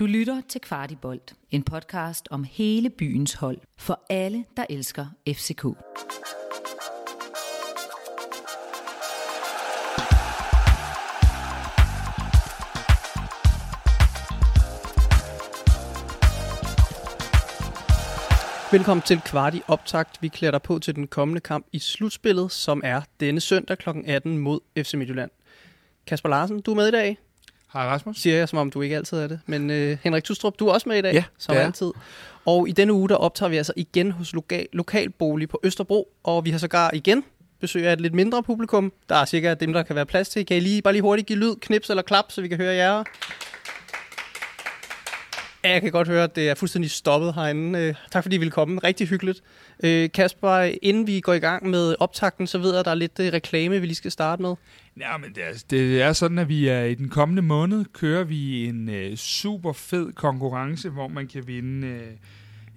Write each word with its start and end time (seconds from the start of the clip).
Du 0.00 0.06
lytter 0.06 0.40
til 0.48 0.60
Kvartibolt, 0.60 1.34
en 1.50 1.62
podcast 1.62 2.28
om 2.30 2.44
hele 2.44 2.90
byens 2.90 3.34
hold 3.34 3.58
for 3.78 4.00
alle, 4.10 4.44
der 4.56 4.64
elsker 4.70 5.06
FCK. 5.28 5.64
Velkommen 18.72 19.02
til 19.02 19.20
Kvarti 19.20 19.62
Optakt. 19.68 20.22
Vi 20.22 20.28
klæder 20.28 20.50
dig 20.50 20.62
på 20.62 20.78
til 20.78 20.94
den 20.94 21.06
kommende 21.06 21.40
kamp 21.40 21.66
i 21.72 21.78
slutspillet, 21.78 22.52
som 22.52 22.80
er 22.84 23.02
denne 23.20 23.40
søndag 23.40 23.78
kl. 23.78 23.88
18 24.06 24.38
mod 24.38 24.60
FC 24.78 24.94
Midtjylland. 24.94 25.30
Kasper 26.06 26.28
Larsen, 26.28 26.60
du 26.60 26.70
er 26.70 26.76
med 26.76 26.88
i 26.88 26.90
dag. 26.90 27.18
Hej 27.72 27.86
Rasmus. 27.86 28.16
Siger 28.16 28.36
jeg, 28.36 28.48
som 28.48 28.58
om 28.58 28.70
du 28.70 28.82
ikke 28.82 28.96
altid 28.96 29.18
er 29.18 29.26
det. 29.26 29.40
Men 29.46 29.70
øh, 29.70 29.98
Henrik 30.02 30.24
Tustrup, 30.24 30.54
du 30.58 30.66
er 30.68 30.72
også 30.72 30.88
med 30.88 30.98
i 30.98 31.00
dag, 31.02 31.12
Ja, 31.14 31.24
som 31.38 31.56
er. 31.56 31.60
altid. 31.60 31.90
Og 32.46 32.68
i 32.68 32.72
denne 32.72 32.92
uge, 32.92 33.08
der 33.08 33.14
optager 33.16 33.50
vi 33.50 33.56
altså 33.56 33.72
igen 33.76 34.10
hos 34.12 34.32
lokal, 34.32 34.66
Lokalbolig 34.72 35.48
på 35.48 35.60
Østerbro. 35.64 36.08
Og 36.24 36.44
vi 36.44 36.50
har 36.50 36.58
sågar 36.58 36.90
igen 36.94 37.24
besøg 37.60 37.86
af 37.86 37.92
et 37.92 38.00
lidt 38.00 38.14
mindre 38.14 38.42
publikum. 38.42 38.92
Der 39.08 39.14
er 39.16 39.24
cirka 39.24 39.54
dem, 39.54 39.72
der 39.72 39.82
kan 39.82 39.96
være 39.96 40.06
plads 40.06 40.28
til. 40.28 40.46
Kan 40.46 40.56
I 40.56 40.60
lige, 40.60 40.82
bare 40.82 40.92
lige 40.94 41.02
hurtigt 41.02 41.28
give 41.28 41.38
lyd, 41.38 41.54
knips 41.60 41.90
eller 41.90 42.02
klap, 42.02 42.24
så 42.28 42.40
vi 42.40 42.48
kan 42.48 42.56
høre 42.56 42.74
jer? 42.74 43.04
Ja, 45.64 45.72
jeg 45.72 45.82
kan 45.82 45.90
godt 45.90 46.08
høre, 46.08 46.24
at 46.24 46.36
det 46.36 46.48
er 46.48 46.54
fuldstændig 46.54 46.90
stoppet 46.90 47.34
herinde. 47.34 47.78
Øh, 47.78 47.94
tak 48.10 48.24
fordi 48.24 48.36
I 48.36 48.38
ville 48.38 48.50
komme. 48.50 48.80
Rigtig 48.84 49.08
hyggeligt. 49.08 49.42
Øh, 49.84 50.10
Kasper, 50.14 50.72
inden 50.82 51.06
vi 51.06 51.20
går 51.20 51.32
i 51.32 51.38
gang 51.38 51.70
med 51.70 51.94
optakten, 52.00 52.46
så 52.46 52.58
ved 52.58 52.70
jeg, 52.70 52.78
at 52.78 52.84
der 52.84 52.90
er 52.90 52.94
lidt 52.94 53.20
øh, 53.20 53.32
reklame, 53.32 53.80
vi 53.80 53.86
lige 53.86 53.94
skal 53.94 54.10
starte 54.10 54.42
med. 54.42 54.54
Ja, 55.00 55.16
men 55.16 55.32
det 55.34 55.42
er, 55.44 55.64
det 55.70 56.02
er 56.02 56.12
sådan, 56.12 56.38
at 56.38 56.48
vi 56.48 56.68
er 56.68 56.82
i 56.82 56.94
den 56.94 57.08
kommende 57.08 57.42
måned 57.42 57.84
kører 57.92 58.24
vi 58.24 58.64
en 58.64 58.88
øh, 58.88 59.16
super 59.16 59.72
fed 59.72 60.12
konkurrence, 60.12 60.88
hvor 60.88 61.08
man 61.08 61.28
kan 61.28 61.46
vinde 61.46 61.86
øh, 61.86 62.02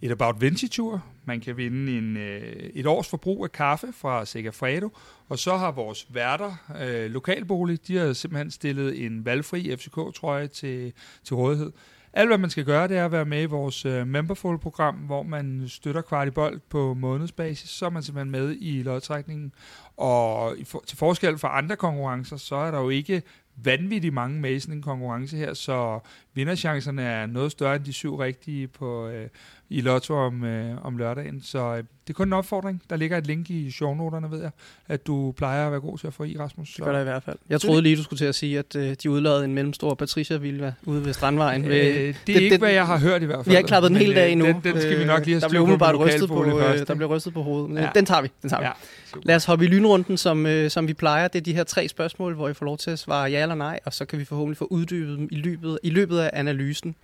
et 0.02 0.12
About 0.12 0.42
Vinci-tur. 0.42 1.04
Man 1.26 1.42
kan 1.42 1.58
vinde 1.58 1.98
en, 1.98 2.18
øh, 2.18 2.54
et 2.74 2.86
års 2.86 3.10
forbrug 3.10 3.44
af 3.44 3.52
kaffe 3.52 3.88
fra 3.98 4.26
Segafredo. 4.26 4.90
Og 5.30 5.40
så 5.40 5.58
har 5.58 5.72
vores 5.72 6.08
værter, 6.10 6.56
øh, 6.82 7.12
lokalbolig, 7.12 7.88
de 7.88 7.98
har 7.98 8.14
simpelthen 8.14 8.52
stillet 8.52 9.06
en 9.06 9.26
valgfri 9.26 9.76
FCK-trøje 9.76 10.48
til, 10.48 10.94
til 11.24 11.36
rådighed. 11.36 11.72
Alt, 12.16 12.30
hvad 12.30 12.38
man 12.38 12.50
skal 12.50 12.66
gøre, 12.66 12.88
det 12.88 12.98
er 12.98 13.06
at 13.06 13.12
være 13.12 13.26
med 13.26 13.42
i 13.42 13.46
vores 13.46 13.86
øh, 13.86 14.08
Memberful-program, 14.08 14.96
hvor 14.96 15.24
man 15.24 15.64
støtter 15.68 16.02
Kvartibold 16.02 16.60
på 16.70 16.94
månedsbasis. 16.94 17.70
Så 17.70 17.86
er 17.86 17.90
man 17.90 18.04
simpelthen 18.04 18.32
med 18.32 18.56
i 18.60 18.84
lodtrækningen. 18.84 19.54
Og 19.98 20.58
i 20.58 20.64
for, 20.64 20.84
til 20.88 20.98
forskel 20.98 21.38
fra 21.38 21.58
andre 21.58 21.76
konkurrencer, 21.76 22.38
så 22.38 22.56
er 22.56 22.72
der 22.72 22.80
jo 22.80 22.90
ikke 22.90 23.24
vanvittigt 23.64 24.14
mange 24.14 24.40
med 24.42 24.52
i 24.52 24.60
sådan 24.60 24.76
en 24.76 24.82
konkurrence 24.82 25.38
her, 25.38 25.54
så 25.54 26.00
vinderchancerne 26.34 27.02
er 27.04 27.26
noget 27.26 27.52
større 27.52 27.76
end 27.76 27.84
de 27.84 27.94
syv 27.94 28.16
rigtige 28.16 28.68
på, 28.68 29.08
øh, 29.08 29.28
i 29.70 29.82
Lotto 29.82 30.14
om, 30.16 30.44
øh, 30.44 30.86
om 30.86 30.98
lørdagen. 30.98 31.42
Så 31.44 31.60
øh, 31.60 31.78
det 31.78 32.10
er 32.10 32.14
kun 32.14 32.28
en 32.28 32.34
opfordring. 32.34 32.82
Der 32.90 32.96
ligger 32.96 33.18
et 33.18 33.28
link 33.28 33.50
i 33.50 33.72
shownoterne, 33.72 34.32
ved 34.32 34.42
jeg, 34.42 34.52
at 34.88 35.08
du 35.08 35.34
plejer 35.38 35.66
at 35.66 35.72
være 35.72 35.82
god 35.82 35.98
til 35.98 36.08
at 36.08 36.14
få 36.14 36.24
i, 36.24 36.38
Rasmus. 36.40 36.74
Det 36.74 36.86
gør 36.86 36.92
der 36.92 37.00
i 37.00 37.04
hvert 37.04 37.24
fald. 37.24 37.38
Jeg 37.50 37.62
troede 37.62 37.82
lige, 37.82 37.96
du 37.96 38.04
skulle 38.04 38.18
til 38.18 38.26
at 38.26 38.36
sige, 38.36 38.60
at 38.60 38.76
øh, 38.76 38.96
de 39.04 39.10
udlavede 39.12 39.46
en 39.46 39.54
mellemstor 39.54 39.94
Patricia 39.96 40.38
Vilva 40.38 40.74
ude 40.86 41.06
ved 41.06 41.14
Strandvejen. 41.14 41.66
Øh, 41.66 41.72
det 41.72 42.10
er 42.10 42.14
det- 42.28 42.36
ikke, 42.36 42.50
det- 42.50 42.60
hvad 42.60 42.72
jeg 42.72 42.86
har 42.86 42.98
hørt 43.00 43.22
i 43.22 43.26
hvert 43.26 43.38
fald. 43.38 43.46
vi 43.46 43.52
har 43.52 43.58
ikke 43.58 43.68
klappet 43.68 43.90
den 43.92 43.98
hele 43.98 44.16
dag 44.16 44.26
øh, 44.26 44.32
endnu. 44.32 44.46
Den, 44.48 44.62
den 44.64 44.82
skal 44.82 45.00
vi 45.00 45.06
nok 45.06 45.26
lige 45.26 45.34
have 45.36 45.42
Der 45.42 45.48
styr 45.48 45.66
bliver 45.66 45.78
på 45.78 46.28
på 46.28 46.46
øh, 46.60 46.88
der 46.88 46.96
bliver 46.96 47.08
rystet 47.16 47.34
på 47.34 47.42
hovedet. 47.42 47.70
Men 47.70 47.84
Ja. 47.84 47.90
Den 47.96 48.06
tager 48.06 48.22
vi. 48.22 48.32
Den 48.42 48.50
tager 48.50 48.62
vi. 48.62 48.66
Ja, 48.66 48.72
super. 49.14 49.28
Lad 49.28 49.36
os 49.36 49.46
hoppe 49.46 49.66
i 49.66 49.68
lynrunden, 49.68 50.18
som, 50.18 50.46
øh, 50.46 50.72
som 50.72 50.88
vi 50.88 50.94
plejer. 50.94 51.28
Det 51.28 51.40
er 51.40 51.44
de 51.44 51.54
her 51.54 51.64
tre 51.64 51.88
spørgsmål, 51.88 52.34
hvor 52.34 52.50
I 52.50 52.54
får 52.54 52.66
lov 52.66 52.78
til 52.78 52.92
at 52.92 53.00
svare 53.00 53.32
ja 53.32 53.42
eller 53.42 53.56
nej, 53.56 53.80
og 53.86 53.94
så 53.94 54.06
kan 54.06 54.20
vi 54.20 54.26
forhåbentlig 54.26 54.58
få 54.58 54.66
uddybet 54.66 55.18
dem 55.18 55.28
i 55.32 55.36
løbet, 55.36 55.80
i 55.84 55.90
løbet 55.90 56.20
af 56.20 56.30
analysen. 56.34 56.96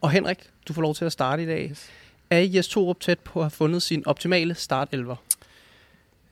Og 0.00 0.10
Henrik, 0.10 0.38
du 0.68 0.72
får 0.72 0.82
lov 0.82 0.94
til 0.94 1.04
at 1.04 1.12
starte 1.12 1.42
i 1.42 1.46
dag. 1.46 1.72
Er 2.30 2.40
Jes 2.40 2.68
Torup 2.68 3.00
tæt 3.00 3.18
på 3.18 3.38
at 3.38 3.44
have 3.44 3.50
fundet 3.50 3.82
sin 3.82 4.06
optimale 4.06 4.54
startelver? 4.54 5.16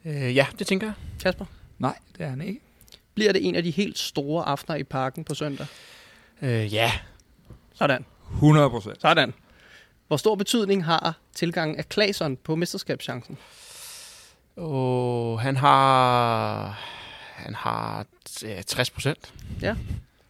Øh, 0.05 0.37
ja, 0.37 0.47
det 0.59 0.67
tænker 0.67 0.87
jeg. 0.87 0.95
Kasper? 1.23 1.45
Nej, 1.79 1.99
det 2.19 2.25
er 2.25 2.29
han 2.29 2.41
ikke. 2.41 2.61
Bliver 3.15 3.33
det 3.33 3.47
en 3.47 3.55
af 3.55 3.63
de 3.63 3.71
helt 3.71 3.99
store 3.99 4.45
aftener 4.45 4.77
i 4.77 4.85
parken 4.85 5.25
på 5.25 5.35
søndag? 5.35 5.67
Øh, 6.43 6.75
ja. 6.75 6.93
Sådan. 7.75 8.05
100 8.35 8.71
procent. 8.71 9.01
Sådan. 9.01 9.35
Hvor 10.09 10.17
stor 10.17 10.35
betydning 10.35 10.85
har 10.85 11.19
tilgangen 11.35 11.79
af 11.79 11.89
Klason 11.89 12.37
på 12.37 12.57
mesterskabschancen? 12.57 13.39
Og 14.57 15.41
han 15.41 15.57
har... 15.57 16.79
Han 17.35 17.55
har 17.55 18.07
ja, 18.43 18.63
60 18.63 18.91
procent. 18.91 19.33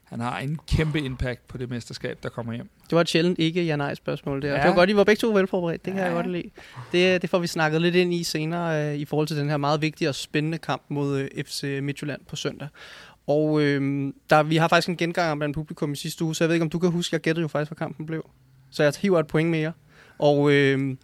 Han 0.04 0.20
har 0.20 0.38
en 0.38 0.58
kæmpe 0.68 1.00
impact 1.00 1.48
på 1.48 1.58
det 1.58 1.70
mesterskab, 1.70 2.18
der 2.22 2.28
kommer 2.28 2.52
hjem. 2.52 2.68
Det 2.82 2.92
var 2.96 3.00
et 3.00 3.08
sjældent 3.08 3.38
ikke 3.38 3.62
ja-nej 3.64 3.94
spørgsmål 3.94 4.42
der. 4.42 4.48
Ja. 4.48 4.54
Ja. 4.54 4.60
Det 4.60 4.68
var 4.68 4.74
godt, 4.74 4.90
I 4.90 4.96
var 4.96 5.04
begge 5.04 5.20
to 5.20 5.28
velforberedt. 5.28 5.84
Det 5.84 5.92
kan 5.92 6.00
ja. 6.02 6.06
jeg 6.06 6.12
Ja. 6.12 6.16
godt 6.22 6.30
lide. 6.30 6.50
Det, 6.92 7.22
det 7.22 7.30
får 7.30 7.38
vi 7.38 7.46
snakket 7.46 7.82
lidt 7.82 7.94
ind 7.94 8.14
i 8.14 8.22
senere 8.24 8.88
øh, 8.92 8.94
i 8.98 9.04
forhold 9.04 9.26
til 9.26 9.36
den 9.36 9.48
her 9.50 9.56
meget 9.56 9.80
vigtige 9.82 10.08
og 10.08 10.14
spændende 10.14 10.58
kamp 10.58 10.82
mod 10.88 11.18
øh, 11.18 11.44
FC 11.44 11.78
Midtjylland 11.82 12.20
på 12.28 12.36
søndag. 12.36 12.68
Og 13.26 13.60
øh, 13.62 14.12
der, 14.30 14.42
vi 14.42 14.56
har 14.56 14.68
faktisk 14.68 14.88
en 14.88 14.96
gengang 14.96 15.38
blandt 15.38 15.54
publikum 15.54 15.92
i 15.92 15.96
sidste 15.96 16.24
uge, 16.24 16.34
så 16.34 16.44
jeg 16.44 16.48
ved 16.48 16.54
ikke, 16.54 16.64
om 16.64 16.70
du 16.70 16.78
kan 16.78 16.90
huske, 16.90 17.14
jeg 17.14 17.20
gættede 17.20 17.42
jo 17.42 17.48
faktisk, 17.48 17.70
hvad 17.70 17.76
kampen 17.76 18.06
blev. 18.06 18.30
Så 18.70 18.82
jeg 18.82 18.92
hiver 19.00 19.20
et 19.20 19.26
point 19.26 19.50
mere. 19.50 19.72
Og 20.18 20.52
øh, 20.52 20.96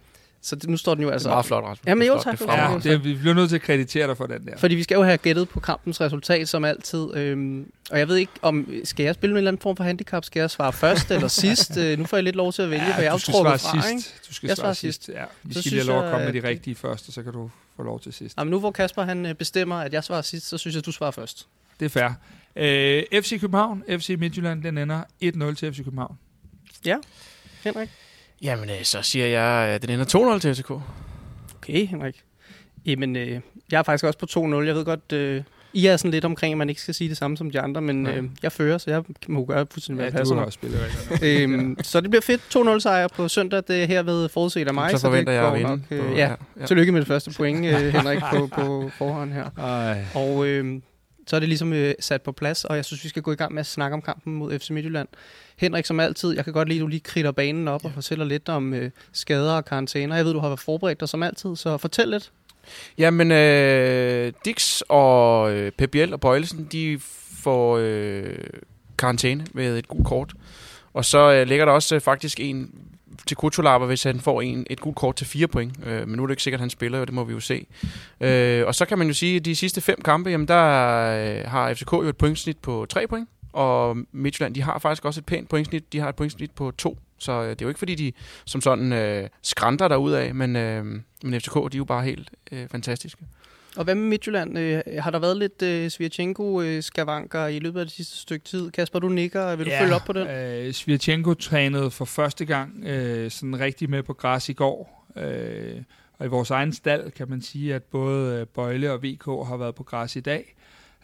så 0.43 0.57
det, 0.57 0.71
nu 0.71 0.77
står 0.77 0.95
den 0.95 1.03
jo 1.03 1.11
Altså, 1.11 1.29
altså... 1.29 1.29
det 1.29 1.33
er 1.33 1.35
meget 1.35 1.47
flot, 1.47 1.65
Rasmus. 1.65 1.87
Jamen, 1.87 2.07
jo, 2.07 2.23
tak. 2.23 2.39
Det 2.39 2.47
Ja, 2.47 2.73
Ja, 2.73 2.79
det, 2.79 3.05
vi 3.05 3.15
bliver 3.15 3.35
nødt 3.35 3.49
til 3.49 3.57
at 3.57 3.63
kreditere 3.63 4.07
dig 4.07 4.17
for 4.17 4.27
den 4.27 4.47
der. 4.47 4.57
Fordi 4.57 4.75
vi 4.75 4.83
skal 4.83 4.95
jo 4.95 5.03
have 5.03 5.19
gættet 5.19 5.49
på 5.49 5.61
kampens 5.61 6.01
resultat, 6.01 6.49
som 6.49 6.65
altid. 6.65 7.15
Øhm, 7.15 7.73
og 7.91 7.99
jeg 7.99 8.09
ved 8.09 8.17
ikke, 8.17 8.33
om 8.43 8.71
skal 8.85 9.05
jeg 9.05 9.15
spille 9.15 9.33
med 9.33 9.39
en 9.39 9.43
eller 9.43 9.51
anden 9.51 9.63
form 9.63 9.77
for 9.77 9.85
handicap? 9.85 10.25
Skal 10.25 10.41
jeg 10.41 10.51
svare 10.51 10.73
først 10.73 11.11
eller 11.11 11.29
sidst? 11.29 11.77
Øh, 11.77 11.99
nu 11.99 12.05
får 12.05 12.17
jeg 12.17 12.25
lidt 12.25 12.37
lov 12.37 12.53
til 12.53 12.63
at 12.63 12.71
vælge, 12.71 12.85
for 12.95 13.03
jeg 13.03 13.15
er 13.15 13.19
fra, 13.19 13.89
ikke? 13.89 14.03
sidst. 14.03 14.29
Du 14.29 14.35
skal 14.35 14.47
Jeg 14.47 14.57
svare 14.57 14.65
svarer 14.65 14.75
sidst. 14.75 15.09
Ja, 15.09 15.25
vi 15.43 15.55
Så 15.55 15.61
skal 15.61 15.71
lige 15.73 15.81
have 15.81 15.89
lov 15.89 15.99
at 15.99 16.05
jeg, 16.05 16.13
komme 16.13 16.33
med 16.33 16.43
de 16.43 16.49
rigtige 16.49 16.75
først, 16.75 17.09
og 17.09 17.15
så 17.15 17.23
kan 17.23 17.33
du 17.33 17.51
få 17.77 17.83
lov 17.83 18.01
til 18.01 18.13
sidst. 18.13 18.39
Jamen 18.39 18.51
nu 18.51 18.61
hvor 18.61 18.71
Kasper 18.71 19.03
han 19.03 19.27
øh, 19.27 19.35
bestemmer, 19.35 19.77
at 19.77 19.93
jeg 19.93 20.05
svarer 20.05 20.23
sidst, 20.23 20.49
så 20.49 20.59
synes 20.59 20.75
jeg, 20.75 20.79
at 20.79 20.87
du 20.87 20.93
svarer 20.93 21.11
først. 21.11 21.47
Det 21.81 21.87
er 21.87 21.91
fair. 21.91 22.09
Øh, 23.13 23.23
FC 23.23 23.41
København, 23.41 23.85
FC 23.89 24.17
Midtjylland, 24.19 24.63
den 24.63 24.79
ender 24.79 25.03
1-0 25.53 25.55
til 25.55 25.73
FC 25.73 25.85
København. 25.85 26.19
Henrik? 27.65 27.89
Jamen, 28.43 28.71
øh, 28.71 28.83
så 28.83 29.03
siger 29.03 29.27
jeg, 29.27 29.69
at 29.69 29.83
den 29.83 29.91
ender 29.91 30.35
2-0 30.37 30.41
til 30.41 30.55
FCK. 30.55 30.71
Okay, 30.71 31.87
Henrik. 31.87 32.23
Jamen, 32.87 33.17
øh, 33.17 33.41
jeg 33.73 33.79
er 33.79 33.83
faktisk 33.83 34.05
også 34.05 34.19
på 34.19 34.27
2-0. 34.31 34.67
Jeg 34.67 34.75
ved 34.75 34.85
godt, 34.85 35.13
øh, 35.13 35.43
I 35.73 35.87
er 35.87 35.97
sådan 35.97 36.11
lidt 36.11 36.25
omkring, 36.25 36.53
at 36.53 36.59
man 36.59 36.69
ikke 36.69 36.81
skal 36.81 36.95
sige 36.95 37.09
det 37.09 37.17
samme 37.17 37.37
som 37.37 37.51
de 37.51 37.61
andre, 37.61 37.81
men 37.83 38.07
Ja. 38.07 38.17
øh, 38.17 38.25
jeg 38.43 38.53
fører, 38.53 38.79
så 38.79 38.91
jeg 38.91 39.03
må 39.29 39.45
gøre 39.45 39.67
fuldstændig, 39.71 40.03
Ja, 40.05 40.11
hvad 40.11 40.13
ja, 40.13 40.19
du 40.19 40.21
passer 40.21 40.35
har 40.35 40.41
mig. 40.41 40.47
også 40.47 40.55
spillereglerne. 40.55 41.63
øhm, 41.67 41.77
så 41.83 42.01
det 42.01 42.11
bliver 42.11 42.23
fedt. 42.23 42.41
2-0 42.77 42.81
sejr 42.81 43.09
på 43.09 43.29
søndag. 43.29 43.63
Det 43.69 43.83
er 43.83 43.87
herved 43.87 44.29
forudset 44.29 44.69
af 44.69 44.75
mig. 44.75 44.91
så 44.91 44.99
forventer 45.01 45.33
det 45.33 45.39
jeg 45.39 45.47
at 45.47 45.51
går 45.51 45.57
vinde. 45.59 45.71
Nok, 45.71 45.81
øh, 45.91 46.01
på- 46.13 46.17
ja, 46.17 46.35
ja. 46.61 46.67
Tillykke 46.67 46.93
med 46.93 47.01
det 47.01 47.09
første 47.09 47.31
point, 47.37 47.67
øh, 47.67 47.73
Henrik, 47.95 48.19
på, 48.33 48.47
på 48.47 48.91
forhånd 48.99 49.33
her. 49.33 49.51
Ej. 49.59 50.05
Og 50.15 50.47
øh, 50.47 50.81
så 51.29 51.37
er 51.37 51.41
det 51.41 51.49
ligesom 51.49 51.73
øh, 51.73 51.95
sat 52.01 52.23
på 52.23 52.33
plads, 52.33 52.65
og 52.65 52.77
jeg 52.77 52.85
synes, 52.85 53.05
vi 53.05 53.09
skal 53.09 53.23
gå 53.23 53.33
i 53.33 53.35
gang 53.35 53.55
med 53.55 53.61
at 53.61 53.67
snakke 53.67 53.95
om 53.95 54.03
kampen 54.03 54.35
mod 54.35 54.59
FC 54.59 54.71
Midtjylland. 54.71 55.09
Henrik, 55.57 55.85
som 55.85 56.01
altid, 56.01 56.35
jeg 56.35 56.45
kan 56.45 56.53
godt 56.53 56.69
lide, 56.69 56.79
at 56.79 56.83
du 56.83 56.87
lige 56.87 57.01
kritter 57.01 57.33
banen 57.33 57.69
op 57.69 57.85
og 57.85 57.91
fortæller 57.93 58.25
lidt 58.25 58.49
om 58.49 58.75
øh, 58.75 58.91
skader 59.13 59.53
og 59.53 59.65
karantæner. 59.65 60.17
Jeg 60.17 60.25
ved, 60.25 60.33
du 60.33 60.39
har 60.39 60.49
været 60.49 60.61
forberedt 60.61 61.01
dig 61.01 61.09
som 61.09 61.23
altid, 61.23 61.57
så 61.57 61.77
fortæl 61.77 62.09
lidt. 62.09 62.33
Jamen, 62.99 63.33
øh, 63.33 64.33
Dix 64.45 64.81
og 64.89 65.53
øh, 65.53 65.73
Biel 65.73 66.13
og 66.13 66.21
Bøjlesen, 66.21 66.69
de 66.73 67.01
får 67.43 67.79
øh, 67.83 68.37
karantæne 68.99 69.47
med 69.53 69.79
et 69.79 69.89
gult 69.89 70.07
kort. 70.07 70.33
Og 70.93 71.05
så 71.05 71.33
øh, 71.33 71.47
ligger 71.47 71.65
der 71.65 71.73
også 71.73 71.95
øh, 71.95 72.01
faktisk 72.01 72.41
en 72.41 72.71
til 73.27 73.37
Kutulava, 73.37 73.87
hvis 73.87 74.03
han 74.03 74.21
får 74.21 74.43
en, 74.43 74.67
et 74.71 74.81
gult 74.81 74.97
kort 74.97 75.17
til 75.17 75.27
fire 75.27 75.49
point. 75.49 75.73
Øh, 75.87 76.09
men 76.09 76.17
nu 76.17 76.23
er 76.23 76.27
det 76.27 76.33
ikke 76.33 76.43
sikkert, 76.43 76.59
at 76.59 76.63
han 76.63 76.71
spiller, 76.71 77.01
og 77.01 77.07
det 77.07 77.15
må 77.15 77.25
vi 77.25 77.33
jo 77.33 77.41
se. 77.41 77.67
Øh, 78.21 78.67
og 78.67 78.75
så 78.75 78.85
kan 78.85 78.99
man 78.99 79.07
jo 79.07 79.13
sige, 79.13 79.37
at 79.37 79.45
de 79.45 79.57
sidste 79.57 79.81
fem 79.81 80.01
kampe, 80.05 80.31
jamen 80.31 80.49
der 80.49 80.65
øh, 81.05 81.51
har 81.51 81.75
FCK 81.75 81.93
jo 81.93 82.03
et 82.03 82.17
pointsnit 82.17 82.59
på 82.59 82.87
tre 82.89 83.07
point. 83.07 83.29
Og 83.53 83.97
Midtjylland, 84.13 84.55
de 84.55 84.63
har 84.63 84.79
faktisk 84.79 85.05
også 85.05 85.21
et 85.21 85.27
pænt 85.27 85.49
pointsnit. 85.49 85.93
De 85.93 86.01
har 86.01 86.09
et 86.09 86.17
pointsnit 86.17 86.51
på 86.51 86.71
to. 86.71 86.99
Så 87.19 87.33
øh, 87.33 87.51
det 87.51 87.63
er 87.63 87.65
jo 87.65 87.69
ikke 87.69 87.79
fordi, 87.79 87.95
de 87.95 88.13
som 88.45 88.61
sådan 88.61 88.93
øh, 88.93 89.29
skrænter 89.43 89.89
derudad, 89.89 90.33
men, 90.33 90.57
øh, 90.57 90.85
men 91.23 91.41
FCK, 91.41 91.55
de 91.55 91.59
er 91.59 91.71
jo 91.77 91.85
bare 91.85 92.05
helt 92.05 92.31
øh, 92.53 92.69
fantastiske. 92.69 93.23
Og 93.79 93.85
hvad 93.85 93.95
med 93.95 94.05
Midtjylland? 94.05 94.59
Øh, 94.59 94.83
har 94.99 95.11
der 95.11 95.19
været 95.19 95.37
lidt 95.37 95.63
øh, 95.63 95.91
Svirchenko-skavanker 95.91 97.47
i 97.47 97.59
løbet 97.59 97.81
af 97.81 97.87
det 97.87 97.95
sidste 97.95 98.17
stykke 98.17 98.45
tid? 98.45 98.71
Kasper, 98.71 98.99
du 98.99 99.09
nikker. 99.09 99.57
Vil 99.57 99.67
du 99.67 99.71
følge 99.81 99.95
op 99.95 100.03
på 100.07 100.13
den? 100.13 100.29
Øh, 100.29 100.73
Svirchenko 100.73 101.35
trænede 101.35 101.91
for 101.91 102.05
første 102.05 102.45
gang 102.45 102.85
øh, 102.85 103.31
sådan 103.31 103.61
rigtig 103.61 103.91
med 103.91 104.03
på 104.03 104.13
græs 104.13 104.49
i 104.49 104.53
går. 104.53 105.07
Øh, 105.17 105.83
og 106.19 106.27
i 106.27 106.29
vores 106.29 106.51
egen 106.51 106.73
stald 106.73 107.11
kan 107.11 107.31
man 107.31 107.43
sige, 107.43 107.75
at 107.75 107.83
både 107.83 108.41
øh, 108.41 108.47
Bøjle 108.47 108.93
og 108.93 109.03
VK 109.03 109.25
har 109.25 109.57
været 109.57 109.75
på 109.75 109.83
græs 109.83 110.17
i 110.17 110.21
dag. 110.21 110.55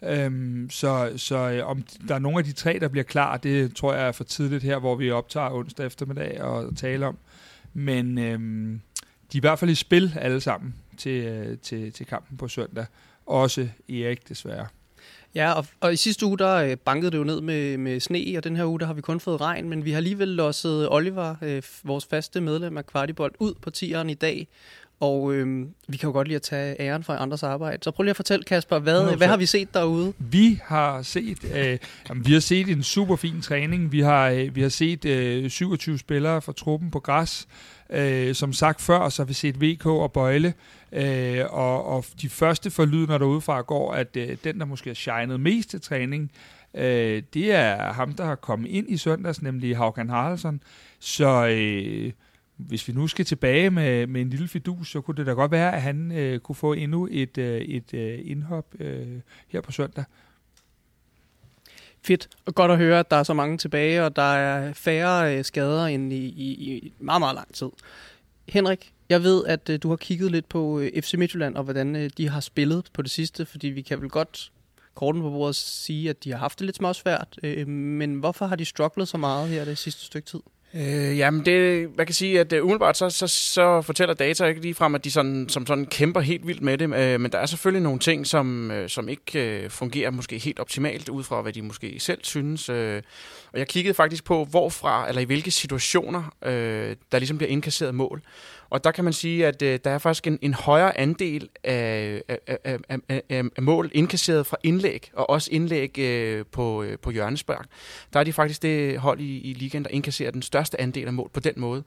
Øhm, 0.03 0.71
så 0.71 1.13
så 1.17 1.37
øh, 1.37 1.67
om 1.67 1.85
der 2.09 2.15
er 2.15 2.19
nogle 2.19 2.39
af 2.39 2.45
de 2.45 2.53
tre, 2.53 2.79
der 2.81 2.89
bliver 2.89 3.05
klar, 3.05 3.37
det 3.37 3.77
tror 3.77 3.95
jeg 3.95 4.07
er 4.09 4.13
for 4.13 4.25
tidligt 4.25 4.63
her, 4.63 4.79
hvor 4.79 4.95
vi 4.95 5.11
optager 5.11 5.51
onsdag 5.51 5.87
eftermiddag 5.87 6.43
og 6.43 6.77
tale 6.77 7.07
om. 7.07 7.19
Men 7.75 8.19
øhm, 8.19 8.81
de 9.33 9.37
er 9.37 9.41
i 9.41 9.41
hvert 9.41 9.59
fald 9.59 9.71
i 9.71 9.75
spil 9.75 10.13
alle 10.21 10.41
sammen 10.41 10.75
til, 10.95 11.25
øh, 11.25 11.59
til, 11.59 11.93
til 11.93 12.07
kampen 12.07 12.37
på 12.37 12.49
søndag. 12.49 12.87
Også 13.27 13.69
Erik 13.89 14.29
desværre. 14.29 14.67
Ja, 15.35 15.53
og, 15.53 15.67
og 15.81 15.93
i 15.93 15.97
sidste 15.97 16.27
uge, 16.27 16.39
der 16.39 16.55
øh, 16.55 16.77
bankede 16.77 17.11
det 17.11 17.19
jo 17.19 17.25
ned 17.25 17.41
med, 17.41 17.77
med 17.77 18.01
sne, 18.01 18.35
og 18.37 18.45
den 18.45 18.57
her 18.57 18.65
uge, 18.65 18.81
der 18.81 18.87
har 18.87 18.95
vi 18.95 19.01
kun 19.01 19.21
fået 19.21 19.41
regn, 19.41 19.69
men 19.69 19.85
vi 19.85 19.91
har 19.91 19.97
alligevel 19.97 20.29
losset 20.29 20.89
Oliver, 20.91 21.35
øh, 21.43 21.63
vores 21.85 22.07
faste 22.07 22.41
medlem 22.41 22.77
af 22.77 22.87
Kvartibold, 22.87 23.35
ud 23.39 23.55
på 23.63 23.71
tieren 23.71 24.11
i 24.11 24.15
dag, 24.15 24.49
og 25.01 25.35
øh, 25.35 25.67
vi 25.89 25.97
kan 25.97 26.07
jo 26.07 26.13
godt 26.13 26.29
lide 26.29 26.37
at 26.37 26.43
tage 26.43 26.81
æren 26.81 27.05
for 27.05 27.13
andres 27.13 27.43
arbejde. 27.43 27.83
Så 27.83 27.91
prøv 27.91 28.03
lige 28.03 28.11
at 28.11 28.17
fortælle, 28.17 28.45
Kasper, 28.45 28.79
hvad, 28.79 29.17
hvad 29.17 29.27
har 29.27 29.37
vi 29.37 29.47
set 29.47 29.75
derude? 29.75 30.13
Vi 30.19 30.61
har 30.65 31.03
set, 31.03 31.39
øh, 31.55 31.79
jamen, 32.09 32.27
vi 32.27 32.33
har 32.33 32.41
set 32.41 32.69
en 32.69 32.83
super 32.83 33.17
fin 33.17 33.41
træning. 33.41 33.93
Vi 33.93 34.01
har, 34.01 34.29
øh, 34.29 34.57
vi 34.57 34.63
har 34.63 34.69
set 34.69 35.05
øh, 35.05 35.51
27 35.51 35.99
spillere 35.99 36.43
fra 36.43 36.53
truppen 36.53 36.91
på 36.91 37.01
græs. 37.01 37.47
Øh, 37.91 38.35
som 38.35 38.53
sagt 38.53 38.81
før, 38.81 39.09
så 39.09 39.23
har 39.23 39.27
vi 39.27 39.35
set 39.35 39.61
VK 39.61 39.87
og 39.87 40.13
Bøjle, 40.13 40.55
øh, 40.95 41.45
og, 41.51 41.85
og 41.85 42.05
de 42.23 42.29
første 42.29 42.71
forlydner 42.71 43.19
derudefra 43.19 43.61
går, 43.61 43.93
at 43.93 44.17
øh, 44.17 44.37
den, 44.45 44.59
der 44.59 44.65
måske 44.65 44.91
har 44.91 44.95
shined 44.95 45.39
mest 45.39 45.71
til 45.71 45.81
træning, 45.81 46.33
øh, 46.75 47.23
det 47.35 47.53
er 47.53 47.93
ham, 47.93 48.13
der 48.13 48.25
har 48.25 48.35
kommet 48.35 48.69
ind 48.69 48.91
i 48.91 48.97
søndags, 48.97 49.43
nemlig 49.43 49.77
Haukan 49.77 50.09
Haraldsson. 50.11 50.63
Så 50.99 51.47
øh, 51.47 52.13
hvis 52.57 52.89
vi 52.89 52.93
nu 52.93 53.07
skal 53.07 53.25
tilbage 53.25 53.71
med, 53.71 54.07
med 54.07 54.21
en 54.21 54.31
lille 54.31 54.49
fidus, 54.49 54.91
så 54.91 55.01
kunne 55.01 55.17
det 55.17 55.27
da 55.27 55.33
godt 55.33 55.51
være, 55.51 55.75
at 55.75 55.83
han 55.83 56.13
øh, 56.13 56.41
kunne 56.41 56.57
få 56.57 56.73
endnu 56.73 57.09
et, 57.11 57.39
øh, 57.39 57.61
et 57.61 57.95
øh, 57.95 58.21
indhop 58.25 58.67
øh, 58.81 59.07
her 59.49 59.61
på 59.61 59.73
søndag. 59.73 60.05
Fedt. 62.03 62.29
Og 62.47 62.55
godt 62.55 62.71
at 62.71 62.79
høre, 62.79 62.99
at 62.99 63.11
der 63.11 63.17
er 63.17 63.23
så 63.23 63.35
mange 63.35 63.59
tilbage, 63.59 64.05
og 64.05 64.17
der 64.17 64.35
er 64.35 64.73
færre 64.73 65.39
øh, 65.39 65.45
skader 65.45 65.87
end 65.87 66.13
i, 66.13 66.17
i, 66.17 66.53
i 66.65 66.93
meget, 66.99 67.21
meget 67.21 67.35
lang 67.35 67.55
tid. 67.55 67.69
Henrik, 68.49 68.94
jeg 69.09 69.23
ved, 69.23 69.45
at 69.47 69.71
øh, 69.71 69.79
du 69.83 69.89
har 69.89 69.97
kigget 69.97 70.31
lidt 70.31 70.49
på 70.49 70.81
øh, 70.81 71.03
FC 71.03 71.15
Midtjylland, 71.15 71.57
og 71.57 71.65
hvordan 71.65 71.97
øh, 71.97 72.11
de 72.17 72.29
har 72.29 72.41
spillet 72.41 72.89
på 72.93 73.03
det 73.03 73.11
sidste, 73.11 73.47
fordi 73.47 73.67
vi 73.67 73.83
kan 73.83 74.01
vel 74.01 74.09
godt 74.09 74.53
korten 74.95 75.23
på 75.23 75.31
bordet 75.31 75.57
sige, 75.57 76.11
at 76.11 76.25
de 76.25 76.31
har 76.31 76.39
haft 76.39 76.59
det 76.59 76.65
lidt 76.65 76.77
småsvært. 76.77 77.39
Øh, 77.43 77.69
men 77.69 78.15
hvorfor 78.15 78.47
har 78.47 78.57
de 78.57 78.65
strugglet 78.65 79.09
så 79.09 79.17
meget 79.17 79.49
her 79.49 79.65
det 79.65 79.79
sidste 79.79 80.05
stykke 80.05 80.27
tid? 80.27 80.41
Øh, 80.77 81.19
jamen, 81.19 81.47
det, 81.47 81.89
man 81.97 82.07
kan 82.07 82.15
sige, 82.15 82.41
at 82.41 82.53
uh, 82.53 82.59
umiddelbart 82.59 82.97
så, 82.97 83.11
så, 83.11 83.27
så 83.27 83.83
fortæller 83.83 84.15
data 84.15 84.45
ikke 84.45 84.61
lige 84.61 84.75
frem, 84.75 84.95
at 84.95 85.05
de 85.05 85.11
sådan, 85.11 85.49
som 85.49 85.67
sådan 85.67 85.87
kæmper 85.87 86.21
helt 86.21 86.47
vildt 86.47 86.63
med 86.63 86.79
det, 86.79 86.95
øh, 86.95 87.21
men 87.21 87.33
der 87.33 87.39
er 87.39 87.47
selvfølgelig 87.47 87.83
nogle 87.83 87.99
ting, 87.99 88.27
som, 88.27 88.71
øh, 88.71 88.89
som 88.89 89.09
ikke 89.09 89.63
øh, 89.63 89.71
fungerer 89.71 90.11
måske 90.11 90.39
helt 90.39 90.59
optimalt, 90.59 91.09
ud 91.09 91.23
fra 91.23 91.43
hvad 91.43 91.53
de 91.53 91.63
måske 91.63 92.01
selv 92.01 92.21
synes. 92.23 92.69
Øh, 92.69 93.03
og 93.53 93.59
jeg 93.59 93.69
kiggede 93.69 93.95
faktisk 93.95 94.25
på, 94.25 94.45
hvorfra, 94.45 95.09
eller 95.09 95.23
i 95.23 95.25
hvilke 95.25 95.51
situationer, 95.51 96.35
øh, 96.45 96.97
der 97.13 97.19
ligesom 97.19 97.39
bliver 97.39 97.51
indkasseret 97.51 97.95
mål. 97.95 98.23
Og 98.75 98.85
der 98.85 98.91
kan 98.91 99.05
man 99.05 99.13
sige, 99.13 99.47
at 99.47 99.63
øh, 99.63 99.79
der 99.85 99.91
er 99.91 99.99
faktisk 99.99 100.27
en, 100.27 100.39
en 100.43 100.55
højere 100.55 100.99
andel 100.99 101.49
af, 101.65 102.23
af, 102.29 102.59
af, 102.65 102.99
af, 103.09 103.23
af 103.29 103.63
mål 103.63 103.91
indkasseret 103.95 104.47
fra 104.47 104.57
indlæg, 104.63 105.11
og 105.13 105.31
også 105.31 105.49
indlæg 105.53 105.99
øh, 105.99 106.45
på, 106.53 106.83
øh, 106.83 106.99
på 106.99 107.11
hjørnespark. 107.11 107.67
Der 108.13 108.21
er 108.21 108.25
de 108.25 108.33
faktisk 108.33 108.63
det 108.63 108.99
hold 108.99 109.21
i, 109.21 109.41
i 109.41 109.53
ligaen, 109.53 109.85
der 109.85 109.91
indkasserer 109.91 110.31
den 110.31 110.43
største 110.43 110.81
andel 110.81 111.07
af 111.07 111.13
mål 111.13 111.31
på 111.33 111.41
den 111.41 111.53
måde. 111.57 111.83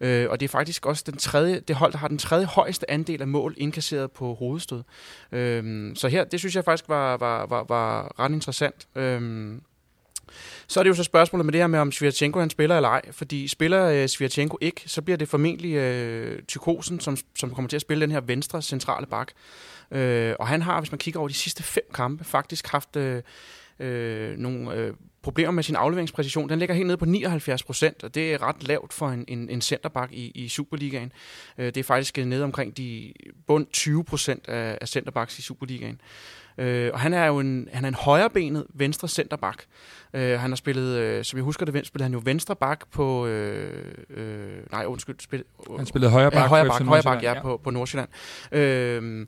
Øh, 0.00 0.30
og 0.30 0.40
det 0.40 0.46
er 0.46 0.48
faktisk 0.48 0.86
også 0.86 1.04
den 1.06 1.16
tredje, 1.16 1.60
det 1.60 1.76
hold, 1.76 1.92
der 1.92 1.98
har 1.98 2.08
den 2.08 2.18
tredje 2.18 2.46
højeste 2.46 2.90
andel 2.90 3.20
af 3.20 3.28
mål 3.28 3.54
indkasseret 3.56 4.10
på 4.10 4.34
hovedstød. 4.34 4.82
Øh, 5.32 5.96
så 5.96 6.08
her, 6.08 6.24
det 6.24 6.40
synes 6.40 6.56
jeg 6.56 6.64
faktisk 6.64 6.88
var, 6.88 7.16
var, 7.16 7.46
var, 7.46 7.64
var 7.68 8.20
ret 8.20 8.32
interessant. 8.32 8.88
Øh, 8.96 9.52
så 10.66 10.80
er 10.80 10.84
det 10.84 10.90
jo 10.90 10.94
så 10.94 11.02
spørgsmålet 11.02 11.46
med 11.46 11.52
det 11.52 11.60
her 11.60 11.66
med, 11.66 11.78
om 11.78 11.92
Svirchenko 11.92 12.40
han 12.40 12.50
spiller 12.50 12.76
eller 12.76 12.88
ej. 12.88 13.02
Fordi 13.12 13.48
spiller 13.48 13.84
øh, 13.84 14.08
Svirchenko 14.08 14.58
ikke, 14.60 14.82
så 14.86 15.02
bliver 15.02 15.16
det 15.16 15.28
formentlig 15.28 15.74
øh, 15.74 16.42
Tykosen, 16.42 17.00
som, 17.00 17.16
som 17.36 17.54
kommer 17.54 17.68
til 17.68 17.76
at 17.76 17.82
spille 17.82 18.02
den 18.02 18.10
her 18.10 18.20
venstre 18.20 18.62
centrale 18.62 19.06
bak. 19.06 19.32
Øh, 19.90 20.34
og 20.38 20.48
han 20.48 20.62
har, 20.62 20.80
hvis 20.80 20.92
man 20.92 20.98
kigger 20.98 21.20
over 21.20 21.28
de 21.28 21.34
sidste 21.34 21.62
fem 21.62 21.84
kampe, 21.94 22.24
faktisk 22.24 22.66
haft 22.66 22.96
øh, 22.96 23.22
øh, 23.80 24.38
nogle 24.38 24.74
øh, 24.74 24.94
problemer 25.22 25.50
med 25.50 25.62
sin 25.62 25.76
afleveringspræcision. 25.76 26.48
Den 26.48 26.58
ligger 26.58 26.74
helt 26.74 26.86
nede 26.86 26.98
på 26.98 27.04
79 27.04 27.62
procent, 27.62 28.04
og 28.04 28.14
det 28.14 28.32
er 28.32 28.42
ret 28.42 28.68
lavt 28.68 28.92
for 28.92 29.08
en, 29.08 29.24
en, 29.28 29.50
en 29.50 29.60
centerback 29.60 30.12
i, 30.12 30.30
i 30.34 30.48
Superligaen. 30.48 31.12
Øh, 31.58 31.66
det 31.66 31.76
er 31.76 31.84
faktisk 31.84 32.18
øh, 32.18 32.26
nede 32.26 32.44
omkring 32.44 32.76
de 32.76 33.12
bund 33.46 33.66
20 33.72 34.04
procent 34.04 34.48
af, 34.48 34.78
af 34.80 34.88
centerbacks 34.88 35.38
i 35.38 35.42
Superligaen. 35.42 36.00
Øh, 36.58 36.90
og 36.92 37.00
han 37.00 37.14
er 37.14 37.26
jo 37.26 37.38
en, 37.38 37.68
han 37.72 37.84
er 37.84 37.88
en 37.88 37.94
højrebenet 37.94 38.66
venstre 38.74 39.08
centerback. 39.08 39.64
Øh, 40.14 40.40
han 40.40 40.50
har 40.50 40.56
spillet, 40.56 40.98
øh, 40.98 41.24
som 41.24 41.36
jeg 41.36 41.44
husker 41.44 41.66
det, 41.66 41.86
spillede 41.86 42.04
han 42.04 42.12
jo 42.12 42.20
venstre 42.24 42.56
bak 42.56 42.80
på... 42.92 43.26
Øh, 43.26 43.84
øh, 44.10 44.48
nej, 44.72 44.84
undskyld. 44.84 45.16
Spil, 45.20 45.44
øh, 45.70 45.76
han 45.76 45.86
spillede 45.86 46.12
højre 46.12 46.30
bak. 46.30 46.42
Ja, 46.42 46.46
højre 46.46 46.66
bak, 46.66 46.82
højre 46.82 47.02
bak 47.02 47.22
ja, 47.22 47.32
ja. 47.32 47.42
På, 47.42 47.60
på 47.64 47.70
Nordsjælland. 47.70 48.08
Øh, 48.52 49.26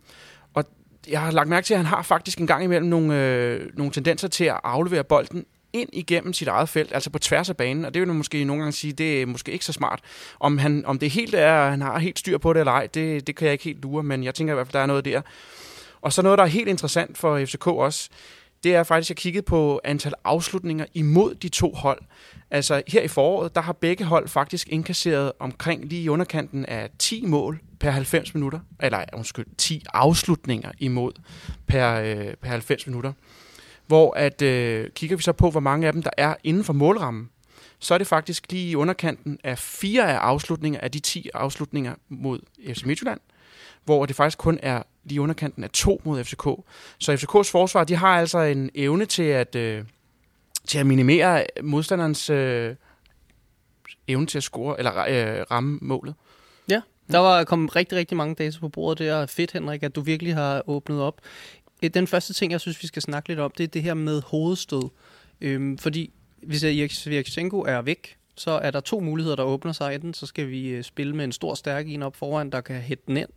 og 0.54 0.64
jeg 1.08 1.20
har 1.20 1.30
lagt 1.30 1.48
mærke 1.48 1.64
til, 1.64 1.74
at 1.74 1.78
han 1.78 1.86
har 1.86 2.02
faktisk 2.02 2.38
en 2.38 2.46
gang 2.46 2.64
imellem 2.64 2.88
nogle, 2.88 3.26
øh, 3.26 3.70
nogle 3.74 3.92
tendenser 3.92 4.28
til 4.28 4.44
at 4.44 4.60
aflevere 4.64 5.04
bolden 5.04 5.44
ind 5.72 5.88
igennem 5.92 6.32
sit 6.32 6.48
eget 6.48 6.68
felt, 6.68 6.92
altså 6.94 7.10
på 7.10 7.18
tværs 7.18 7.50
af 7.50 7.56
banen, 7.56 7.84
og 7.84 7.94
det 7.94 8.00
vil 8.00 8.06
man 8.06 8.16
måske 8.16 8.44
nogle 8.44 8.62
gange 8.62 8.72
sige, 8.72 8.92
det 8.92 9.22
er 9.22 9.26
måske 9.26 9.52
ikke 9.52 9.64
så 9.64 9.72
smart. 9.72 10.00
Om, 10.40 10.58
han, 10.58 10.86
om 10.86 10.98
det 10.98 11.10
helt 11.10 11.34
er, 11.34 11.70
han 11.70 11.82
har 11.82 11.98
helt 11.98 12.18
styr 12.18 12.38
på 12.38 12.52
det 12.52 12.60
eller 12.60 12.72
ej, 12.72 12.88
det, 12.94 13.26
det 13.26 13.36
kan 13.36 13.44
jeg 13.44 13.52
ikke 13.52 13.64
helt 13.64 13.82
lure, 13.82 14.02
men 14.02 14.24
jeg 14.24 14.34
tænker 14.34 14.54
i 14.54 14.56
hvert 14.56 14.66
fald, 14.66 14.72
der 14.72 14.80
er 14.80 14.86
noget 14.86 15.04
der. 15.04 15.20
Og 16.02 16.12
så 16.12 16.22
noget, 16.22 16.38
der 16.38 16.44
er 16.44 16.48
helt 16.48 16.68
interessant 16.68 17.18
for 17.18 17.44
FCK 17.44 17.66
også, 17.66 18.08
det 18.64 18.74
er 18.74 18.82
faktisk, 18.82 19.06
at 19.06 19.10
jeg 19.10 19.16
kiggede 19.16 19.42
på 19.42 19.80
antal 19.84 20.12
afslutninger 20.24 20.86
imod 20.94 21.34
de 21.34 21.48
to 21.48 21.72
hold. 21.72 22.02
Altså 22.50 22.82
her 22.88 23.02
i 23.02 23.08
foråret, 23.08 23.54
der 23.54 23.60
har 23.60 23.72
begge 23.72 24.04
hold 24.04 24.28
faktisk 24.28 24.68
indkasseret 24.68 25.32
omkring 25.38 25.84
lige 25.84 26.02
i 26.02 26.08
underkanten 26.08 26.66
af 26.66 26.90
10 26.98 27.26
mål 27.26 27.60
per 27.80 27.90
90 27.90 28.34
minutter. 28.34 28.60
Eller 28.80 29.04
undskyld, 29.12 29.46
10 29.58 29.84
afslutninger 29.94 30.72
imod 30.78 31.12
per, 31.66 31.94
øh, 31.94 32.34
per 32.42 32.50
90 32.50 32.86
minutter. 32.86 33.12
Hvor 33.86 34.16
at 34.16 34.42
øh, 34.42 34.90
kigger 34.90 35.16
vi 35.16 35.22
så 35.22 35.32
på, 35.32 35.50
hvor 35.50 35.60
mange 35.60 35.86
af 35.86 35.92
dem, 35.92 36.02
der 36.02 36.10
er 36.16 36.34
inden 36.44 36.64
for 36.64 36.72
målrammen, 36.72 37.30
så 37.78 37.94
er 37.94 37.98
det 37.98 38.06
faktisk 38.06 38.52
lige 38.52 38.70
i 38.70 38.74
underkanten 38.74 39.38
af 39.44 39.58
fire 39.58 40.12
af 40.12 40.16
afslutninger 40.16 40.80
af 40.80 40.90
de 40.90 40.98
10 40.98 41.30
afslutninger 41.34 41.94
mod 42.08 42.40
FC 42.74 42.84
Midtjylland, 42.84 43.20
hvor 43.84 44.06
det 44.06 44.16
faktisk 44.16 44.38
kun 44.38 44.58
er 44.62 44.82
lige 45.04 45.20
underkanten 45.20 45.64
af 45.64 45.70
to 45.70 46.00
mod 46.04 46.24
FCK. 46.24 46.46
Så 46.98 47.16
FCKs 47.16 47.50
forsvar, 47.50 47.84
de 47.84 47.96
har 47.96 48.18
altså 48.18 48.38
en 48.38 48.70
evne 48.74 49.06
til 49.06 49.22
at, 49.22 49.56
øh, 49.56 49.84
til 50.66 50.78
at 50.78 50.86
minimere 50.86 51.46
modstanderens 51.62 52.30
øh, 52.30 52.74
evne 54.08 54.26
til 54.26 54.38
at 54.38 54.42
score, 54.42 54.78
eller 54.78 55.04
øh, 55.08 55.44
ramme 55.50 55.78
målet. 55.82 56.14
Ja, 56.70 56.80
der 57.12 57.18
var 57.18 57.44
kommet 57.44 57.76
rigtig, 57.76 57.98
rigtig 57.98 58.16
mange 58.16 58.34
data 58.34 58.58
på 58.60 58.68
bordet. 58.68 58.98
Det 58.98 59.08
er 59.08 59.26
fedt, 59.26 59.52
Henrik, 59.52 59.82
at 59.82 59.94
du 59.94 60.00
virkelig 60.00 60.34
har 60.34 60.62
åbnet 60.66 61.00
op. 61.00 61.20
Øh, 61.82 61.90
den 61.94 62.06
første 62.06 62.32
ting, 62.32 62.52
jeg 62.52 62.60
synes, 62.60 62.82
vi 62.82 62.86
skal 62.86 63.02
snakke 63.02 63.28
lidt 63.28 63.38
om, 63.38 63.52
det 63.58 63.64
er 63.64 63.68
det 63.68 63.82
her 63.82 63.94
med 63.94 64.22
hovedstød. 64.26 64.88
Øhm, 65.40 65.78
fordi 65.78 66.12
hvis 66.42 66.64
Erik 66.64 66.92
Svirchenko 66.92 67.60
er 67.60 67.82
væk, 67.82 68.16
så 68.40 68.50
er 68.50 68.70
der 68.70 68.80
to 68.80 69.00
muligheder, 69.00 69.36
der 69.36 69.42
åbner 69.42 69.72
sig. 69.72 69.94
Enten 69.94 70.14
så 70.14 70.26
skal 70.26 70.48
vi 70.48 70.68
øh, 70.68 70.84
spille 70.84 71.16
med 71.16 71.24
en 71.24 71.32
stor, 71.32 71.54
stærk 71.54 71.88
en 71.88 72.02
op 72.02 72.16
foran, 72.16 72.50
der 72.50 72.60
kan 72.60 72.76
hætte 72.76 73.04
den 73.06 73.16
ind. 73.16 73.28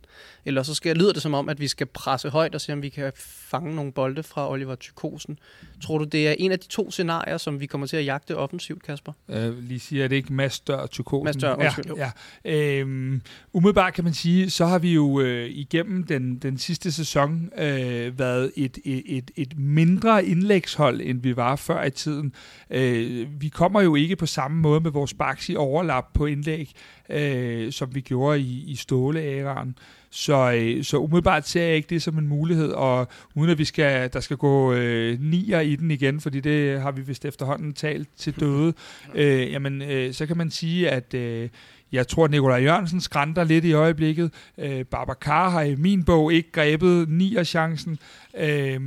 Eller 0.44 0.62
så 0.62 0.74
skal, 0.74 0.96
lyder 0.96 1.12
det 1.12 1.22
som 1.22 1.34
om, 1.34 1.48
at 1.48 1.60
vi 1.60 1.68
skal 1.68 1.86
presse 1.86 2.28
højt 2.28 2.54
og 2.54 2.60
se, 2.60 2.72
om 2.72 2.82
vi 2.82 2.88
kan 2.88 3.12
fange 3.16 3.74
nogle 3.74 3.92
bolde 3.92 4.22
fra 4.22 4.50
Oliver 4.50 4.74
Tykosen. 4.74 5.38
Tror 5.82 5.98
du, 5.98 6.04
det 6.04 6.28
er 6.28 6.34
en 6.38 6.52
af 6.52 6.58
de 6.58 6.68
to 6.68 6.90
scenarier, 6.90 7.38
som 7.38 7.60
vi 7.60 7.66
kommer 7.66 7.86
til 7.86 7.96
at 7.96 8.04
jagte 8.04 8.36
offensivt, 8.36 8.82
Kasper? 8.82 9.12
Øh, 9.28 9.58
lige 9.58 9.80
siger, 9.80 10.04
at 10.04 10.10
det 10.10 10.16
ikke 10.16 10.32
Mads 10.32 10.60
Dør 10.60 10.86
Tykosen? 10.86 11.24
Mads 11.24 11.36
Dør, 11.36 11.54
undskyld. 11.54 11.84
Ja, 11.96 12.10
ja. 12.44 12.80
Øhm, 12.80 13.22
umiddelbart 13.52 13.94
kan 13.94 14.04
man 14.04 14.14
sige, 14.14 14.50
så 14.50 14.66
har 14.66 14.78
vi 14.78 14.94
jo 14.94 15.20
øh, 15.20 15.50
igennem 15.50 16.04
den, 16.06 16.36
den 16.36 16.58
sidste 16.58 16.92
sæson 16.92 17.50
øh, 17.58 18.18
været 18.18 18.52
et, 18.56 18.78
et, 18.84 19.02
et, 19.06 19.30
et 19.36 19.58
mindre 19.58 20.24
indlægshold, 20.24 21.00
end 21.00 21.22
vi 21.22 21.36
var 21.36 21.56
før 21.56 21.84
i 21.84 21.90
tiden. 21.90 22.32
Øh, 22.70 23.26
vi 23.40 23.48
kommer 23.48 23.80
jo 23.80 23.94
ikke 23.94 24.16
på 24.16 24.26
samme 24.26 24.60
måde 24.60 24.80
med 24.80 24.90
vores 24.94 25.14
baks 25.14 25.48
i 25.48 25.56
overlap 25.56 26.04
på 26.14 26.26
indlæg, 26.26 26.72
øh, 27.10 27.72
som 27.72 27.94
vi 27.94 28.00
gjorde 28.00 28.40
i, 28.40 28.64
i 28.66 28.76
ståleæraen. 28.76 29.78
Så, 30.10 30.52
øh, 30.52 30.84
så 30.84 30.98
umiddelbart 30.98 31.48
ser 31.48 31.62
jeg 31.62 31.76
ikke 31.76 31.90
det 31.90 32.02
som 32.02 32.18
en 32.18 32.28
mulighed, 32.28 32.70
og 32.70 33.08
uden 33.34 33.50
at 33.50 33.58
vi 33.58 33.64
skal, 33.64 34.12
der 34.12 34.20
skal 34.20 34.36
gå 34.36 34.72
øh, 34.72 35.20
nier 35.20 35.60
i 35.60 35.76
den 35.76 35.90
igen, 35.90 36.20
fordi 36.20 36.40
det 36.40 36.80
har 36.80 36.92
vi 36.92 37.02
vist 37.02 37.24
efterhånden 37.24 37.72
talt 37.72 38.08
til 38.16 38.40
døde, 38.40 38.74
øh, 39.14 39.52
jamen, 39.52 39.82
øh, 39.82 40.12
så 40.12 40.26
kan 40.26 40.36
man 40.36 40.50
sige, 40.50 40.90
at 40.90 41.14
øh, 41.14 41.48
jeg 41.94 42.08
tror, 42.08 42.28
Nikolaj 42.28 42.62
Jørgensen 42.62 43.00
skrænter 43.00 43.44
lidt 43.44 43.64
i 43.64 43.72
øjeblikket. 43.72 44.32
Øh, 44.58 44.84
Babacar 44.84 45.50
har 45.50 45.62
i 45.62 45.74
min 45.74 46.04
bog 46.04 46.32
ikke 46.32 46.52
grebet 46.52 47.08
ni 47.08 47.36
af 47.36 47.46
chancen. 47.46 47.98
Øh, 48.38 48.80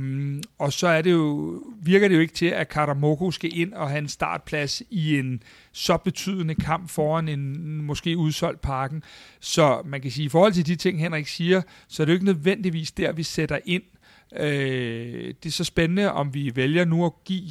og 0.58 0.72
så 0.72 0.88
er 0.88 1.02
det 1.02 1.12
jo, 1.12 1.62
virker 1.82 2.08
det 2.08 2.14
jo 2.14 2.20
ikke 2.20 2.34
til, 2.34 2.46
at 2.46 2.68
Karamoko 2.68 3.30
skal 3.30 3.58
ind 3.58 3.72
og 3.72 3.88
have 3.88 3.98
en 3.98 4.08
startplads 4.08 4.82
i 4.90 5.18
en 5.18 5.42
så 5.72 5.96
betydende 5.96 6.54
kamp 6.54 6.90
foran 6.90 7.28
en 7.28 7.82
måske 7.82 8.16
udsolgt 8.16 8.60
parken. 8.60 9.02
Så 9.40 9.82
man 9.84 10.00
kan 10.00 10.10
sige, 10.10 10.24
i 10.24 10.28
forhold 10.28 10.52
til 10.52 10.66
de 10.66 10.76
ting, 10.76 11.00
Henrik 11.00 11.26
siger, 11.26 11.62
så 11.88 12.02
er 12.02 12.04
det 12.04 12.12
jo 12.12 12.14
ikke 12.14 12.26
nødvendigvis 12.26 12.92
der, 12.92 13.12
vi 13.12 13.22
sætter 13.22 13.58
ind. 13.64 13.82
Øh, 14.36 15.34
det 15.42 15.46
er 15.46 15.50
så 15.50 15.64
spændende, 15.64 16.12
om 16.12 16.34
vi 16.34 16.52
vælger 16.54 16.84
nu 16.84 17.06
at 17.06 17.12
give 17.24 17.50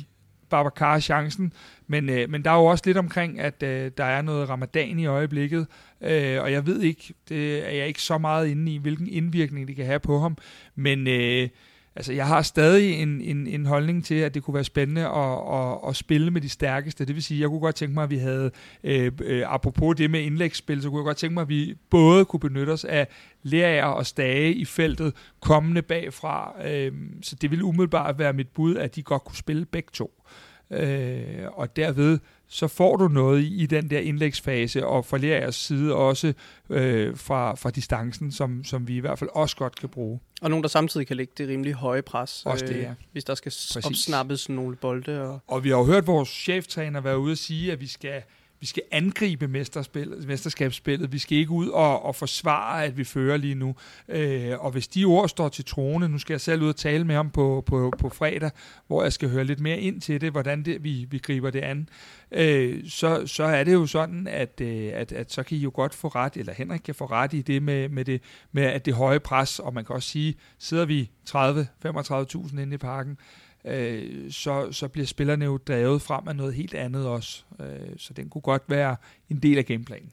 Babacar 0.49 0.99
chancen, 0.99 1.53
men, 1.87 2.09
øh, 2.09 2.29
men 2.29 2.43
der 2.43 2.51
er 2.51 2.55
jo 2.55 2.65
også 2.65 2.83
lidt 2.85 2.97
omkring, 2.97 3.39
at 3.39 3.63
øh, 3.63 3.91
der 3.97 4.03
er 4.03 4.21
noget 4.21 4.49
ramadan 4.49 4.99
i 4.99 5.05
øjeblikket, 5.05 5.67
øh, 6.01 6.41
og 6.41 6.51
jeg 6.51 6.65
ved 6.65 6.81
ikke, 6.81 7.13
det 7.29 7.65
er 7.65 7.71
jeg 7.71 7.87
ikke 7.87 8.01
så 8.01 8.17
meget 8.17 8.47
inde 8.47 8.71
i, 8.71 8.77
hvilken 8.77 9.07
indvirkning 9.07 9.67
det 9.67 9.75
kan 9.75 9.85
have 9.85 9.99
på 9.99 10.19
ham, 10.19 10.37
men 10.75 11.07
øh, 11.07 11.49
altså 11.97 12.13
jeg 12.13 12.27
har 12.27 12.41
stadig 12.41 13.01
en, 13.01 13.21
en, 13.21 13.47
en 13.47 13.65
holdning 13.65 14.05
til, 14.05 14.15
at 14.15 14.33
det 14.33 14.43
kunne 14.43 14.53
være 14.53 14.63
spændende 14.63 15.07
at, 15.07 15.39
at, 15.53 15.89
at 15.89 15.95
spille 15.95 16.31
med 16.31 16.41
de 16.41 16.49
stærkeste. 16.49 17.05
Det 17.05 17.15
vil 17.15 17.23
sige, 17.23 17.41
jeg 17.41 17.49
kunne 17.49 17.59
godt 17.59 17.75
tænke 17.75 17.93
mig, 17.93 18.03
at 18.03 18.09
vi 18.09 18.17
havde, 18.17 18.51
øh, 18.83 19.11
øh, 19.23 19.43
apropos 19.53 19.95
det 19.95 20.11
med 20.11 20.19
indlægsspil, 20.19 20.81
så 20.81 20.89
kunne 20.89 20.99
jeg 20.99 21.05
godt 21.05 21.17
tænke 21.17 21.33
mig, 21.33 21.41
at 21.41 21.49
vi 21.49 21.75
både 21.89 22.25
kunne 22.25 22.39
benytte 22.39 22.71
os 22.71 22.85
af 22.85 23.07
lærer 23.43 23.85
og 23.85 24.05
stage 24.05 24.53
i 24.53 24.65
feltet, 24.65 25.13
kommende 25.41 25.81
bagfra. 25.81 26.53
Øh, 26.67 26.91
så 27.21 27.35
det 27.35 27.51
ville 27.51 27.65
umiddelbart 27.65 28.19
være 28.19 28.33
mit 28.33 28.47
bud, 28.47 28.75
at 28.75 28.95
de 28.95 29.03
godt 29.03 29.23
kunne 29.23 29.37
spille 29.37 29.65
begge 29.65 29.89
to. 29.93 30.23
Øh, 30.71 31.45
og 31.53 31.75
derved 31.75 32.19
så 32.47 32.67
får 32.67 32.95
du 32.95 33.07
noget 33.07 33.41
i, 33.41 33.63
i 33.63 33.65
den 33.65 33.89
der 33.89 33.99
indlægsfase, 33.99 34.87
og 34.87 35.05
fra 35.05 35.17
lærers 35.17 35.55
side 35.55 35.95
også 35.95 36.33
øh, 36.69 37.17
fra, 37.17 37.55
fra 37.55 37.69
distancen, 37.69 38.31
som, 38.31 38.63
som 38.63 38.87
vi 38.87 38.95
i 38.95 38.99
hvert 38.99 39.19
fald 39.19 39.29
også 39.33 39.55
godt 39.55 39.75
kan 39.75 39.89
bruge. 39.89 40.19
Og 40.41 40.49
nogen, 40.49 40.63
der 40.63 40.69
samtidig 40.69 41.07
kan 41.07 41.17
lægge 41.17 41.33
det 41.37 41.47
rimelig 41.47 41.73
høje 41.73 42.01
pres, 42.01 42.43
Også 42.45 42.65
det, 42.65 42.75
ja. 42.75 42.89
øh, 42.89 42.95
hvis 43.11 43.23
der 43.23 43.35
skal 43.35 43.49
Præcis. 43.49 43.85
opsnappes 43.85 44.49
nogle 44.49 44.75
bolde. 44.75 45.21
Og... 45.21 45.39
Og 45.47 45.63
vi 45.63 45.69
har 45.69 45.77
jo 45.77 45.85
hørt 45.85 46.07
vores 46.07 46.29
cheftræner 46.29 47.01
være 47.01 47.19
ude 47.19 47.31
og 47.31 47.37
sige, 47.37 47.71
at 47.71 47.81
vi 47.81 47.87
skal, 47.87 48.21
vi 48.59 48.65
skal 48.65 48.83
angribe 48.91 49.47
mesterskabsspillet. 49.47 51.11
Vi 51.11 51.19
skal 51.19 51.37
ikke 51.37 51.51
ud 51.51 51.67
og, 51.67 52.05
og 52.05 52.15
forsvare, 52.15 52.85
at 52.85 52.97
vi 52.97 53.03
fører 53.03 53.37
lige 53.37 53.55
nu. 53.55 53.75
Øh, 54.09 54.65
og 54.65 54.71
hvis 54.71 54.87
de 54.87 55.05
ord 55.05 55.29
står 55.29 55.49
til 55.49 55.65
trone, 55.65 56.07
nu 56.07 56.17
skal 56.17 56.33
jeg 56.33 56.41
selv 56.41 56.61
ud 56.61 56.69
og 56.69 56.75
tale 56.75 57.03
med 57.03 57.15
ham 57.15 57.29
på, 57.29 57.63
på, 57.65 57.93
på 57.99 58.09
fredag, 58.09 58.51
hvor 58.87 59.03
jeg 59.03 59.13
skal 59.13 59.29
høre 59.29 59.43
lidt 59.43 59.59
mere 59.59 59.79
ind 59.79 60.01
til 60.01 60.21
det, 60.21 60.31
hvordan 60.31 60.65
det, 60.65 60.83
vi, 60.83 61.07
vi 61.09 61.17
griber 61.17 61.49
det 61.49 61.59
an, 61.59 61.89
øh, 62.31 62.89
så, 62.89 63.27
så 63.27 63.43
er 63.43 63.63
det 63.63 63.73
jo 63.73 63.85
sådan, 63.85 64.27
at, 64.27 64.61
øh, 64.61 64.91
at, 64.93 65.11
at 65.11 65.31
så 65.31 65.43
kan 65.43 65.57
I 65.57 65.59
jo 65.59 65.71
godt 65.73 65.93
få 65.93 66.07
ret, 66.07 66.37
eller 66.37 66.53
Henrik 66.53 66.81
kan 66.85 66.95
få 66.95 67.05
ret 67.05 67.33
i 67.33 67.41
det 67.41 67.63
med, 67.63 67.89
med, 67.89 68.05
det, 68.05 68.21
med 68.51 68.63
at 68.63 68.85
det 68.85 68.93
høje 68.93 69.19
pres, 69.19 69.59
og 69.59 69.73
man 69.73 69.85
kan 69.85 69.95
også 69.95 70.09
sige, 70.09 70.35
sidder 70.59 70.85
vi 70.85 71.11
30-35.000 71.29 72.59
inde 72.59 72.73
i 72.73 72.77
parken, 72.77 73.17
øh, 73.65 74.31
så, 74.31 74.71
så 74.71 74.87
bliver 74.87 75.05
spillerne 75.07 75.45
jo 75.45 75.57
drevet 75.57 76.01
frem 76.01 76.27
af 76.27 76.35
noget 76.35 76.53
helt 76.53 76.73
andet 76.73 77.07
også. 77.07 77.43
Øh, 77.59 77.97
så 77.97 78.13
den 78.13 78.29
kunne 78.29 78.41
godt 78.41 78.63
være 78.67 78.95
en 79.29 79.37
del 79.37 79.57
af 79.57 79.65
gameplanen. 79.65 80.11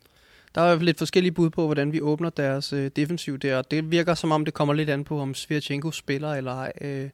Der 0.55 0.61
er 0.61 0.79
lidt 0.79 0.99
forskellige 0.99 1.33
bud 1.33 1.51
på, 1.51 1.65
hvordan 1.65 1.93
vi 1.93 2.01
åbner 2.01 2.31
deres 2.31 2.73
øh, 2.73 2.91
defensiv 2.97 3.39
der, 3.39 3.57
og 3.57 3.71
det 3.71 3.91
virker 3.91 4.15
som 4.15 4.33
om, 4.33 4.45
det 4.45 4.55
kommer 4.55 4.75
lidt 4.75 4.91
an 4.91 5.05
på, 5.05 5.21
om 5.21 5.35
Svirchenko 5.35 5.91
spiller 5.91 6.35
eller 6.35 6.53
ej. 6.53 6.73
Øh, 6.81 7.11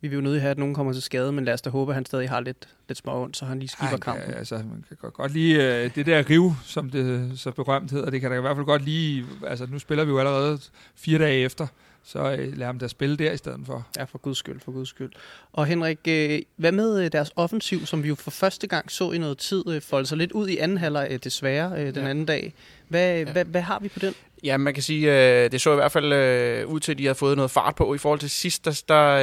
vi 0.00 0.08
vil 0.08 0.16
jo 0.16 0.20
nødig 0.20 0.40
have, 0.40 0.50
at 0.50 0.58
nogen 0.58 0.74
kommer 0.74 0.92
til 0.92 1.02
skade, 1.02 1.32
men 1.32 1.44
lad 1.44 1.54
os 1.54 1.62
da 1.62 1.70
håbe, 1.70 1.90
at 1.92 1.94
han 1.94 2.06
stadig 2.06 2.28
har 2.28 2.40
lidt, 2.40 2.68
lidt 2.88 2.98
små 2.98 3.22
ondt, 3.22 3.36
så 3.36 3.44
han 3.44 3.58
lige 3.58 3.68
skipper 3.68 3.96
Ej, 3.96 3.98
kampen. 3.98 4.30
Ja, 4.30 4.38
altså, 4.38 4.56
man 4.56 4.84
kan 4.88 4.96
godt, 5.00 5.14
godt 5.14 5.32
lige 5.32 5.82
øh, 5.84 5.94
det 5.94 6.06
der 6.06 6.30
riv, 6.30 6.52
som 6.64 6.90
det 6.90 7.32
så 7.38 7.50
berømt 7.50 7.90
hedder, 7.90 8.10
det 8.10 8.20
kan 8.20 8.30
da 8.30 8.36
i 8.36 8.40
hvert 8.40 8.56
fald 8.56 8.66
godt 8.66 8.84
lige, 8.84 9.24
altså 9.46 9.66
nu 9.66 9.78
spiller 9.78 10.04
vi 10.04 10.10
jo 10.10 10.18
allerede 10.18 10.58
fire 10.94 11.18
dage 11.18 11.44
efter, 11.44 11.66
så 12.04 12.36
øh, 12.38 12.56
lad 12.58 12.66
ham 12.66 12.78
da 12.78 12.88
spille 12.88 13.16
der 13.16 13.32
i 13.32 13.36
stedet 13.36 13.60
for. 13.66 13.86
Ja, 13.98 14.04
for 14.04 14.18
guds 14.18 14.38
skyld, 14.38 14.60
for 14.60 14.72
guds 14.72 14.88
skyld. 14.88 15.10
Og 15.52 15.66
Henrik, 15.66 15.98
øh, 16.08 16.40
hvad 16.56 16.72
med 16.72 17.04
øh, 17.04 17.12
deres 17.12 17.32
offensiv, 17.36 17.86
som 17.86 18.02
vi 18.02 18.08
jo 18.08 18.14
for 18.14 18.30
første 18.30 18.66
gang 18.66 18.90
så 18.90 19.12
i 19.12 19.18
noget 19.18 19.38
tid, 19.38 19.64
øh, 19.68 19.80
folde 19.82 20.06
sig 20.06 20.18
lidt 20.18 20.32
ud 20.32 20.48
i 20.48 20.56
anden 20.56 20.78
halvleg, 20.78 21.08
øh, 21.10 21.18
desværre, 21.24 21.72
øh, 21.80 21.94
den 21.94 22.02
Ja. 22.04 22.10
anden 22.10 22.26
dag. 22.26 22.54
Hvad, 22.88 23.18
Ja. 23.18 23.32
hvad, 23.32 23.44
hvad 23.44 23.60
har 23.60 23.78
vi 23.78 23.88
på 23.88 23.98
den? 23.98 24.14
Ja, 24.44 24.56
man 24.56 24.74
kan 24.74 24.82
sige, 24.82 25.12
øh, 25.44 25.52
det 25.52 25.60
så 25.60 25.72
i 25.72 25.74
hvert 25.74 25.92
fald 25.92 26.12
øh, 26.12 26.66
ud 26.68 26.80
til, 26.80 26.92
at 26.92 26.98
de 26.98 27.04
havde 27.04 27.14
fået 27.14 27.36
noget 27.36 27.50
fart 27.50 27.74
på. 27.74 27.94
I 27.94 27.98
forhold 27.98 28.20
til 28.20 28.30
sidst, 28.30 28.64
der, 28.64 28.82
der 28.88 29.18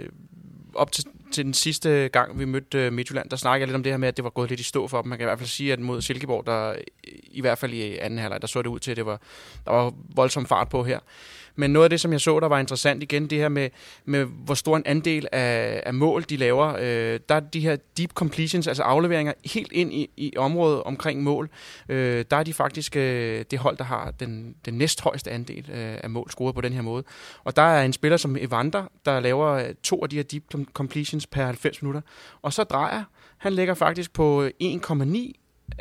øh, 0.00 0.08
op 0.74 0.92
til, 0.92 1.04
til 1.32 1.44
den 1.44 1.54
sidste 1.54 2.08
gang, 2.12 2.38
vi 2.38 2.44
mødte 2.44 2.78
øh, 2.78 2.92
Midtjylland, 2.92 3.30
der 3.30 3.36
snakkede 3.36 3.60
jeg 3.60 3.66
lidt 3.68 3.74
om 3.76 3.82
det 3.82 3.92
her 3.92 3.96
med, 3.96 4.08
at 4.08 4.16
det 4.16 4.24
var 4.24 4.30
gået 4.30 4.50
lidt 4.50 4.60
i 4.60 4.62
stå 4.62 4.88
for 4.88 5.02
dem. 5.02 5.08
Man 5.08 5.18
kan 5.18 5.24
i 5.24 5.28
hvert 5.28 5.38
fald 5.38 5.48
sige, 5.48 5.72
at 5.72 5.78
mod 5.80 6.02
Silkeborg, 6.02 6.46
der 6.46 6.74
i 7.24 7.40
hvert 7.40 7.58
fald 7.58 7.72
i 7.72 7.96
anden 7.98 8.18
halvleg, 8.18 8.40
der 8.40 8.46
så 8.46 8.62
det 8.62 8.68
ud 8.68 8.78
til, 8.78 8.90
at 8.90 8.96
det 8.96 9.06
var, 9.06 9.20
der 9.64 9.72
var 9.72 9.92
voldsom 10.14 10.46
fart 10.46 10.68
på 10.68 10.84
her. 10.84 10.98
Men 11.56 11.70
noget 11.70 11.84
af 11.84 11.90
det, 11.90 12.00
som 12.00 12.12
jeg 12.12 12.20
så, 12.20 12.40
der 12.40 12.48
var 12.48 12.58
interessant 12.58 13.02
igen, 13.02 13.30
det 13.30 13.38
her 13.38 13.48
med, 13.48 13.70
med 14.04 14.24
hvor 14.24 14.54
stor 14.54 14.76
en 14.76 14.82
andel 14.86 15.28
af, 15.32 15.82
af 15.86 15.94
mål, 15.94 16.22
de 16.22 16.36
laver. 16.36 16.76
Øh, 16.80 17.20
der 17.28 17.34
er 17.34 17.40
de 17.40 17.60
her 17.60 17.76
deep 17.96 18.12
completions, 18.12 18.66
altså 18.66 18.82
afleveringer 18.82 19.32
helt 19.44 19.72
ind 19.72 19.92
i, 19.92 20.10
i 20.16 20.32
området 20.36 20.82
omkring 20.82 21.22
mål. 21.22 21.50
Øh, 21.88 22.24
der 22.30 22.36
er 22.36 22.42
de 22.42 22.54
faktisk 22.54 22.96
øh, 22.96 23.44
det 23.50 23.58
hold, 23.58 23.76
der 23.76 23.84
har 23.84 24.10
den, 24.10 24.54
den 24.64 24.74
næsthøjeste 24.74 25.30
andel 25.30 25.70
øh, 25.70 25.98
af 26.02 26.10
mål 26.10 26.30
scoret 26.30 26.54
på 26.54 26.60
den 26.60 26.72
her 26.72 26.82
måde. 26.82 27.04
Og 27.44 27.56
der 27.56 27.62
er 27.62 27.84
en 27.84 27.92
spiller 27.92 28.16
som 28.16 28.36
Evander, 28.40 28.84
der 29.04 29.20
laver 29.20 29.48
øh, 29.48 29.74
to 29.82 30.02
af 30.02 30.08
de 30.08 30.16
her 30.16 30.22
deep 30.22 30.42
completions 30.72 31.26
per 31.26 31.44
90 31.44 31.82
minutter. 31.82 32.00
Og 32.42 32.52
så 32.52 32.64
drejer, 32.64 33.04
han 33.38 33.52
ligger 33.52 33.74
faktisk 33.74 34.12
på 34.12 34.42
øh, 34.42 34.50
1,9 34.62 35.32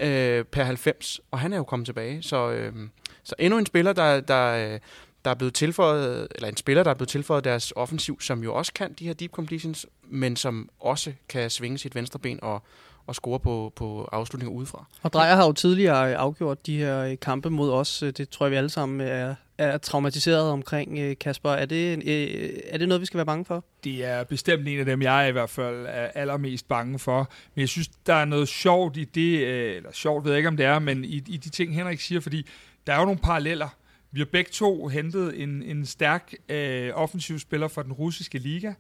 øh, 0.05 0.45
per 0.45 0.63
90, 0.63 1.21
og 1.31 1.39
han 1.39 1.53
er 1.53 1.57
jo 1.57 1.63
kommet 1.63 1.85
tilbage. 1.85 2.21
Så, 2.21 2.51
øh, 2.51 2.73
så 3.23 3.35
endnu 3.39 3.59
en 3.59 3.65
spiller, 3.65 3.93
der, 3.93 4.19
der, 4.19 4.73
øh, 4.73 4.79
der 5.25 5.31
er 5.31 5.35
blevet 5.35 5.53
tilføjet, 5.53 6.27
eller 6.35 6.47
en 6.49 6.57
spiller, 6.57 6.83
der 6.83 6.91
er 6.91 6.95
blevet 6.95 7.09
tilføjet 7.09 7.43
deres 7.43 7.73
offensiv, 7.75 8.21
som 8.21 8.43
jo 8.43 8.55
også 8.55 8.73
kan 8.73 8.93
de 8.93 9.05
her 9.05 9.13
deep 9.13 9.31
completions, 9.31 9.85
men 10.09 10.35
som 10.35 10.69
også 10.79 11.13
kan 11.29 11.49
svinge 11.49 11.77
sit 11.77 11.95
venstre 11.95 12.19
ben 12.19 12.39
og, 12.41 12.61
og 13.07 13.15
score 13.15 13.39
på, 13.39 13.73
på 13.75 14.09
afslutninger 14.11 14.55
udefra. 14.55 14.85
Og 15.01 15.13
Drejer 15.13 15.35
har 15.35 15.45
jo 15.45 15.51
tidligere 15.51 16.09
øh, 16.09 16.15
afgjort 16.19 16.65
de 16.65 16.77
her 16.77 16.99
øh, 16.99 17.17
kampe 17.21 17.49
mod 17.49 17.71
os. 17.71 18.03
Øh, 18.03 18.13
Det 18.17 18.29
tror 18.29 18.45
jeg, 18.45 18.51
vi 18.51 18.55
alle 18.57 18.69
sammen 18.69 19.01
er, 19.01 19.35
er 19.57 19.77
traumatiseret 19.77 20.49
omkring, 20.49 21.19
Kasper. 21.19 21.49
Er 21.49 21.65
det, 21.65 21.93
er 22.73 22.77
det 22.77 22.87
noget, 22.87 23.01
vi 23.01 23.05
skal 23.05 23.17
være 23.17 23.25
bange 23.25 23.45
for? 23.45 23.63
Det 23.83 24.05
er 24.05 24.23
bestemt 24.23 24.67
en 24.67 24.79
af 24.79 24.85
dem, 24.85 25.01
jeg 25.01 25.29
i 25.29 25.31
hvert 25.31 25.49
fald 25.49 25.85
er 25.89 26.07
allermest 26.15 26.67
bange 26.67 26.99
for. 26.99 27.29
Men 27.55 27.61
jeg 27.61 27.69
synes, 27.69 27.87
der 28.05 28.13
er 28.13 28.25
noget 28.25 28.47
sjovt 28.47 28.97
i 28.97 29.03
det, 29.03 29.47
eller 29.75 29.89
sjovt 29.91 30.25
ved 30.25 30.31
jeg 30.31 30.37
ikke, 30.37 30.49
om 30.49 30.57
det 30.57 30.65
er, 30.65 30.79
men 30.79 31.05
i, 31.05 31.23
i 31.27 31.37
de 31.37 31.49
ting, 31.49 31.75
Henrik 31.75 31.99
siger, 31.99 32.21
fordi 32.21 32.47
der 32.87 32.93
er 32.93 32.99
jo 32.99 33.05
nogle 33.05 33.19
paralleller. 33.19 33.67
Vi 34.13 34.19
har 34.19 34.25
begge 34.25 34.51
to 34.51 34.87
hentet 34.87 35.41
en, 35.41 35.63
en 35.63 35.85
stærk 35.85 36.33
øh, 36.49 36.91
offensiv 36.93 37.39
spiller 37.39 37.67
fra 37.67 37.83
den 37.83 37.93
russiske 37.93 38.37
liga. 38.37 38.73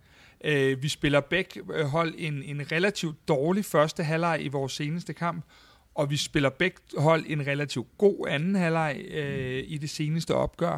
Øh, 0.43 0.83
vi 0.83 0.87
spiller 0.87 1.19
begge 1.19 1.61
øh, 1.73 1.85
hold 1.85 2.13
en, 2.17 2.43
en 2.43 2.71
relativt 2.71 3.27
dårlig 3.27 3.65
første 3.65 4.03
halvleg 4.03 4.39
i 4.41 4.47
vores 4.47 4.73
seneste 4.73 5.13
kamp, 5.13 5.45
og 5.95 6.09
vi 6.09 6.17
spiller 6.17 6.49
begge 6.49 6.77
hold 6.97 7.23
en 7.27 7.47
relativt 7.47 7.87
god 7.97 8.27
anden 8.29 8.55
halvleg 8.55 9.05
øh, 9.11 9.63
i 9.67 9.77
det 9.77 9.89
seneste 9.89 10.35
opgør. 10.35 10.77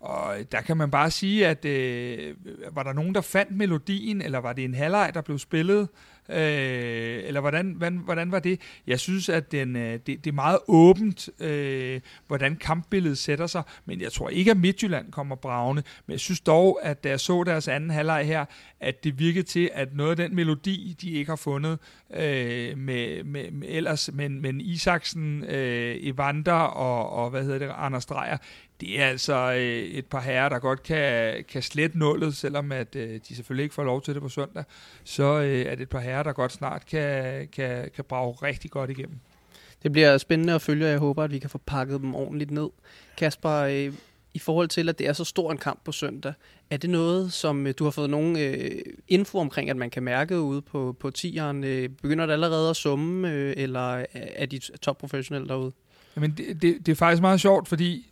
Og 0.00 0.36
der 0.52 0.60
kan 0.60 0.76
man 0.76 0.90
bare 0.90 1.10
sige, 1.10 1.46
at 1.46 1.64
øh, 1.64 2.34
var 2.72 2.82
der 2.82 2.92
nogen, 2.92 3.14
der 3.14 3.20
fandt 3.20 3.56
melodien, 3.56 4.22
eller 4.22 4.38
var 4.38 4.52
det 4.52 4.64
en 4.64 4.74
halvleg, 4.74 5.10
der 5.14 5.20
blev 5.20 5.38
spillet? 5.38 5.88
Øh, 6.28 7.20
eller 7.24 7.40
hvordan, 7.40 7.74
hvordan, 7.76 7.96
hvordan 7.96 8.32
var 8.32 8.38
det? 8.38 8.60
Jeg 8.86 9.00
synes, 9.00 9.28
at 9.28 9.52
den, 9.52 9.76
øh, 9.76 9.92
det, 9.92 10.06
det 10.06 10.26
er 10.26 10.32
meget 10.32 10.58
åbent, 10.68 11.28
øh, 11.40 12.00
hvordan 12.26 12.56
kampbilledet 12.56 13.18
sætter 13.18 13.46
sig, 13.46 13.62
men 13.84 14.00
jeg 14.00 14.12
tror 14.12 14.28
ikke, 14.28 14.50
at 14.50 14.56
Midtjylland 14.56 15.12
kommer 15.12 15.36
bravende. 15.36 15.82
Men 16.06 16.12
jeg 16.12 16.20
synes 16.20 16.40
dog, 16.40 16.80
at 16.82 17.04
da 17.04 17.08
jeg 17.08 17.20
så 17.20 17.44
deres 17.44 17.68
anden 17.68 17.90
halvleg 17.90 18.26
her, 18.26 18.44
at 18.80 19.04
det 19.04 19.18
virkede 19.18 19.44
til, 19.44 19.70
at 19.72 19.96
noget 19.96 20.10
af 20.10 20.16
den 20.16 20.36
melodi, 20.36 20.96
de 21.00 21.10
ikke 21.10 21.30
har 21.30 21.36
fundet 21.36 21.78
øh, 22.14 22.78
med, 22.78 23.24
med, 23.24 23.50
med 23.50 23.68
ellers, 23.70 24.10
men, 24.12 24.42
men 24.42 24.60
Isaksen, 24.60 25.44
øh, 25.44 25.96
Evander 26.00 26.52
og, 26.52 27.10
og 27.10 27.30
hvad 27.30 27.42
hedder 27.44 27.58
det, 27.58 27.72
Anders 27.76 28.06
Dreyer, 28.06 28.36
det 28.80 29.00
er 29.00 29.06
altså 29.06 29.52
øh, 29.52 29.82
et 29.82 30.06
par 30.06 30.20
herrer, 30.20 30.48
der 30.48 30.58
godt 30.58 30.82
kan, 30.82 31.44
kan 31.48 31.62
slette 31.62 31.98
nullet, 31.98 32.36
selvom 32.36 32.72
at 32.72 32.96
øh, 32.96 33.20
de 33.28 33.36
selvfølgelig 33.36 33.62
ikke 33.62 33.74
får 33.74 33.84
lov 33.84 34.02
til 34.02 34.14
det 34.14 34.22
på 34.22 34.28
søndag. 34.28 34.64
Så 35.04 35.40
øh, 35.40 35.60
er 35.60 35.74
det 35.74 35.82
et 35.82 35.88
par 35.88 36.00
herrer, 36.00 36.22
der 36.22 36.32
godt 36.32 36.52
snart 36.52 36.86
kan, 36.86 37.48
kan, 37.48 37.90
kan 37.94 38.04
brage 38.04 38.32
rigtig 38.32 38.70
godt 38.70 38.90
igennem. 38.90 39.18
Det 39.82 39.92
bliver 39.92 40.18
spændende 40.18 40.54
at 40.54 40.62
følge, 40.62 40.86
og 40.86 40.90
jeg 40.90 40.98
håber, 40.98 41.24
at 41.24 41.30
vi 41.30 41.38
kan 41.38 41.50
få 41.50 41.60
pakket 41.66 42.00
dem 42.00 42.14
ordentligt 42.14 42.50
ned. 42.50 42.68
Kasper, 43.16 43.50
øh, 43.50 43.92
i 44.34 44.38
forhold 44.38 44.68
til, 44.68 44.88
at 44.88 44.98
det 44.98 45.08
er 45.08 45.12
så 45.12 45.24
stor 45.24 45.52
en 45.52 45.58
kamp 45.58 45.84
på 45.84 45.92
søndag, 45.92 46.32
er 46.70 46.76
det 46.76 46.90
noget, 46.90 47.32
som 47.32 47.66
øh, 47.66 47.74
du 47.78 47.84
har 47.84 47.90
fået 47.90 48.10
nogen 48.10 48.38
øh, 48.38 48.70
info 49.08 49.38
omkring, 49.38 49.70
at 49.70 49.76
man 49.76 49.90
kan 49.90 50.02
mærke 50.02 50.40
ude 50.40 50.62
på, 50.62 50.96
på 51.00 51.10
tieren? 51.10 51.64
Øh, 51.64 51.88
begynder 51.88 52.26
det 52.26 52.32
allerede 52.32 52.70
at 52.70 52.76
summe, 52.76 53.32
øh, 53.32 53.54
eller 53.56 54.04
er 54.12 54.46
de 54.46 54.58
topprofessionelle 54.58 55.48
derude? 55.48 55.72
Jamen, 56.16 56.30
det, 56.30 56.62
det, 56.62 56.86
det 56.86 56.92
er 56.92 56.96
faktisk 56.96 57.20
meget 57.20 57.40
sjovt, 57.40 57.68
fordi 57.68 58.06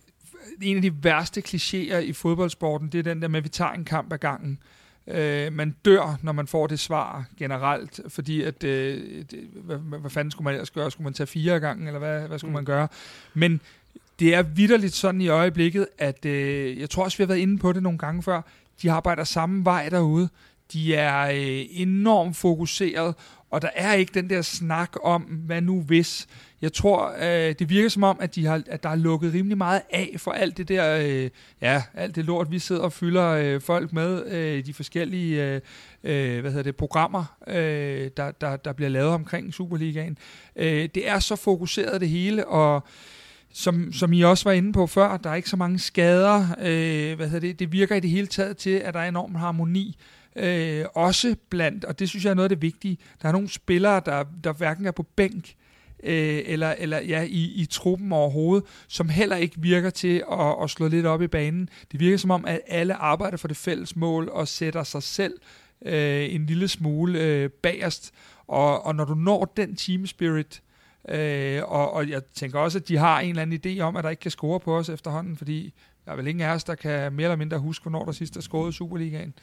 en 0.61 0.75
af 0.75 0.81
de 0.81 1.03
værste 1.03 1.43
klichéer 1.47 1.97
i 1.97 2.13
fodboldsporten, 2.13 2.87
det 2.87 2.99
er 2.99 3.03
den 3.03 3.21
der 3.21 3.27
med, 3.27 3.37
at 3.37 3.43
vi 3.43 3.49
tager 3.49 3.71
en 3.71 3.85
kamp 3.85 4.13
ad 4.13 4.17
gangen. 4.17 4.59
Øh, 5.07 5.53
man 5.53 5.75
dør, 5.85 6.19
når 6.21 6.31
man 6.31 6.47
får 6.47 6.67
det 6.67 6.79
svar 6.79 7.25
generelt, 7.37 7.99
fordi 8.07 8.41
at, 8.41 8.63
øh, 8.63 9.03
det, 9.31 9.49
hvad, 9.53 9.77
hvad, 9.77 10.09
fanden 10.09 10.31
skulle 10.31 10.43
man 10.43 10.53
ellers 10.53 10.71
gøre? 10.71 10.91
Skulle 10.91 11.03
man 11.03 11.13
tage 11.13 11.27
fire 11.27 11.53
ad 11.55 11.59
gangen, 11.59 11.87
eller 11.87 11.99
hvad, 11.99 12.27
hvad 12.27 12.39
skulle 12.39 12.49
Mm. 12.49 12.53
man 12.53 12.65
gøre? 12.65 12.87
Men 13.33 13.61
det 14.19 14.35
er 14.35 14.41
vidderligt 14.41 14.93
sådan 14.93 15.21
i 15.21 15.27
øjeblikket, 15.27 15.87
at 15.97 16.25
øh, 16.25 16.79
jeg 16.79 16.89
tror 16.89 17.03
også, 17.03 17.17
vi 17.17 17.21
har 17.21 17.27
været 17.27 17.39
inde 17.39 17.57
på 17.57 17.73
det 17.73 17.83
nogle 17.83 17.97
gange 17.97 18.23
før, 18.23 18.41
de 18.81 18.91
arbejder 18.91 19.23
samme 19.23 19.65
vej 19.65 19.89
derude. 19.89 20.29
De 20.73 20.95
er 20.95 21.27
øh, 21.29 21.65
enormt 21.69 22.37
fokuseret, 22.37 23.15
og 23.55 23.61
der 23.61 23.69
er 23.75 23.93
ikke 23.93 24.11
den 24.13 24.29
der 24.29 24.41
snak 24.41 24.95
om, 25.03 25.21
hvad 25.21 25.61
nu 25.61 25.81
hvis. 25.81 26.27
Jeg 26.61 26.73
tror, 26.73 27.15
øh, 27.21 27.55
det 27.59 27.69
virker 27.69 27.89
som 27.89 28.03
om, 28.03 28.17
at, 28.21 28.35
de 28.35 28.45
har, 28.45 28.61
at 28.67 28.83
der 28.83 28.89
er 28.89 28.95
lukket 28.95 29.33
rimelig 29.33 29.57
meget 29.57 29.81
af 29.89 30.15
for 30.17 30.31
alt 30.31 30.57
det 30.57 30.67
der, 30.67 30.97
øh, 30.97 31.29
ja, 31.61 31.83
alt 31.93 32.15
det 32.15 32.25
lort, 32.25 32.51
vi 32.51 32.59
sidder 32.59 32.81
og 32.81 32.93
fylder 32.93 33.29
øh, 33.29 33.61
folk 33.61 33.93
med, 33.93 34.25
øh, 34.31 34.65
de 34.65 34.73
forskellige, 34.73 35.43
øh, 35.43 35.61
øh, 36.03 36.41
hvad 36.41 36.51
hedder 36.51 36.63
det, 36.63 36.75
programmer, 36.75 37.35
øh, 37.47 38.09
der, 38.17 38.31
der, 38.31 38.55
der 38.55 38.73
bliver 38.73 38.89
lavet 38.89 39.09
omkring 39.09 39.53
Superligaen. 39.53 40.17
Øh, 40.55 40.89
det 40.95 41.09
er 41.09 41.19
så 41.19 41.35
fokuseret 41.35 42.01
det 42.01 42.09
hele, 42.09 42.47
og 42.47 42.83
som, 43.57 43.93
som 43.93 44.13
I 44.13 44.21
også 44.21 44.43
var 44.43 44.51
inde 44.51 44.73
på 44.73 44.87
før, 44.87 45.17
der 45.17 45.29
er 45.29 45.35
ikke 45.35 45.49
så 45.49 45.57
mange 45.57 45.79
skader. 45.79 46.47
Øh, 46.59 47.15
hvad 47.15 47.27
hedder 47.29 47.39
det? 47.39 47.59
det 47.59 47.71
virker 47.71 47.95
i 47.95 47.99
det 47.99 48.09
hele 48.09 48.27
taget 48.27 48.57
til, 48.57 48.69
at 48.69 48.93
der 48.93 48.99
er 48.99 49.07
enorm 49.07 49.35
harmoni. 49.35 49.97
Øh, 50.35 50.85
også 50.93 51.35
blandt, 51.49 51.85
og 51.85 51.99
det 51.99 52.09
synes 52.09 52.25
jeg 52.25 52.31
er 52.31 52.35
noget 52.35 52.45
af 52.45 52.57
det 52.57 52.61
vigtige, 52.61 52.97
der 53.21 53.27
er 53.27 53.31
nogle 53.31 53.49
spillere, 53.49 54.01
der, 54.05 54.23
der 54.43 54.53
hverken 54.53 54.85
er 54.85 54.91
på 54.91 55.03
bænk, 55.03 55.53
øh, 56.03 56.41
eller, 56.45 56.75
eller 56.77 56.99
ja, 57.01 57.21
i, 57.21 57.51
i 57.55 57.65
truppen 57.65 58.11
overhovedet, 58.11 58.67
som 58.87 59.09
heller 59.09 59.35
ikke 59.35 59.55
virker 59.57 59.89
til 59.89 60.23
at, 60.31 60.55
at 60.63 60.69
slå 60.69 60.87
lidt 60.87 61.05
op 61.05 61.21
i 61.21 61.27
banen. 61.27 61.69
Det 61.91 61.99
virker 61.99 62.17
som 62.17 62.31
om, 62.31 62.45
at 62.45 62.61
alle 62.67 62.93
arbejder 62.93 63.37
for 63.37 63.47
det 63.47 63.57
fælles 63.57 63.95
mål 63.95 64.29
og 64.31 64.47
sætter 64.47 64.83
sig 64.83 65.03
selv 65.03 65.33
øh, 65.85 66.33
en 66.33 66.45
lille 66.45 66.67
smule 66.67 67.19
øh, 67.19 67.49
bagerst. 67.49 68.11
Og, 68.47 68.85
og 68.85 68.95
når 68.95 69.05
du 69.05 69.13
når 69.13 69.53
den 69.57 69.75
team 69.75 70.07
spirit, 70.07 70.61
øh, 71.09 71.61
og, 71.65 71.93
og 71.93 72.09
jeg 72.09 72.21
tænker 72.33 72.59
også, 72.59 72.77
at 72.77 72.87
de 72.87 72.97
har 72.97 73.19
en 73.19 73.29
eller 73.29 73.41
anden 73.41 73.59
idé 73.65 73.79
om, 73.79 73.95
at 73.95 74.03
der 74.03 74.09
ikke 74.09 74.21
kan 74.21 74.31
score 74.31 74.59
på 74.59 74.77
os 74.77 74.89
efterhånden, 74.89 75.37
fordi 75.37 75.73
der 76.05 76.11
er 76.11 76.15
vel 76.15 76.27
ingen 76.27 76.41
af 76.41 76.53
os, 76.53 76.63
der 76.63 76.75
kan 76.75 77.13
mere 77.13 77.25
eller 77.25 77.35
mindre 77.35 77.57
huske, 77.57 77.83
hvornår 77.83 78.05
der 78.05 78.11
sidst 78.11 78.37
er 78.37 78.41
scoret 78.41 78.73
i 78.73 78.75
Superligaen. 78.75 79.33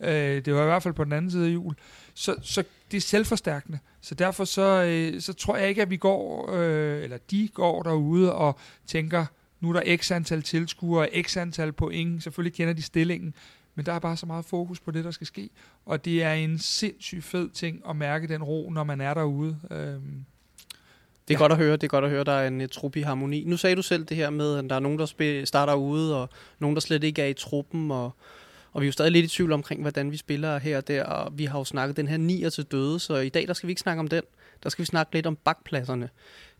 Øh, 0.00 0.44
det 0.44 0.54
var 0.54 0.62
i 0.62 0.64
hvert 0.64 0.82
fald 0.82 0.94
på 0.94 1.04
den 1.04 1.12
anden 1.12 1.30
side 1.30 1.46
af 1.46 1.50
jul. 1.50 1.74
Så, 2.14 2.36
så 2.42 2.64
det 2.90 2.96
er 2.96 3.00
selvforstærkende. 3.00 3.78
Så 4.00 4.14
derfor 4.14 4.44
så, 4.44 4.84
øh, 4.84 5.20
så 5.20 5.32
tror 5.32 5.56
jeg 5.56 5.68
ikke, 5.68 5.82
at 5.82 5.90
vi 5.90 5.96
går, 5.96 6.50
øh, 6.52 7.02
eller 7.02 7.18
de 7.30 7.48
går 7.48 7.82
derude 7.82 8.34
og 8.34 8.58
tænker, 8.86 9.26
nu 9.60 9.68
er 9.68 9.72
der 9.72 9.96
x 9.96 10.10
antal 10.10 10.42
tilskuere, 10.42 11.22
x 11.22 11.36
antal 11.36 11.72
point, 11.72 12.22
selvfølgelig 12.22 12.56
kender 12.56 12.74
de 12.74 12.82
stillingen, 12.82 13.34
men 13.74 13.86
der 13.86 13.92
er 13.92 13.98
bare 13.98 14.16
så 14.16 14.26
meget 14.26 14.44
fokus 14.44 14.80
på 14.80 14.90
det, 14.90 15.04
der 15.04 15.10
skal 15.10 15.26
ske. 15.26 15.50
Og 15.86 16.04
det 16.04 16.22
er 16.22 16.32
en 16.32 16.58
sindssygt 16.58 17.24
fed 17.24 17.50
ting 17.50 17.82
at 17.88 17.96
mærke 17.96 18.28
den 18.28 18.42
ro, 18.42 18.70
når 18.70 18.84
man 18.84 19.00
er 19.00 19.14
derude. 19.14 19.58
Øhm, 19.70 20.24
det 21.28 21.34
er 21.34 21.38
ja. 21.38 21.42
godt 21.42 21.52
at 21.52 21.58
høre, 21.58 21.72
det 21.72 21.82
er 21.82 21.88
godt 21.88 22.04
at 22.04 22.10
høre, 22.10 22.24
der 22.24 22.32
er 22.32 22.48
en 22.48 22.60
uh, 22.60 22.66
trup 22.72 22.96
i 22.96 23.00
harmoni. 23.00 23.44
Nu 23.46 23.56
sagde 23.56 23.76
du 23.76 23.82
selv 23.82 24.04
det 24.04 24.16
her 24.16 24.30
med, 24.30 24.58
at 24.58 24.64
der 24.70 24.76
er 24.76 24.80
nogen, 24.80 24.98
der 24.98 25.42
starter 25.44 25.74
ude, 25.74 26.22
og 26.22 26.28
nogen, 26.58 26.76
der 26.76 26.80
slet 26.80 27.04
ikke 27.04 27.22
er 27.22 27.26
i 27.26 27.34
truppen, 27.34 27.90
og, 27.90 28.10
og 28.72 28.80
vi 28.80 28.86
er 28.86 28.88
jo 28.88 28.92
stadig 28.92 29.12
lidt 29.12 29.24
i 29.24 29.28
tvivl 29.28 29.52
omkring, 29.52 29.80
hvordan 29.80 30.10
vi 30.10 30.16
spiller 30.16 30.58
her 30.58 30.76
og 30.76 30.88
der, 30.88 31.04
og 31.04 31.38
vi 31.38 31.44
har 31.44 31.58
jo 31.58 31.64
snakket 31.64 31.96
den 31.96 32.08
her 32.08 32.16
nier 32.16 32.50
til 32.50 32.64
døde, 32.64 32.98
så 32.98 33.16
i 33.16 33.28
dag, 33.28 33.46
der 33.48 33.54
skal 33.54 33.66
vi 33.66 33.70
ikke 33.70 33.80
snakke 33.80 34.00
om 34.00 34.08
den. 34.08 34.22
Der 34.62 34.68
skal 34.68 34.82
vi 34.82 34.86
snakke 34.86 35.14
lidt 35.14 35.26
om 35.26 35.36
bakpladserne. 35.36 36.08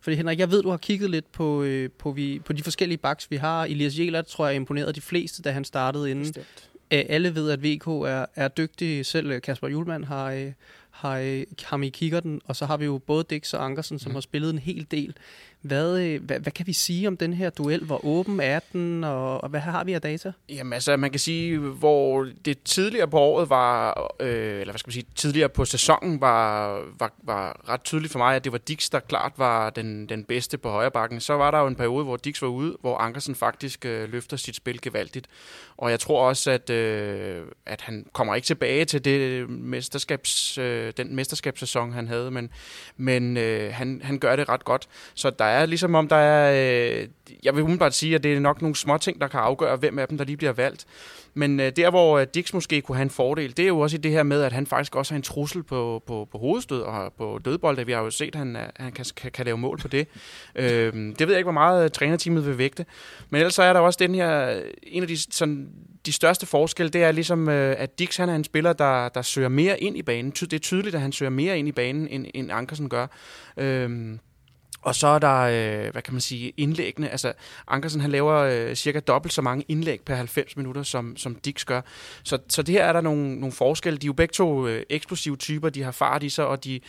Fordi 0.00 0.16
Henrik, 0.16 0.38
jeg 0.38 0.50
ved, 0.50 0.62
du 0.62 0.71
har 0.71 0.76
kigget 0.76 1.11
lidt 1.11 1.33
på, 1.33 1.62
øh, 1.62 1.90
på, 1.99 2.11
vi, 2.11 2.40
på 2.45 2.52
de 2.52 2.62
forskellige 2.62 2.99
baks, 2.99 3.31
vi 3.31 3.37
har. 3.37 3.64
Elias 3.64 3.99
Jelert, 3.99 4.26
tror 4.26 4.47
jeg, 4.47 4.57
imponerede 4.57 4.92
de 4.92 5.00
fleste, 5.00 5.42
da 5.42 5.50
han 5.50 5.64
startede 5.64 6.11
inden. 6.11 6.25
Bestemt. 6.25 6.69
Alle 6.90 7.35
ved, 7.35 7.50
at 7.50 7.62
VK 7.62 7.87
er, 7.87 8.26
er 8.35 8.49
dygtig. 8.49 9.07
Selv 9.07 9.40
Kasper 9.40 9.69
Julemand 9.69 10.04
har, 10.04 10.31
øh, 10.31 10.52
har 10.92 11.44
ham 11.64 11.82
i 11.82 11.88
kikkerten, 11.90 12.40
og 12.44 12.56
så 12.56 12.66
har 12.66 12.76
vi 12.76 12.84
jo 12.84 12.99
både 12.99 13.25
Dix 13.30 13.54
og 13.54 13.64
Ankersen, 13.64 13.99
som 13.99 14.11
mm. 14.11 14.14
har 14.14 14.20
spillet 14.20 14.50
en 14.50 14.58
hel 14.58 14.87
del. 14.90 15.16
Hvad, 15.62 16.00
øh, 16.00 16.23
hvad, 16.23 16.40
hvad 16.40 16.52
kan 16.52 16.66
vi 16.66 16.73
sige 16.73 17.09
om 17.09 17.16
den 17.16 17.33
her 17.33 17.50
duel? 17.50 17.85
Hvor 17.85 18.04
åben 18.04 18.40
er 18.40 18.61
den, 18.73 19.04
og, 19.04 19.45
og 19.45 19.49
hvad 19.49 19.61
har 19.61 19.85
vi 19.85 19.92
af 19.92 20.00
data? 20.00 20.33
Jamen 20.49 20.73
altså, 20.73 20.97
man 20.97 21.11
kan 21.11 21.21
sige, 21.21 21.59
hvor 21.59 22.28
det 22.45 22.62
tidligere 22.62 23.09
på 23.09 23.19
året 23.19 23.50
var, 23.50 24.07
øh, 24.21 24.61
eller 24.61 24.73
hvad 24.73 24.78
skal 24.78 24.88
man 24.88 24.92
sige, 24.92 25.07
tidligere 25.14 25.49
på 25.49 25.64
sæsonen 25.64 26.21
var, 26.21 26.78
var, 26.99 27.12
var 27.23 27.61
ret 27.69 27.83
tydeligt 27.83 28.12
for 28.12 28.19
mig, 28.19 28.37
at 28.37 28.45
det 28.45 28.52
var 28.52 28.59
Dix, 28.59 28.90
der 28.90 29.00
klart 29.00 29.33
var 29.37 29.71
den, 29.71 30.09
den 30.09 30.25
bedste 30.25 30.59
på 30.59 30.71
højre 30.71 30.90
bakken. 30.90 31.21
Så 31.21 31.35
var 31.35 31.50
der 31.50 31.59
jo 31.59 31.66
en 31.66 31.76
periode, 31.76 32.04
hvor 32.04 32.16
Dix 32.16 32.42
var 32.42 32.49
ude, 32.49 32.76
hvor 32.81 32.99
Ankersen 32.99 33.35
faktisk 33.35 33.85
øh, 33.85 34.12
løfter 34.12 34.37
sit 34.37 34.57
spil 34.57 34.81
gevaldigt. 34.81 35.26
Og 35.76 35.90
jeg 35.90 36.00
tror 36.00 36.28
også, 36.28 36.50
at, 36.50 36.71
øh, 36.71 37.42
at 37.66 37.81
han 37.81 38.07
kommer 38.12 38.35
ikke 38.35 38.47
tilbage 38.47 38.85
til 38.85 39.04
det 39.04 39.19
øh, 39.19 39.50
mesterskabs, 39.50 40.59
øh, 40.59 40.92
den 40.97 41.16
mesterskabssæson, 41.16 41.92
han 41.92 42.09
havde, 42.09 42.31
men, 42.31 42.50
men 42.97 43.37
øh, 43.37 43.75
han, 43.75 44.00
han 44.04 44.19
gør 44.19 44.37
det 44.37 44.49
ret 44.49 44.64
godt. 44.64 44.88
Så 45.14 45.31
der 45.31 45.45
er 45.52 45.66
ligesom 45.66 45.94
om, 45.94 46.09
der 46.09 46.16
er... 46.16 47.00
Øh, 47.00 47.09
jeg 47.44 47.54
vil 47.54 47.62
umiddelbart 47.62 47.94
sige, 47.94 48.14
at 48.14 48.23
det 48.23 48.35
er 48.35 48.40
nok 48.40 48.62
nogle 48.62 48.76
små 48.76 48.99
ting, 48.99 49.21
der 49.21 49.28
kan 49.28 49.40
afgøre, 49.40 49.76
hvem 49.76 49.99
af 49.99 50.09
dem, 50.09 50.18
der 50.18 50.25
lige 50.25 50.37
bliver 50.37 50.52
valgt. 50.52 50.87
Men 51.35 51.61
øh, 51.61 51.73
der, 51.76 51.90
hvor 51.90 52.18
øh, 52.18 52.26
Dix 52.35 52.52
måske 52.52 52.80
kunne 52.80 52.97
have 52.97 53.02
en 53.02 53.11
fordel, 53.11 53.56
det 53.56 53.62
er 53.62 53.66
jo 53.66 53.78
også 53.78 53.97
i 53.97 54.00
det 54.00 54.11
her 54.11 54.23
med, 54.23 54.42
at 54.42 54.52
han 54.52 54.66
faktisk 54.66 54.97
også 54.97 55.14
har 55.14 55.16
en 55.16 55.23
trussel 55.23 55.62
på, 55.62 56.02
på, 56.06 56.28
på 56.32 56.38
hovedstød 56.38 56.80
og 56.80 57.12
på 57.18 57.40
dødbold. 57.44 57.85
Vi 57.85 57.92
har 57.92 58.00
jo 58.00 58.11
set, 58.11 58.28
at 58.28 58.35
han, 58.35 58.56
han 58.76 58.92
kan, 58.92 59.04
kan, 59.16 59.30
kan 59.30 59.44
lave 59.44 59.59
mål 59.59 59.78
på 59.78 59.88
det. 59.88 60.09
øh, 60.56 60.92
det 60.92 61.21
ved 61.21 61.28
jeg 61.28 61.38
ikke, 61.38 61.44
hvor 61.44 61.52
meget 61.52 61.85
øh, 61.85 61.90
trænerteamet 61.90 62.47
vil 62.47 62.59
vægte. 62.59 62.87
Men 63.30 63.38
ellers 63.38 63.54
så 63.54 63.62
er 63.62 63.73
der 63.73 63.80
også 63.80 63.99
den 64.02 64.14
her... 64.14 64.61
En 64.82 65.02
af 65.02 65.09
de, 65.09 65.32
sådan, 65.32 65.68
de 66.07 66.12
største 66.12 66.46
forskelle, 66.46 66.90
det 66.90 67.03
er 67.03 67.12
ligesom, 67.12 67.48
øh, 67.48 67.74
at 67.79 67.98
Dix 67.98 68.16
han 68.16 68.29
er 68.29 68.35
en 68.35 68.44
spiller, 68.44 68.72
der, 68.72 69.09
der 69.09 69.22
søger 69.22 69.48
mere 69.48 69.81
ind 69.81 69.96
i 69.96 70.03
banen. 70.03 70.31
Det 70.31 70.53
er 70.53 70.59
tydeligt, 70.59 70.94
at 70.94 71.00
han 71.00 71.12
søger 71.12 71.31
mere 71.31 71.59
ind 71.59 71.68
i 71.68 71.72
banen, 71.72 72.09
end, 72.09 72.26
end 72.35 72.53
Ankersen 72.53 72.88
gør. 72.88 73.07
Øh, 73.57 74.18
og 74.83 74.95
så 74.95 75.07
er 75.07 75.18
der, 75.18 75.38
øh, 75.40 75.92
hvad 75.92 76.03
kan 76.03 76.14
man 76.14 76.21
sige, 76.21 76.53
indlæggene. 76.57 77.09
Altså, 77.09 77.33
Ankersen 77.68 78.01
han 78.01 78.11
laver 78.11 78.35
øh, 78.35 78.75
cirka 78.75 79.01
dobbelt 79.01 79.33
så 79.33 79.42
mange 79.42 79.64
indlæg 79.68 80.01
per 80.01 80.14
90 80.14 80.57
minutter, 80.57 80.83
som, 80.83 81.16
som 81.16 81.35
Dix 81.35 81.64
gør. 81.64 81.81
Så, 82.23 82.38
så 82.49 82.62
det 82.62 82.73
her 82.75 82.85
er 82.85 82.92
der 82.92 83.01
nogle, 83.01 83.40
nogle 83.40 83.53
forskelle. 83.53 83.99
De 83.99 84.07
er 84.07 84.09
jo 84.09 84.12
begge 84.12 84.33
to 84.33 84.66
øh, 84.66 84.83
eksplosive 84.90 85.37
typer, 85.37 85.71
de 85.71 85.83
har 85.83 85.92
fart 85.92 86.23
i 86.23 86.29
sig, 86.29 86.47
og 86.47 86.64
de, 86.64 86.81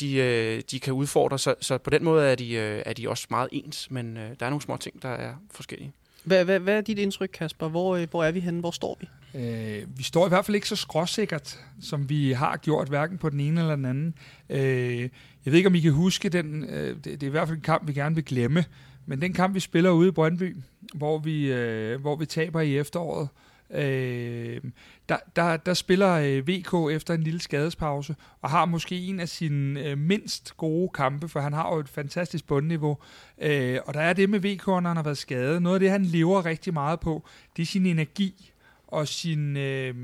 de, 0.00 0.14
øh, 0.14 0.62
de 0.70 0.80
kan 0.80 0.92
udfordre. 0.92 1.38
Så, 1.38 1.54
så 1.60 1.78
på 1.78 1.90
den 1.90 2.04
måde 2.04 2.26
er 2.26 2.34
de, 2.34 2.52
øh, 2.52 2.82
er 2.86 2.92
de 2.92 3.08
også 3.08 3.26
meget 3.30 3.48
ens, 3.52 3.90
men 3.90 4.16
øh, 4.16 4.30
der 4.40 4.46
er 4.46 4.50
nogle 4.50 4.62
små 4.62 4.76
ting, 4.76 5.02
der 5.02 5.08
er 5.08 5.34
forskellige. 5.50 5.92
Hvad, 6.24 6.44
hvad, 6.44 6.58
hvad 6.58 6.76
er 6.76 6.80
dit 6.80 6.98
indtryk, 6.98 7.30
Kasper? 7.32 7.68
Hvor, 7.68 7.96
øh, 7.96 8.06
hvor 8.10 8.24
er 8.24 8.30
vi 8.30 8.40
henne? 8.40 8.60
Hvor 8.60 8.70
står 8.70 8.98
vi? 9.00 9.08
Øh, 9.34 9.98
vi 9.98 10.02
står 10.02 10.26
i 10.26 10.28
hvert 10.28 10.44
fald 10.44 10.54
ikke 10.54 10.68
så 10.68 10.76
skråsikkert, 10.76 11.58
som 11.82 12.08
vi 12.08 12.32
har 12.32 12.56
gjort, 12.56 12.88
hverken 12.88 13.18
på 13.18 13.30
den 13.30 13.40
ene 13.40 13.60
eller 13.60 13.76
den 13.76 13.84
anden. 13.84 14.14
Øh, 14.50 15.08
jeg 15.44 15.52
ved 15.52 15.58
ikke, 15.58 15.68
om 15.68 15.74
I 15.74 15.80
kan 15.80 15.92
huske 15.92 16.28
den, 16.28 16.64
øh, 16.64 16.96
det, 16.96 17.04
det 17.04 17.22
er 17.22 17.26
i 17.26 17.30
hvert 17.30 17.48
fald 17.48 17.58
en 17.58 17.62
kamp, 17.64 17.88
vi 17.88 17.92
gerne 17.92 18.14
vil 18.14 18.24
glemme, 18.24 18.64
men 19.06 19.20
den 19.20 19.32
kamp, 19.32 19.54
vi 19.54 19.60
spiller 19.60 19.90
ude 19.90 20.08
i 20.08 20.12
Brøndby, 20.12 20.56
hvor 20.94 21.18
vi, 21.18 21.52
øh, 21.52 22.00
hvor 22.00 22.16
vi 22.16 22.26
taber 22.26 22.60
i 22.60 22.78
efteråret, 22.78 23.28
øh, 23.70 24.60
der, 25.08 25.16
der, 25.36 25.56
der 25.56 25.74
spiller 25.74 26.12
øh, 26.12 26.48
VK 26.48 26.94
efter 26.94 27.14
en 27.14 27.22
lille 27.22 27.40
skadespause, 27.40 28.16
og 28.42 28.50
har 28.50 28.64
måske 28.64 28.96
en 28.96 29.20
af 29.20 29.28
sine 29.28 29.80
øh, 29.80 29.98
mindst 29.98 30.56
gode 30.56 30.88
kampe, 30.94 31.28
for 31.28 31.40
han 31.40 31.52
har 31.52 31.74
jo 31.74 31.80
et 31.80 31.88
fantastisk 31.88 32.46
bundniveau. 32.46 32.98
Øh, 33.42 33.78
og 33.86 33.94
der 33.94 34.00
er 34.00 34.12
det 34.12 34.30
med 34.30 34.40
VK, 34.40 34.66
når 34.66 34.88
han 34.88 34.96
har 34.96 35.02
været 35.02 35.18
skadet. 35.18 35.62
Noget 35.62 35.76
af 35.76 35.80
det, 35.80 35.90
han 35.90 36.04
lever 36.04 36.44
rigtig 36.44 36.72
meget 36.72 37.00
på, 37.00 37.26
det 37.56 37.62
er 37.62 37.66
sin 37.66 37.86
energi 37.86 38.52
og 38.86 39.08
sin, 39.08 39.56
øh, 39.56 39.94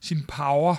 sin 0.00 0.24
power. 0.28 0.76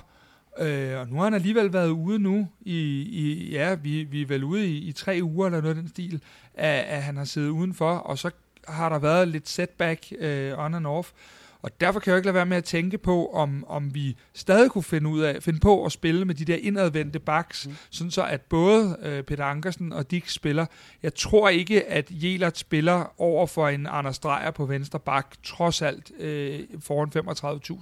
Øh, 0.58 1.00
og 1.00 1.08
nu 1.08 1.16
har 1.16 1.24
han 1.24 1.34
alligevel 1.34 1.74
været 1.74 1.90
ude 1.90 2.20
nu 2.20 2.48
i, 2.62 3.02
i 3.02 3.52
ja, 3.52 3.76
vi, 3.76 4.04
vi 4.04 4.22
er 4.22 4.26
vel 4.26 4.44
ude 4.44 4.68
i, 4.68 4.78
i 4.78 4.92
tre 4.92 5.20
uger 5.24 5.46
eller 5.46 5.62
noget 5.62 5.76
af 5.76 5.82
den 5.82 5.90
stil, 5.90 6.22
at, 6.54 6.84
at 6.84 7.04
han 7.04 7.18
har 7.18 7.24
siddet 7.26 7.50
udenfor, 7.50 7.92
og 7.92 8.18
så 8.18 8.32
har 8.68 8.90
der 8.90 9.00
været 9.00 9.28
lidt 9.28 9.50
setback 9.50 10.14
øh, 10.20 10.60
on 10.60 10.74
and 10.74 10.88
off. 10.88 11.12
Og 11.62 11.82
derfor 11.82 12.00
kan 12.00 12.12
jeg 12.12 12.14
jo 12.14 12.18
ikke 12.18 12.28
lade 12.28 12.36
være 12.36 12.46
med 12.46 12.58
at 12.58 12.64
tænke 12.64 12.98
på, 12.98 13.32
om, 13.34 13.66
om 13.68 13.96
vi 13.96 14.18
stadig 14.34 14.72
kunne 14.72 14.84
finde, 14.84 15.10
ud 15.10 15.22
af, 15.22 15.44
finde 15.44 15.60
på 15.60 15.86
at 15.86 15.92
spille 15.92 16.26
med 16.26 16.36
de 16.36 16.46
der 16.46 16.56
indadvendte 16.56 17.20
backs, 17.20 17.68
mm. 17.68 17.76
sådan 17.90 18.12
så 18.12 18.24
at 18.26 18.42
både 18.42 18.98
øh, 19.02 19.24
Peter 19.24 19.46
Ankersen 19.46 19.94
og 19.94 20.12
Dick 20.12 20.30
spiller. 20.30 20.66
Jeg 21.04 21.16
tror 21.16 21.50
ikke, 21.50 21.86
at 21.86 22.08
Jelert 22.12 22.58
spiller 22.58 23.14
over 23.22 23.48
for 23.48 23.68
en 23.68 23.88
Anders 23.90 24.20
Dreyer 24.20 24.52
på 24.52 24.66
venstre 24.66 25.00
bak, 25.00 25.36
trods 25.44 25.82
alt 25.82 26.12
øh, 26.20 26.60
foran 26.80 27.12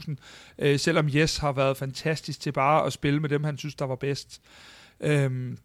35.000, 0.10 0.16
øh, 0.60 0.80
selvom 0.80 1.10
Jes 1.16 1.38
har 1.38 1.52
været 1.52 1.78
fantastisk 1.78 2.40
til 2.40 2.52
bare 2.52 2.86
at 2.86 2.94
spille 2.94 3.20
med 3.20 3.30
dem, 3.30 3.44
han 3.44 3.58
synes, 3.58 3.76
der 3.76 3.86
var 3.86 3.96
bedst. 3.96 4.42
Øhm, 5.00 5.58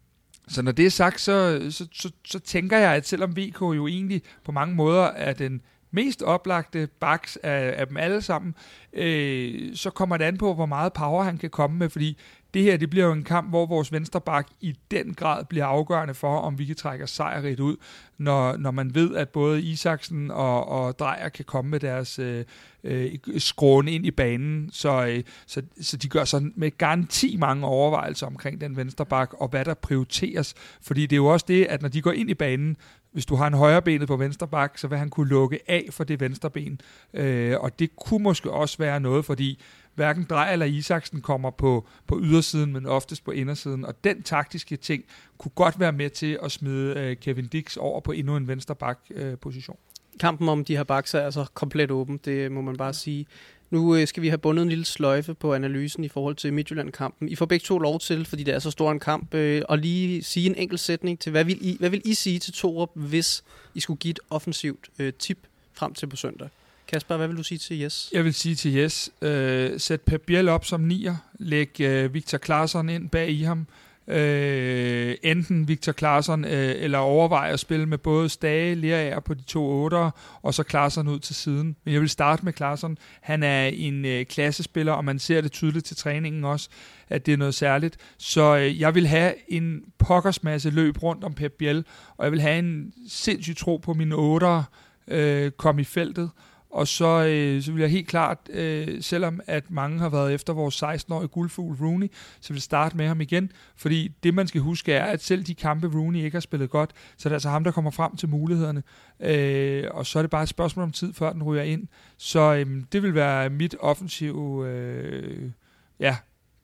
så 0.47 0.61
når 0.61 0.71
det 0.71 0.85
er 0.85 0.89
sagt, 0.89 1.21
så, 1.21 1.67
så, 1.69 1.87
så, 1.91 2.11
så 2.25 2.39
tænker 2.39 2.77
jeg, 2.77 2.93
at 2.93 3.07
selvom 3.07 3.37
VK 3.37 3.61
jo 3.61 3.87
egentlig 3.87 4.21
på 4.43 4.51
mange 4.51 4.75
måder 4.75 5.03
er 5.03 5.33
den 5.33 5.61
mest 5.93 6.21
oplagte 6.21 6.87
backs 6.99 7.37
af, 7.43 7.73
af 7.77 7.87
dem 7.87 7.97
alle 7.97 8.21
sammen, 8.21 8.55
øh, 8.93 9.75
så 9.75 9.89
kommer 9.89 10.17
det 10.17 10.25
an 10.25 10.37
på, 10.37 10.53
hvor 10.53 10.65
meget 10.65 10.93
power 10.93 11.23
han 11.23 11.37
kan 11.37 11.49
komme 11.49 11.77
med, 11.77 11.89
fordi 11.89 12.17
det 12.53 12.63
her 12.63 12.77
det 12.77 12.89
bliver 12.89 13.05
jo 13.05 13.11
en 13.11 13.23
kamp, 13.23 13.49
hvor 13.49 13.65
vores 13.65 13.91
venstre 13.91 14.21
bak 14.21 14.47
i 14.61 14.75
den 14.91 15.13
grad 15.13 15.45
bliver 15.45 15.65
afgørende 15.65 16.13
for, 16.13 16.37
om 16.37 16.59
vi 16.59 16.65
kan 16.65 16.75
trække 16.75 17.03
os 17.03 17.09
sejrigt 17.09 17.59
ud, 17.59 17.75
når, 18.17 18.57
når 18.57 18.71
man 18.71 18.95
ved, 18.95 19.15
at 19.15 19.29
både 19.29 19.61
Isaksen 19.61 20.31
og, 20.31 20.67
og 20.67 20.99
Drejer 20.99 21.29
kan 21.29 21.45
komme 21.45 21.71
med 21.71 21.79
deres 21.79 22.19
øh, 22.19 22.45
øh, 22.83 23.11
skråne 23.37 23.91
ind 23.91 24.05
i 24.05 24.11
banen, 24.11 24.69
så, 24.71 25.05
øh, 25.05 25.23
så, 25.47 25.61
så 25.81 25.97
de 25.97 26.09
gør 26.09 26.23
så 26.23 26.49
med 26.55 26.77
garanti 26.77 27.37
mange 27.37 27.65
overvejelser 27.65 28.27
omkring 28.27 28.61
den 28.61 28.77
venstre 28.77 29.05
bak, 29.05 29.33
og 29.33 29.47
hvad 29.47 29.65
der 29.65 29.73
prioriteres, 29.73 30.53
fordi 30.81 31.01
det 31.01 31.13
er 31.13 31.17
jo 31.17 31.25
også 31.25 31.45
det, 31.47 31.65
at 31.65 31.81
når 31.81 31.89
de 31.89 32.01
går 32.01 32.11
ind 32.11 32.29
i 32.29 32.33
banen, 32.33 32.77
hvis 33.13 33.25
du 33.25 33.35
har 33.35 33.47
en 33.47 33.53
højre 33.53 33.81
benet 33.81 34.07
på 34.07 34.17
venstre 34.17 34.47
bak, 34.47 34.77
så 34.77 34.87
vil 34.87 34.97
han 34.97 35.09
kunne 35.09 35.29
lukke 35.29 35.59
af 35.67 35.87
for 35.91 36.03
det 36.03 36.19
venstre 36.19 36.49
ben. 36.49 36.81
Øh, 37.13 37.59
og 37.59 37.79
det 37.79 37.95
kunne 37.95 38.23
måske 38.23 38.51
også 38.51 38.77
være 38.77 38.99
noget, 38.99 39.25
fordi 39.25 39.59
hverken 39.95 40.25
Drej 40.29 40.53
eller 40.53 40.65
Isaksen 40.65 41.21
kommer 41.21 41.51
på, 41.51 41.87
på 42.07 42.19
ydersiden, 42.21 42.73
men 42.73 42.85
oftest 42.85 43.25
på 43.25 43.31
indersiden. 43.31 43.85
Og 43.85 44.03
den 44.03 44.23
taktiske 44.23 44.75
ting 44.75 45.03
kunne 45.37 45.51
godt 45.55 45.79
være 45.79 45.91
med 45.91 46.09
til 46.09 46.39
at 46.43 46.51
smide 46.51 46.99
øh, 46.99 47.17
Kevin 47.17 47.47
Dix 47.47 47.77
over 47.77 47.99
på 48.01 48.11
endnu 48.11 48.37
en 48.37 48.47
venstre 48.47 48.75
bak 48.75 48.99
øh, 49.11 49.37
position. 49.37 49.77
Kampen 50.19 50.49
om 50.49 50.65
de 50.65 50.77
her 50.77 50.83
bakser 50.83 51.19
er 51.19 51.25
altså 51.25 51.45
komplet 51.53 51.91
åben, 51.91 52.19
det 52.25 52.51
må 52.51 52.61
man 52.61 52.77
bare 52.77 52.93
sige. 52.93 53.25
Nu 53.73 53.95
øh, 53.95 54.07
skal 54.07 54.23
vi 54.23 54.27
have 54.27 54.37
bundet 54.37 54.63
en 54.63 54.69
lille 54.69 54.85
sløjfe 54.85 55.33
på 55.33 55.53
analysen 55.53 56.03
i 56.03 56.07
forhold 56.07 56.35
til 56.35 56.53
Midtjylland-kampen. 56.53 57.29
I 57.29 57.35
får 57.35 57.45
begge 57.45 57.63
to 57.63 57.79
lov 57.79 57.99
til, 57.99 58.25
fordi 58.25 58.43
det 58.43 58.53
er 58.53 58.59
så 58.59 58.71
stor 58.71 58.91
en 58.91 58.99
kamp, 58.99 59.33
øh, 59.33 59.61
lige 59.77 60.23
sige 60.23 60.45
en 60.49 60.55
enkelt 60.55 60.79
sætning 60.79 61.19
til, 61.19 61.31
hvad 61.31 61.43
vil 61.43 61.57
I, 61.61 61.77
hvad 61.79 61.89
vil 61.89 62.01
I 62.05 62.13
sige 62.13 62.39
til 62.39 62.53
Torup, 62.53 62.89
hvis 62.93 63.43
I 63.75 63.79
skulle 63.79 63.97
give 63.97 64.11
et 64.11 64.19
offensivt 64.29 64.89
øh, 64.99 65.13
tip 65.13 65.37
frem 65.73 65.93
til 65.93 66.07
på 66.07 66.15
søndag? 66.15 66.49
Kasper, 66.87 67.17
hvad 67.17 67.27
vil 67.27 67.37
du 67.37 67.43
sige 67.43 67.57
til 67.57 67.81
Yes? 67.81 68.09
Jeg 68.13 68.23
vil 68.23 68.33
sige 68.33 68.55
til 68.55 68.75
Yes, 68.75 69.11
øh, 69.21 69.79
sæt 69.79 70.01
Pep 70.01 70.21
Biel 70.21 70.49
op 70.49 70.65
som 70.65 70.81
nier, 70.81 71.15
læg 71.39 71.81
øh, 71.81 72.13
Victor 72.13 72.37
Claesson 72.37 72.89
ind 72.89 73.09
bag 73.09 73.29
i 73.29 73.43
ham, 73.43 73.67
øh, 74.07 75.15
enten 75.23 75.67
Victor 75.67 75.91
Klaarsson 75.91 76.45
øh, 76.45 76.75
eller 76.77 76.97
overveje 76.97 77.51
at 77.51 77.59
spille 77.59 77.85
med 77.85 77.97
både 77.97 78.29
Stage, 78.29 78.75
Lerager 78.75 79.19
på 79.19 79.33
de 79.33 79.43
to 79.43 79.83
otter, 79.83 80.11
og 80.41 80.53
så 80.53 80.63
Klaarsson 80.63 81.07
ud 81.07 81.19
til 81.19 81.35
siden. 81.35 81.75
Men 81.83 81.93
jeg 81.93 82.01
vil 82.01 82.09
starte 82.09 82.45
med 82.45 82.53
Klaarsson. 82.53 82.97
Han 83.21 83.43
er 83.43 83.65
en 83.65 84.05
øh, 84.05 84.25
klassespiller, 84.25 84.93
og 84.93 85.05
man 85.05 85.19
ser 85.19 85.41
det 85.41 85.51
tydeligt 85.51 85.85
til 85.85 85.97
træningen 85.97 86.43
også, 86.43 86.69
at 87.09 87.25
det 87.25 87.33
er 87.33 87.37
noget 87.37 87.55
særligt. 87.55 87.97
Så 88.17 88.57
øh, 88.57 88.81
jeg 88.81 88.95
vil 88.95 89.07
have 89.07 89.33
en 89.47 89.81
pokkersmasse 89.97 90.69
løb 90.69 91.03
rundt 91.03 91.23
om 91.23 91.33
Pep 91.33 91.51
Biel, 91.51 91.85
og 92.17 92.25
jeg 92.25 92.31
vil 92.31 92.41
have 92.41 92.59
en 92.59 92.93
sindssyg 93.09 93.57
tro 93.57 93.77
på 93.77 93.93
mine 93.93 94.15
otter 94.15 94.63
øh, 95.07 95.51
komme 95.51 95.81
i 95.81 95.85
feltet. 95.85 96.29
Og 96.73 96.87
så, 96.87 97.25
øh, 97.25 97.61
så 97.61 97.71
vil 97.71 97.81
jeg 97.81 97.89
helt 97.89 98.07
klart, 98.07 98.37
øh, 98.49 99.01
selvom 99.01 99.41
at 99.47 99.71
mange 99.71 99.99
har 99.99 100.09
været 100.09 100.33
efter 100.33 100.53
vores 100.53 100.83
16-årige 100.83 101.27
guldfugl 101.27 101.77
Rooney, 101.81 102.11
så 102.41 102.49
vil 102.49 102.55
jeg 102.55 102.61
starte 102.61 102.97
med 102.97 103.07
ham 103.07 103.21
igen. 103.21 103.51
Fordi 103.75 104.07
det, 104.23 104.33
man 104.33 104.47
skal 104.47 104.61
huske, 104.61 104.93
er, 104.93 105.05
at 105.05 105.23
selv 105.23 105.43
de 105.43 105.55
kampe, 105.55 105.87
Rooney 105.87 106.19
ikke 106.19 106.35
har 106.35 106.39
spillet 106.39 106.69
godt, 106.69 106.91
så 107.17 107.27
er 107.27 107.29
det 107.29 107.35
altså 107.35 107.49
ham, 107.49 107.63
der 107.63 107.71
kommer 107.71 107.91
frem 107.91 108.15
til 108.15 108.29
mulighederne. 108.29 108.83
Øh, 109.19 109.83
og 109.91 110.05
så 110.05 110.19
er 110.19 110.23
det 110.23 110.29
bare 110.29 110.43
et 110.43 110.49
spørgsmål 110.49 110.83
om 110.83 110.91
tid, 110.91 111.13
før 111.13 111.33
den 111.33 111.43
ryger 111.43 111.63
ind. 111.63 111.87
Så 112.17 112.53
øh, 112.53 112.83
det 112.91 113.03
vil 113.03 113.15
være 113.15 113.49
mit 113.49 113.75
offensive 113.79 114.67
øh, 114.69 115.51
ja, 115.99 116.17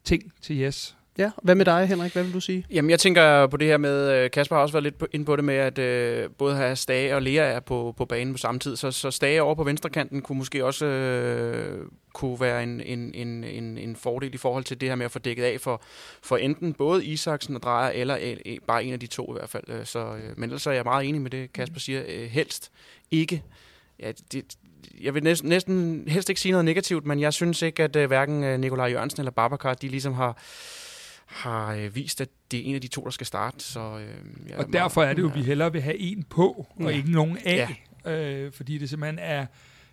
ting 0.04 0.34
til 0.42 0.62
Yes. 0.62 0.99
Ja, 1.20 1.32
hvad 1.44 1.56
med 1.56 1.66
dig, 1.66 1.88
Henrik? 1.88 2.14
Hvad 2.14 2.24
vil 2.24 2.34
du 2.34 2.40
sige? 2.40 2.66
Jamen, 2.72 2.92
jeg 2.92 3.00
tænker 3.00 3.48
på 3.48 3.58
det 3.58 3.68
her 3.68 3.78
med, 3.78 4.12
øh, 4.12 4.32
Kasper 4.32 4.56
har 4.56 4.64
også 4.64 4.74
været 4.74 4.84
lidt 4.84 4.96
inde 5.12 5.26
på 5.26 5.36
det 5.36 5.46
med, 5.46 5.56
at 5.56 5.80
øh, 5.80 6.30
både 6.38 6.56
have 6.56 6.76
Stage 6.76 7.16
og 7.16 7.22
Lea 7.22 7.44
er 7.44 7.60
på, 7.60 7.94
på 7.98 8.06
banen 8.06 8.34
på 8.34 8.38
samme 8.38 8.60
tid, 8.60 8.76
så, 8.76 8.92
så 8.92 9.12
Stage 9.12 9.42
over 9.42 9.56
på 9.56 9.64
venstrekanten 9.64 10.22
kunne 10.22 10.38
måske 10.38 10.66
også 10.66 10.86
øh, 10.86 11.86
kunne 12.14 12.40
være 12.40 12.64
en, 12.64 12.82
en, 12.82 13.14
en, 13.14 13.44
en, 13.44 13.78
en 13.78 13.96
fordel 13.96 14.34
i 14.34 14.38
forhold 14.38 14.64
til 14.64 14.82
det 14.82 14.90
her 14.90 14.96
med 14.96 15.06
at 15.06 15.12
få 15.12 15.20
dækket 15.20 15.44
af 15.44 15.62
for, 15.62 15.82
for 16.22 16.38
enten 16.38 16.74
både 16.74 17.06
Isaksen 17.06 17.56
og 17.56 17.64
Drejer, 17.64 17.92
eller 17.92 18.18
øh, 18.46 18.58
bare 18.68 18.84
en 18.84 18.94
af 18.94 19.00
de 19.00 19.08
to 19.08 19.34
i 19.34 19.38
hvert 19.38 19.50
fald. 19.50 19.64
Øh, 19.68 19.86
så, 19.86 20.00
øh, 20.00 20.38
men 20.38 20.44
ellers 20.44 20.68
er 20.68 20.72
jeg 20.72 20.84
meget 20.84 21.10
enig 21.10 21.22
med 21.22 21.32
det, 21.32 21.54
Kasper 21.54 21.80
siger. 21.80 22.02
Øh, 22.08 22.30
helst 22.30 22.72
ikke. 23.12 23.44
Ja, 24.00 24.12
det, 24.32 24.46
jeg 25.02 25.14
vil 25.14 25.24
næsten, 25.24 25.50
næsten 25.50 26.04
helst 26.08 26.30
ikke 26.30 26.42
sige 26.42 26.52
noget 26.52 26.66
negativt, 26.66 27.06
men 27.06 27.20
jeg 27.20 27.34
synes 27.34 27.62
ikke, 27.62 27.84
at 27.84 27.96
øh, 27.96 28.08
hverken 28.08 28.60
Nikolaj 28.60 28.88
Jørgensen 28.88 29.22
eller 29.22 29.32
Babacar, 29.32 29.74
de 29.74 29.88
ligesom 29.88 30.14
har 30.14 30.38
har 31.30 31.74
øh, 31.74 31.96
vist, 31.96 32.22
at 32.22 32.30
det 32.52 32.60
er 32.60 32.64
en 32.64 32.76
af 32.76 32.82
de 32.82 32.88
to, 32.88 33.04
der 33.04 33.10
skal 33.10 33.28
starte. 33.28 33.64
Så, 33.64 33.80
øh, 33.80 34.58
og 34.58 34.74
derfor 34.74 35.04
er 35.04 35.14
det 35.14 35.22
jo, 35.22 35.30
at 35.30 35.36
vi 35.36 35.42
hellere 35.42 35.72
vil 35.72 35.82
have 35.82 35.98
en 35.98 36.24
på, 36.24 36.68
og 36.76 36.92
ja. 36.92 36.98
ikke 36.98 37.12
nogen 37.12 37.38
af. 37.46 37.70
Ja. 38.06 38.12
Øh, 38.12 38.52
fordi 38.52 38.78
det 38.78 38.90
simpelthen 38.90 39.20
er 39.20 39.46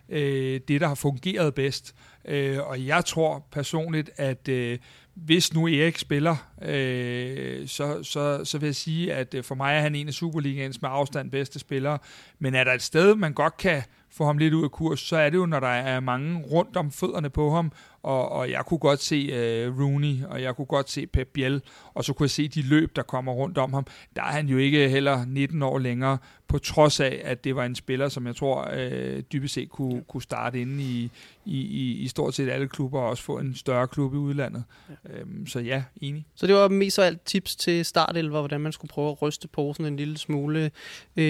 øh, 0.09 0.59
det, 0.67 0.81
der 0.81 0.87
har 0.87 0.95
fungeret 0.95 1.55
bedst. 1.55 1.95
Øh, 2.25 2.59
og 2.67 2.85
jeg 2.85 3.05
tror 3.05 3.47
personligt, 3.51 4.09
at 4.15 4.47
øh, 4.47 4.79
hvis 5.13 5.53
nu 5.53 5.67
Erik 5.67 5.97
spiller, 5.97 6.35
øh, 6.61 7.67
så, 7.67 8.03
så, 8.03 8.45
så 8.45 8.57
vil 8.57 8.67
jeg 8.67 8.75
sige, 8.75 9.13
at 9.13 9.33
øh, 9.33 9.43
for 9.43 9.55
mig 9.55 9.75
er 9.75 9.81
han 9.81 9.95
en 9.95 10.07
af 10.07 10.13
Superligaens 10.13 10.81
med 10.81 10.89
afstand 10.93 11.31
bedste 11.31 11.59
spillere. 11.59 11.97
Men 12.39 12.55
er 12.55 12.63
der 12.63 12.73
et 12.73 12.81
sted, 12.81 13.15
man 13.15 13.33
godt 13.33 13.57
kan 13.57 13.83
få 14.11 14.25
ham 14.25 14.37
lidt 14.37 14.53
ud 14.53 14.63
af 14.63 14.71
kurs, 14.71 14.99
så 14.99 15.17
er 15.17 15.29
det 15.29 15.37
jo, 15.37 15.45
når 15.45 15.59
der 15.59 15.67
er 15.67 15.99
mange 15.99 16.41
rundt 16.41 16.77
om 16.77 16.91
fødderne 16.91 17.29
på 17.29 17.51
ham, 17.51 17.71
og, 18.07 18.31
og 18.31 18.51
jeg 18.51 18.65
kunne 18.65 18.77
godt 18.77 19.01
se 19.01 19.15
øh, 19.15 19.79
Rooney, 19.79 20.23
og 20.23 20.41
jeg 20.41 20.55
kunne 20.55 20.65
godt 20.65 20.89
se 20.89 21.07
Pep 21.07 21.27
Biel, 21.33 21.61
og 21.93 22.03
så 22.03 22.13
kunne 22.13 22.25
jeg 22.25 22.29
se 22.29 22.47
de 22.47 22.61
løb, 22.61 22.95
der 22.95 23.03
kommer 23.03 23.31
rundt 23.31 23.57
om 23.57 23.73
ham. 23.73 23.85
Der 24.15 24.21
er 24.21 24.31
han 24.31 24.47
jo 24.47 24.57
ikke 24.57 24.89
heller 24.89 25.25
19 25.25 25.63
år 25.63 25.79
længere, 25.79 26.17
på 26.47 26.57
trods 26.57 26.99
af, 26.99 27.21
at 27.23 27.43
det 27.43 27.55
var 27.55 27.65
en 27.65 27.75
spiller, 27.75 28.09
som 28.09 28.27
jeg 28.27 28.35
tror 28.35 28.69
uh, 28.73 29.19
dybest 29.19 29.53
set 29.53 29.69
kunne, 29.69 30.03
kunne 30.07 30.23
starte 30.23 30.61
inde 30.61 30.83
i, 30.83 31.11
i, 31.45 31.59
i, 31.61 31.93
i 31.93 32.07
stort 32.07 32.33
set 32.33 32.49
alle 32.49 32.67
klubber, 32.67 32.99
og 32.99 33.09
også 33.09 33.23
få 33.23 33.39
en 33.39 33.55
større 33.55 33.87
klub 33.87 34.13
i 34.13 34.17
udlandet. 34.17 34.63
Ja. 34.89 35.21
Um, 35.21 35.47
så 35.47 35.59
ja, 35.59 35.83
enig. 36.01 36.25
Så 36.35 36.47
det 36.47 36.55
var 36.55 36.67
mest 36.67 36.99
af 36.99 37.05
alt 37.05 37.25
tips 37.25 37.55
til 37.55 37.85
startelver, 37.85 38.39
hvordan 38.39 38.61
man 38.61 38.71
skulle 38.71 38.89
prøve 38.89 39.11
at 39.11 39.21
ryste 39.21 39.47
posen 39.47 39.85
en 39.85 39.97
lille 39.97 40.17
smule. 40.17 40.71
Uh, 41.17 41.23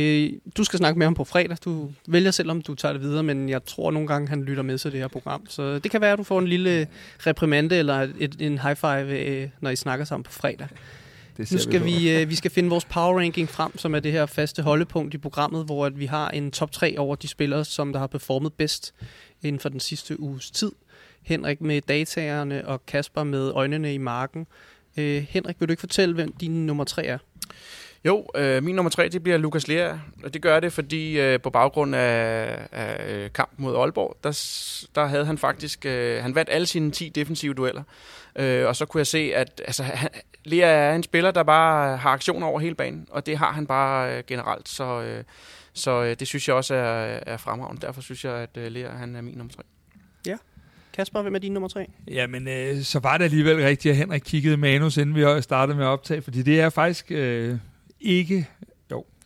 du 0.57 0.63
skal 0.63 0.77
snakke 0.77 0.99
med 0.99 1.05
ham 1.05 1.13
på 1.13 1.23
fredag. 1.23 1.57
Du 1.65 1.91
vælger 2.07 2.31
selv, 2.31 2.51
om 2.51 2.61
du 2.61 2.75
tager 2.75 2.93
det 2.93 3.01
videre, 3.01 3.23
men 3.23 3.49
jeg 3.49 3.65
tror 3.65 3.91
nogle 3.91 4.07
gange, 4.07 4.27
han 4.27 4.43
lytter 4.43 4.63
med 4.63 4.77
til 4.77 4.91
det 4.91 4.99
her 4.99 5.07
program. 5.07 5.45
Så 5.49 5.79
det 5.79 5.91
kan 5.91 6.01
være, 6.01 6.11
at 6.11 6.19
du 6.19 6.23
får 6.23 6.39
en 6.39 6.47
lille 6.47 6.87
reprimande 7.19 7.75
eller 7.75 8.07
et, 8.19 8.35
en 8.39 8.59
high 8.59 8.75
five, 8.75 9.25
øh, 9.25 9.49
når 9.59 9.69
I 9.69 9.75
snakker 9.75 10.05
sammen 10.05 10.23
på 10.23 10.31
fredag. 10.31 10.67
Det 11.37 11.51
nu 11.51 11.57
skal 11.57 11.85
vi, 11.85 11.91
vi, 11.91 12.11
øh, 12.11 12.29
vi 12.29 12.35
skal 12.35 12.51
finde 12.51 12.69
vores 12.69 12.85
power 12.85 13.19
ranking 13.19 13.49
frem, 13.49 13.77
som 13.77 13.95
er 13.95 13.99
det 13.99 14.11
her 14.11 14.25
faste 14.25 14.61
holdepunkt 14.61 15.13
i 15.13 15.17
programmet, 15.17 15.65
hvor 15.65 15.85
at 15.85 15.99
vi 15.99 16.05
har 16.05 16.29
en 16.29 16.51
top 16.51 16.71
3 16.71 16.95
over 16.97 17.15
de 17.15 17.27
spillere, 17.27 17.65
som 17.65 17.93
der 17.93 17.99
har 17.99 18.07
performet 18.07 18.53
bedst 18.53 18.93
inden 19.43 19.59
for 19.59 19.69
den 19.69 19.79
sidste 19.79 20.19
uges 20.19 20.51
tid. 20.51 20.71
Henrik 21.21 21.61
med 21.61 21.81
dataerne 21.81 22.67
og 22.67 22.85
Kasper 22.85 23.23
med 23.23 23.51
øjnene 23.51 23.93
i 23.93 23.97
marken. 23.97 24.47
Øh, 24.97 25.25
Henrik, 25.29 25.55
vil 25.59 25.67
du 25.67 25.71
ikke 25.71 25.81
fortælle, 25.81 26.15
hvem 26.15 26.33
din 26.33 26.65
nummer 26.65 26.83
3 26.83 27.05
er? 27.05 27.17
Jo, 28.05 28.25
øh, 28.35 28.63
min 28.63 28.75
nummer 28.75 28.89
tre, 28.89 29.09
det 29.09 29.23
bliver 29.23 29.37
Lukas 29.37 29.67
Lea, 29.67 29.93
og 30.23 30.33
det 30.33 30.41
gør 30.41 30.59
det, 30.59 30.73
fordi 30.73 31.19
øh, 31.19 31.41
på 31.41 31.49
baggrund 31.49 31.95
af, 31.95 32.59
af 32.71 33.13
øh, 33.13 33.29
kampen 33.33 33.63
mod 33.65 33.75
Aalborg, 33.75 34.17
der, 34.23 34.31
der 34.95 35.05
havde 35.05 35.25
han 35.25 35.37
faktisk, 35.37 35.85
øh, 35.85 36.21
han 36.21 36.35
vandt 36.35 36.49
alle 36.51 36.67
sine 36.67 36.91
10 36.91 37.09
defensive 37.09 37.53
dueller, 37.53 37.83
øh, 38.37 38.67
og 38.67 38.75
så 38.75 38.85
kunne 38.85 38.99
jeg 38.99 39.07
se, 39.07 39.31
at 39.35 39.61
altså, 39.65 39.83
han, 39.83 40.09
Lea 40.45 40.67
er 40.67 40.95
en 40.95 41.03
spiller, 41.03 41.31
der 41.31 41.43
bare 41.43 41.97
har 41.97 42.09
aktioner 42.09 42.47
over 42.47 42.59
hele 42.59 42.75
banen, 42.75 43.07
og 43.11 43.25
det 43.25 43.37
har 43.37 43.51
han 43.51 43.67
bare 43.67 44.17
øh, 44.17 44.23
generelt, 44.27 44.69
så, 44.69 45.01
øh, 45.01 45.23
så 45.73 46.03
øh, 46.03 46.15
det 46.19 46.27
synes 46.27 46.47
jeg 46.47 46.55
også 46.55 46.75
er, 46.75 47.19
er 47.25 47.37
fremragende. 47.37 47.81
Derfor 47.81 48.01
synes 48.01 48.25
jeg, 48.25 48.33
at 48.33 48.57
øh, 48.57 48.71
Lea 48.71 48.89
han 48.89 49.15
er 49.15 49.21
min 49.21 49.33
nummer 49.37 49.53
tre. 49.53 49.63
Ja. 50.25 50.37
Kasper, 50.93 51.21
hvem 51.21 51.35
er 51.35 51.39
din 51.39 51.53
nummer 51.53 51.69
tre? 51.69 51.87
Jamen, 52.07 52.47
øh, 52.47 52.81
så 52.81 52.99
var 52.99 53.17
det 53.17 53.25
alligevel 53.25 53.55
rigtigt, 53.55 53.91
at 53.91 53.97
Henrik 53.97 54.21
kiggede 54.25 54.57
manus, 54.57 54.97
inden 54.97 55.15
vi 55.15 55.41
startede 55.41 55.77
med 55.77 55.85
at 55.85 55.89
optage, 55.89 56.21
fordi 56.21 56.41
det 56.41 56.61
er 56.61 56.69
faktisk 56.69 57.11
øh, 57.11 57.57
ikke... 57.99 58.47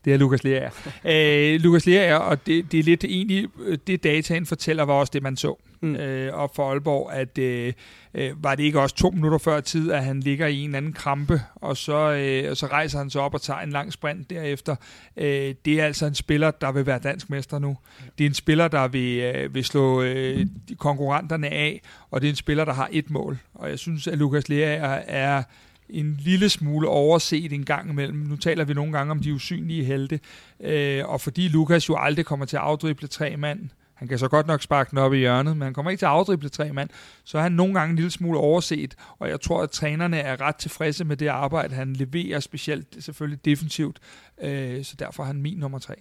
Det 0.06 0.14
er 0.14 0.18
Lukas 0.18 0.44
Lea. 0.44 0.70
øh, 1.06 1.62
Lukas 1.62 1.86
Lea, 1.86 2.18
og 2.18 2.46
det, 2.46 2.72
det 2.72 2.80
er 2.80 2.84
lidt 2.84 3.04
egentlig, 3.04 3.48
øh, 3.66 3.78
det 3.88 4.04
dataen 4.04 4.46
fortæller, 4.46 4.84
var 4.84 4.94
også 4.94 5.12
det, 5.14 5.24
man 5.24 5.38
så 5.38 5.56
mm. 5.82 5.96
øh, 5.96 6.34
op 6.34 6.56
for 6.56 6.70
Aalborg, 6.70 7.14
at 7.14 7.38
øh, 7.38 7.74
øh, 8.14 8.44
var 8.44 8.56
det 8.56 8.64
ikke 8.64 8.82
også 8.82 8.96
to 8.96 9.10
minutter 9.10 9.38
før 9.38 9.60
tid, 9.60 9.92
at 9.92 10.04
han 10.04 10.20
ligger 10.20 10.48
i 10.48 10.58
en 10.60 10.66
eller 10.66 10.78
anden 10.78 10.94
krampe, 10.94 11.42
og 11.56 11.78
så, 11.78 12.12
øh, 12.12 12.52
og 12.52 12.58
så 12.58 12.66
rejser 12.68 12.98
han 12.98 13.10
sig 13.10 13.22
op 13.22 13.34
og 13.34 13.42
tager 13.42 13.60
en 13.60 13.70
lang 13.70 13.94
sprint 13.94 14.30
derefter. 14.30 14.76
Øh, 15.18 15.56
det 15.66 15.80
er 15.80 15.86
altså 15.86 16.06
en 16.06 16.16
spiller, 16.16 16.52
der 16.52 16.72
vil 16.72 16.86
være 16.86 17.00
dansk 17.00 17.30
mester 17.30 17.60
nu. 17.60 17.78
Det 18.18 18.24
er 18.24 18.30
en 18.30 18.34
spiller, 18.34 18.68
der 18.68 18.88
vil, 18.88 19.20
øh, 19.20 19.56
vil 19.56 19.66
slå 19.66 20.02
øh, 20.02 20.46
konkurrenterne 20.78 21.50
af, 21.50 21.82
og 22.12 22.22
det 22.22 22.28
er 22.28 22.32
en 22.32 22.36
spiller, 22.36 22.66
der 22.66 22.74
har 22.74 22.90
et 22.92 23.10
mål. 23.10 23.38
Og 23.54 23.70
jeg 23.70 23.80
synes, 23.80 24.08
at 24.08 24.18
Lukas 24.18 24.50
Lea 24.50 24.76
er, 24.76 25.02
er 25.08 25.44
en 25.92 26.18
lille 26.20 26.50
smule 26.50 26.88
overset 26.88 27.54
en 27.54 27.66
gang 27.66 27.90
imellem. 27.90 28.20
Nu 28.20 28.36
taler 28.36 28.64
vi 28.66 28.74
nogle 28.74 28.92
gange 28.92 29.12
om 29.12 29.20
de 29.20 29.34
usynlige 29.34 29.84
helte, 29.84 30.20
øh, 30.60 31.10
og 31.10 31.22
fordi 31.22 31.48
Lukas 31.48 31.90
jo 31.90 31.96
aldrig 31.98 32.26
kommer 32.26 32.46
til 32.46 32.58
at 32.58 32.64
afdrible 32.64 33.08
tre 33.08 33.38
mand, 33.38 33.70
han 34.02 34.08
kan 34.08 34.20
så 34.20 34.28
godt 34.28 34.48
nok 34.48 34.62
sparke 34.62 34.90
den 34.90 34.98
op 34.98 35.14
i 35.14 35.18
hjørnet, 35.18 35.58
men 35.58 35.62
han 35.62 35.74
kommer 35.74 35.92
ikke 35.92 36.02
til 36.02 36.06
at 36.06 36.12
afdrible 36.12 36.50
tre 36.50 36.74
mand, 36.74 36.90
så 37.24 37.38
er 37.38 37.42
han 37.42 37.52
nogle 37.52 37.74
gange 37.74 37.90
en 37.90 37.96
lille 37.96 38.12
smule 38.12 38.38
overset, 38.38 38.96
og 39.20 39.30
jeg 39.30 39.42
tror, 39.42 39.64
at 39.64 39.72
trænerne 39.72 40.18
er 40.18 40.42
ret 40.42 40.56
tilfredse 40.56 41.06
med 41.06 41.18
det 41.18 41.28
arbejde, 41.28 41.76
han 41.76 41.94
leverer, 41.94 42.40
specielt 42.40 42.98
selvfølgelig 43.00 43.46
defensivt, 43.46 44.00
øh, 44.42 44.84
så 44.84 44.96
derfor 45.00 45.24
er 45.24 45.28
han 45.28 45.42
min 45.42 45.58
nummer 45.58 45.80
tre. 45.80 45.96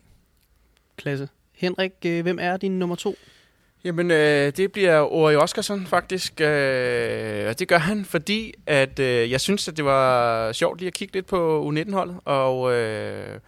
Klasse. 0.96 1.29
Henrik, 1.55 1.92
øh, 2.07 2.22
hvem 2.22 2.38
er 2.40 2.57
din 2.57 2.79
nummer 2.79 2.96
to? 2.96 3.14
Jamen, 3.84 4.10
øh, 4.10 4.52
det 4.56 4.72
bliver 4.72 5.12
Ori 5.12 5.36
Oskarsson 5.36 5.86
faktisk, 5.86 6.40
øh, 6.40 7.48
og 7.48 7.58
det 7.58 7.68
gør 7.68 7.78
han, 7.78 8.04
fordi 8.04 8.54
at 8.66 8.98
øh, 8.98 9.30
jeg 9.30 9.40
synes, 9.40 9.68
at 9.68 9.76
det 9.76 9.84
var 9.84 10.52
sjovt 10.52 10.78
lige 10.78 10.86
at 10.86 10.94
kigge 10.94 11.14
lidt 11.14 11.26
på 11.26 11.70
U19-holdet, 11.70 12.16
og 12.24 12.72
øh, 12.72 13.40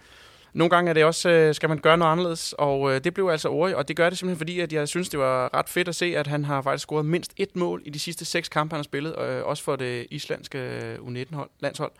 nogle 0.53 0.69
gange 0.69 0.89
er 0.89 0.93
det 0.93 1.05
også, 1.05 1.29
øh, 1.29 1.55
skal 1.55 1.69
man 1.69 1.77
gøre 1.77 1.97
noget 1.97 2.11
anderledes, 2.11 2.53
og 2.57 2.93
øh, 2.93 3.03
det 3.03 3.13
blev 3.13 3.27
altså 3.27 3.49
Ori, 3.49 3.73
og 3.73 3.87
det 3.87 3.95
gør 3.95 4.09
det 4.09 4.17
simpelthen 4.17 4.37
fordi, 4.37 4.59
at 4.59 4.73
jeg 4.73 4.87
synes, 4.87 5.09
det 5.09 5.19
var 5.19 5.53
ret 5.53 5.69
fedt 5.69 5.87
at 5.87 5.95
se, 5.95 6.17
at 6.17 6.27
han 6.27 6.45
har 6.45 6.61
faktisk 6.61 6.83
scoret 6.83 7.05
mindst 7.05 7.33
et 7.37 7.55
mål 7.55 7.81
i 7.85 7.89
de 7.89 7.99
sidste 7.99 8.25
seks 8.25 8.49
kampe, 8.49 8.73
han 8.73 8.77
har 8.77 8.83
spillet, 8.83 9.19
øh, 9.19 9.43
også 9.45 9.63
for 9.63 9.75
det 9.75 10.07
islandske 10.11 10.57
øh, 10.57 10.95
U19-hold, 10.95 11.49
landshold. 11.59 11.91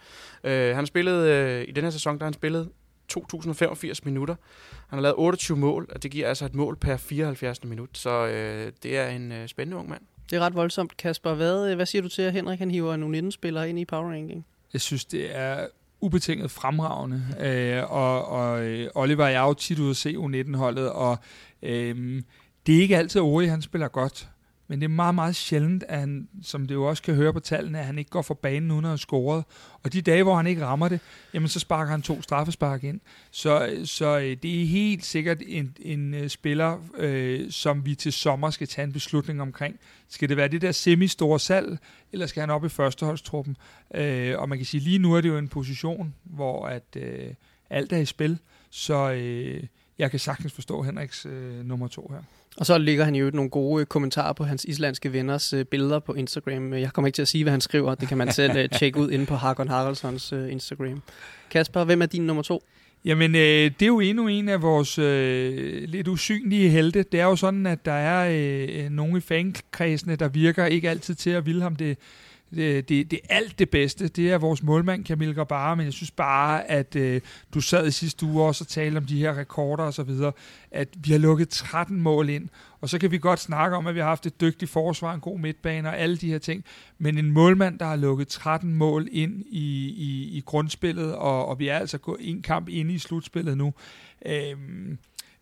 Øh, 0.43 0.67
han 0.67 0.75
har 0.75 0.85
spillet, 0.85 1.27
øh, 1.27 1.65
i 1.67 1.71
den 1.71 1.83
her 1.83 1.91
sæson, 1.91 2.17
der 2.17 2.23
har 2.23 2.27
han 2.27 2.33
spillet 2.33 2.69
2085 3.13 4.06
minutter. 4.06 4.36
Han 4.88 4.97
har 4.97 5.02
lavet 5.02 5.15
28 5.17 5.58
mål, 5.58 5.89
og 5.95 6.04
det 6.04 6.12
giver 6.12 6.28
altså 6.28 6.45
et 6.45 6.56
mål 6.56 6.78
per 6.78 6.97
74. 6.97 7.63
minut, 7.63 7.89
så 7.97 8.28
øh, 8.28 8.71
det 8.84 8.97
er 8.97 9.08
en 9.08 9.32
øh, 9.32 9.47
spændende 9.47 9.78
ung 9.78 9.89
mand. 9.89 10.02
Det 10.30 10.36
er 10.36 10.39
ret 10.39 10.56
voldsomt, 10.56 10.97
Kasper. 10.97 11.34
Hvad, 11.34 11.69
øh, 11.69 11.76
hvad 11.76 11.86
siger 11.86 12.02
du 12.02 12.10
til, 12.10 12.21
at 12.21 12.34
Henrik 12.34 12.60
han 12.60 12.71
hiver 12.71 12.93
en 12.93 13.28
U19-spiller 13.28 13.63
ind 13.63 13.80
i 13.80 13.86
Power 13.86 14.12
Ranking? 14.12 14.45
Jeg 14.73 14.82
synes, 14.82 15.06
det 15.06 15.36
er 15.36 15.67
ubetinget 16.02 16.52
fremragende, 16.52 17.23
øh, 17.39 17.91
og, 17.91 18.28
og 18.28 18.63
øh, 18.63 18.89
Oliver 18.95 19.26
er 19.26 19.41
jo 19.41 19.54
tit 19.54 19.80
ude 19.80 19.89
at 19.89 19.95
se 19.95 20.15
U19-holdet, 20.15 20.91
og 20.91 21.17
øh, 21.62 22.21
det 22.65 22.78
er 22.78 22.82
ikke 22.82 22.97
altid 22.97 23.21
Ori, 23.21 23.45
han 23.45 23.62
spiller 23.62 23.88
godt, 23.88 24.30
men 24.73 24.81
det 24.81 24.86
er 24.86 24.89
meget, 24.89 25.15
meget 25.15 25.36
sjældent, 25.36 25.83
at 25.88 25.99
han, 25.99 26.27
som 26.43 26.67
det 26.67 26.75
jo 26.75 26.83
også 26.83 27.03
kan 27.03 27.15
høre 27.15 27.33
på 27.33 27.39
tallene, 27.39 27.79
at 27.79 27.86
han 27.86 27.97
ikke 27.97 28.12
går 28.12 28.21
for 28.21 28.33
banen 28.33 28.71
uden 28.71 28.86
at 28.86 28.89
have 28.89 28.97
scoret. 28.97 29.43
Og 29.83 29.93
de 29.93 30.01
dage, 30.01 30.23
hvor 30.23 30.36
han 30.36 30.47
ikke 30.47 30.65
rammer 30.65 30.89
det, 30.89 30.99
jamen 31.33 31.49
så 31.49 31.59
sparker 31.59 31.91
han 31.91 32.01
to 32.01 32.21
straffespark 32.21 32.83
ind. 32.83 32.99
Så, 33.31 33.81
så 33.86 34.19
øh, 34.19 34.38
det 34.43 34.62
er 34.62 34.65
helt 34.65 35.05
sikkert 35.05 35.38
en, 35.47 35.77
en 35.79 36.13
øh, 36.13 36.29
spiller, 36.29 36.77
øh, 36.97 37.51
som 37.51 37.86
vi 37.86 37.95
til 37.95 38.13
sommer 38.13 38.49
skal 38.49 38.67
tage 38.67 38.86
en 38.86 38.93
beslutning 38.93 39.41
omkring. 39.41 39.79
Skal 40.09 40.29
det 40.29 40.38
være 40.38 40.47
det 40.47 40.62
der 40.62 40.71
semi-store 40.71 41.39
salg, 41.39 41.77
eller 42.12 42.25
skal 42.25 42.41
han 42.41 42.49
op 42.49 42.65
i 42.65 42.69
førsteholdstruppen? 42.69 43.57
Øh, 43.95 44.39
og 44.39 44.49
man 44.49 44.57
kan 44.57 44.65
sige, 44.65 44.81
lige 44.81 44.99
nu 44.99 45.13
er 45.13 45.21
det 45.21 45.29
jo 45.29 45.38
en 45.38 45.47
position, 45.47 46.13
hvor 46.23 46.67
at 46.67 46.95
øh, 46.95 47.33
alt 47.69 47.93
er 47.93 47.97
i 47.97 48.05
spil. 48.05 48.39
Så 48.69 49.12
øh, 49.12 49.63
jeg 49.97 50.12
kan 50.12 50.19
sagtens 50.19 50.53
forstå 50.53 50.81
Henriks 50.81 51.25
øh, 51.25 51.65
nummer 51.65 51.88
to 51.88 52.12
her. 52.13 52.23
Og 52.57 52.65
så 52.65 52.77
ligger 52.77 53.05
han 53.05 53.15
jo 53.15 53.31
nogle 53.33 53.49
gode 53.49 53.81
øh, 53.81 53.85
kommentarer 53.85 54.33
på 54.33 54.43
hans 54.43 54.65
islandske 54.65 55.13
venners 55.13 55.53
øh, 55.53 55.65
billeder 55.65 55.99
på 55.99 56.13
Instagram. 56.13 56.73
Jeg 56.73 56.93
kommer 56.93 57.07
ikke 57.07 57.15
til 57.15 57.21
at 57.21 57.27
sige, 57.27 57.43
hvad 57.43 57.51
han 57.51 57.61
skriver. 57.61 57.95
Det 57.95 58.07
kan 58.07 58.17
man 58.17 58.31
selv 58.31 58.57
øh, 58.57 58.69
tjekke 58.79 58.99
ud 58.99 59.11
inde 59.11 59.25
på 59.25 59.35
Hakon 59.35 59.67
Haraldssons 59.67 60.33
øh, 60.33 60.51
Instagram. 60.51 61.01
Kasper, 61.49 61.83
hvem 61.83 62.01
er 62.01 62.05
din 62.05 62.21
nummer 62.21 62.43
to? 62.43 62.63
Jamen, 63.05 63.35
øh, 63.35 63.71
det 63.79 63.81
er 63.81 63.87
jo 63.87 63.99
endnu 63.99 64.27
en 64.27 64.49
af 64.49 64.61
vores 64.61 64.99
øh, 64.99 65.83
lidt 65.87 66.07
usynlige 66.07 66.69
helte. 66.69 67.03
Det 67.03 67.19
er 67.19 67.25
jo 67.25 67.35
sådan, 67.35 67.65
at 67.65 67.85
der 67.85 67.91
er 67.91 68.29
øh, 68.31 68.89
nogle 68.89 69.17
i 69.17 69.21
fankredsene, 69.21 70.15
der 70.15 70.27
virker 70.27 70.65
ikke 70.65 70.89
altid 70.89 71.15
til 71.15 71.29
at 71.29 71.45
ville 71.45 71.61
ham 71.61 71.75
det 71.75 71.97
det, 72.55 72.89
det, 72.89 73.11
det 73.11 73.19
er 73.23 73.35
alt 73.35 73.59
det 73.59 73.69
bedste. 73.69 74.07
Det 74.07 74.31
er 74.31 74.37
vores 74.37 74.63
målmand, 74.63 75.05
Camille 75.05 75.33
Grabara, 75.33 75.75
men 75.75 75.85
jeg 75.85 75.93
synes 75.93 76.11
bare, 76.11 76.71
at 76.71 76.95
øh, 76.95 77.21
du 77.53 77.61
sad 77.61 77.87
i 77.87 77.91
sidste 77.91 78.25
uge 78.25 78.43
også 78.43 78.63
og 78.63 78.67
talte 78.67 78.97
om 78.97 79.05
de 79.05 79.17
her 79.17 79.37
rekorder 79.37 79.83
og 79.83 79.93
så 79.93 80.03
videre, 80.03 80.31
at 80.71 80.87
vi 80.97 81.11
har 81.11 81.19
lukket 81.19 81.49
13 81.49 82.01
mål 82.01 82.29
ind, 82.29 82.49
og 82.81 82.89
så 82.89 82.99
kan 82.99 83.11
vi 83.11 83.17
godt 83.17 83.39
snakke 83.39 83.77
om, 83.77 83.87
at 83.87 83.95
vi 83.95 83.99
har 83.99 84.07
haft 84.07 84.25
et 84.25 84.41
dygtigt 84.41 84.71
forsvar, 84.71 85.13
en 85.13 85.19
god 85.19 85.39
midtbane 85.39 85.89
og 85.89 85.97
alle 85.97 86.17
de 86.17 86.31
her 86.31 86.39
ting, 86.39 86.63
men 86.97 87.17
en 87.17 87.31
målmand, 87.31 87.79
der 87.79 87.85
har 87.85 87.95
lukket 87.95 88.27
13 88.27 88.75
mål 88.75 89.07
ind 89.11 89.43
i, 89.45 89.89
i, 89.89 90.37
i 90.37 90.41
grundspillet, 90.45 91.15
og, 91.15 91.45
og 91.45 91.59
vi 91.59 91.67
er 91.67 91.77
altså 91.77 91.97
gået 91.97 92.19
en 92.21 92.41
kamp 92.41 92.69
inde 92.69 92.93
i 92.93 92.97
slutspillet 92.97 93.57
nu, 93.57 93.73
øh, 94.25 94.55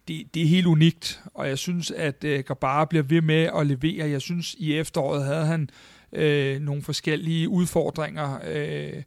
det, 0.08 0.34
det 0.34 0.42
er 0.42 0.48
helt 0.48 0.68
unikt, 0.68 1.22
og 1.34 1.48
jeg 1.48 1.58
synes, 1.58 1.92
at 1.92 2.24
øh, 2.24 2.44
Grabara 2.44 2.86
bliver 2.86 3.04
ved 3.04 3.22
med 3.22 3.50
at 3.56 3.68
levere. 3.68 4.10
Jeg 4.10 4.22
synes, 4.22 4.56
i 4.60 4.78
efteråret 4.78 5.26
havde 5.26 5.46
han 5.46 5.70
øh, 6.14 6.60
nogle 6.60 6.82
forskellige 6.82 7.50
udfordringer, 7.50 8.40
øh, 8.48 9.04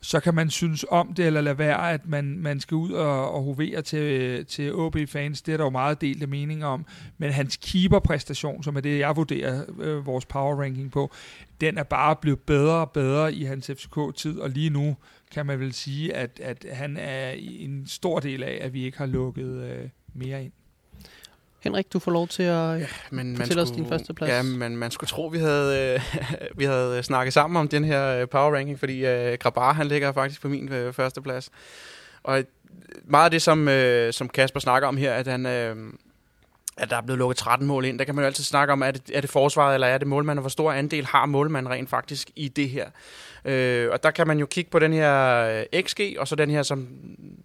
så 0.00 0.20
kan 0.20 0.34
man 0.34 0.50
synes 0.50 0.84
om 0.90 1.14
det, 1.14 1.26
eller 1.26 1.40
lade 1.40 1.58
være, 1.58 1.92
at 1.92 2.06
man, 2.06 2.38
man 2.38 2.60
skal 2.60 2.74
ud 2.74 2.92
og, 2.92 3.32
og 3.32 3.42
hovere 3.42 3.82
til, 3.82 4.46
til 4.46 4.74
OB-fans. 4.74 5.42
Det 5.42 5.52
er 5.52 5.56
der 5.56 5.64
jo 5.64 5.70
meget 5.70 6.00
delte 6.00 6.26
meninger 6.26 6.66
om. 6.66 6.86
Men 7.18 7.32
hans 7.32 7.56
keeper-præstation, 7.56 8.62
som 8.62 8.76
er 8.76 8.80
det, 8.80 8.98
jeg 8.98 9.16
vurderer 9.16 9.64
øh, 9.80 10.06
vores 10.06 10.26
power 10.26 10.62
ranking 10.62 10.92
på, 10.92 11.12
den 11.60 11.78
er 11.78 11.82
bare 11.82 12.16
blevet 12.16 12.40
bedre 12.40 12.76
og 12.76 12.90
bedre 12.90 13.34
i 13.34 13.44
hans 13.44 13.66
FCK-tid, 13.66 14.38
og 14.38 14.50
lige 14.50 14.70
nu 14.70 14.96
kan 15.30 15.46
man 15.46 15.60
vel 15.60 15.72
sige, 15.72 16.14
at, 16.14 16.40
at 16.42 16.66
han 16.72 16.96
er 16.96 17.30
en 17.38 17.86
stor 17.86 18.20
del 18.20 18.42
af, 18.42 18.58
at 18.60 18.72
vi 18.72 18.84
ikke 18.84 18.98
har 18.98 19.06
lukket 19.06 19.62
øh, 19.62 19.88
mere 20.14 20.44
ind. 20.44 20.52
Henrik, 21.60 21.92
du 21.92 21.98
får 21.98 22.10
lov 22.10 22.28
til 22.28 22.42
at 22.42 22.80
ja, 22.80 22.86
men 23.10 23.36
fortælle 23.36 23.56
man 23.56 23.62
os 23.62 23.70
din 23.70 23.88
første 23.88 24.14
plads. 24.14 24.30
Ja, 24.30 24.42
men 24.42 24.76
man 24.76 24.90
skulle 24.90 25.08
tro, 25.08 25.26
vi 25.26 25.38
havde, 25.38 25.94
øh, 25.94 26.14
vi 26.58 26.64
havde 26.64 27.02
snakket 27.02 27.34
sammen 27.34 27.56
om 27.56 27.68
den 27.68 27.84
her 27.84 28.06
øh, 28.06 28.28
power 28.28 28.56
ranking, 28.56 28.78
fordi 28.78 29.06
øh, 29.06 29.38
Grabar, 29.38 29.72
han 29.72 29.86
ligger 29.86 30.12
faktisk 30.12 30.42
på 30.42 30.48
min 30.48 30.72
øh, 30.72 30.92
første 30.92 31.22
plads. 31.22 31.50
Og 32.22 32.44
meget 33.04 33.24
af 33.24 33.30
det, 33.30 33.42
som, 33.42 33.68
øh, 33.68 34.12
som 34.12 34.28
Kasper 34.28 34.60
snakker 34.60 34.88
om 34.88 34.96
her, 34.96 35.12
at 35.12 35.26
han... 35.26 35.46
Øh, 35.46 35.76
at 36.80 36.90
der 36.90 36.96
er 36.96 37.00
blevet 37.00 37.18
lukket 37.18 37.36
13 37.36 37.66
mål 37.66 37.84
ind. 37.84 37.98
Der 37.98 38.04
kan 38.04 38.14
man 38.14 38.22
jo 38.22 38.26
altid 38.26 38.44
snakke 38.44 38.72
om, 38.72 38.82
er 38.82 38.90
det, 38.90 39.02
er 39.14 39.20
det 39.20 39.30
forsvaret, 39.30 39.74
eller 39.74 39.86
er 39.86 39.98
det 39.98 40.06
målmanden? 40.08 40.40
Hvor 40.40 40.48
stor 40.48 40.72
andel 40.72 41.06
har 41.06 41.26
målmanden 41.26 41.72
rent 41.72 41.90
faktisk 41.90 42.30
i 42.36 42.48
det 42.48 42.70
her? 42.70 42.90
Øh, 43.44 43.90
og 43.92 44.02
der 44.02 44.10
kan 44.10 44.26
man 44.26 44.38
jo 44.38 44.46
kigge 44.46 44.70
på 44.70 44.78
den 44.78 44.92
her 44.92 45.36
øh, 45.72 45.82
XG, 45.82 46.00
og 46.18 46.28
så 46.28 46.34
den 46.34 46.50
her, 46.50 46.62
som 46.62 46.88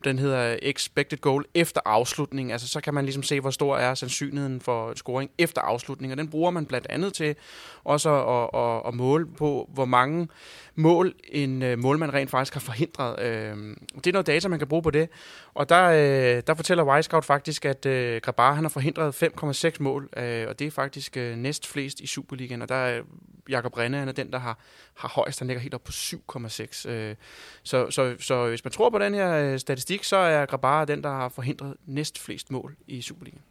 den 0.03 0.19
hedder 0.19 0.51
øh, 0.51 0.57
expected 0.61 1.17
goal 1.17 1.45
efter 1.53 1.81
afslutning. 1.85 2.51
Altså 2.51 2.67
så 2.67 2.81
kan 2.81 2.93
man 2.93 3.05
ligesom 3.05 3.23
se, 3.23 3.39
hvor 3.39 3.49
stor 3.49 3.77
er 3.77 3.93
sandsynligheden 3.93 4.61
for 4.61 4.93
scoring 4.95 5.31
efter 5.37 5.61
afslutning. 5.61 6.13
Og 6.13 6.17
den 6.17 6.27
bruger 6.27 6.51
man 6.51 6.65
blandt 6.65 6.87
andet 6.89 7.13
til 7.13 7.35
også 7.83 8.09
at, 8.09 8.61
at, 8.61 8.81
at 8.87 8.93
måle 8.93 9.25
på, 9.37 9.69
hvor 9.73 9.85
mange 9.85 10.27
mål 10.75 11.13
en 11.31 11.61
øh, 11.61 11.79
målmand 11.79 12.13
rent 12.13 12.29
faktisk 12.29 12.53
har 12.53 12.61
forhindret. 12.61 13.19
Øh, 13.19 13.75
det 13.95 14.07
er 14.07 14.11
noget 14.11 14.27
data, 14.27 14.47
man 14.47 14.59
kan 14.59 14.67
bruge 14.67 14.83
på 14.83 14.91
det. 14.91 15.09
Og 15.55 15.69
der, 15.69 15.83
øh, 15.83 16.43
der 16.47 16.53
fortæller 16.53 16.83
Wisecout 16.83 17.25
faktisk, 17.25 17.65
at 17.65 17.85
øh, 17.85 18.21
Grabar 18.21 18.53
han 18.53 18.63
har 18.63 18.69
forhindret 18.69 19.23
5,6 19.23 19.75
mål, 19.79 20.09
øh, 20.17 20.47
og 20.47 20.59
det 20.59 20.67
er 20.67 20.71
faktisk 20.71 21.17
øh, 21.17 21.35
næst 21.37 21.67
flest 21.67 21.99
i 21.99 22.07
Superligaen. 22.07 22.61
Og 22.61 22.69
der 22.69 22.75
er 22.75 23.01
Jakob 23.49 23.77
Renne, 23.77 23.97
han 23.97 24.07
er 24.07 24.11
den, 24.11 24.31
der 24.31 24.39
har, 24.39 24.59
har 24.93 25.09
højst, 25.09 25.39
han 25.39 25.47
ligger 25.47 25.61
helt 25.61 25.73
op 25.73 25.83
på 25.83 25.91
7,6. 25.91 26.89
Øh, 26.89 27.15
så, 27.63 27.91
så, 27.91 28.15
så 28.19 28.47
hvis 28.49 28.63
man 28.63 28.71
tror 28.71 28.89
på 28.89 28.99
den 28.99 29.13
her 29.13 29.33
øh, 29.33 29.59
statistik, 29.59 30.03
så 30.03 30.15
er 30.15 30.45
Grabar 30.45 30.85
den, 30.85 31.03
der 31.03 31.09
har 31.09 31.29
forhindret 31.29 31.73
næst 31.85 32.19
flest 32.19 32.51
mål 32.51 32.75
i 32.87 33.01
Superligaen. 33.01 33.41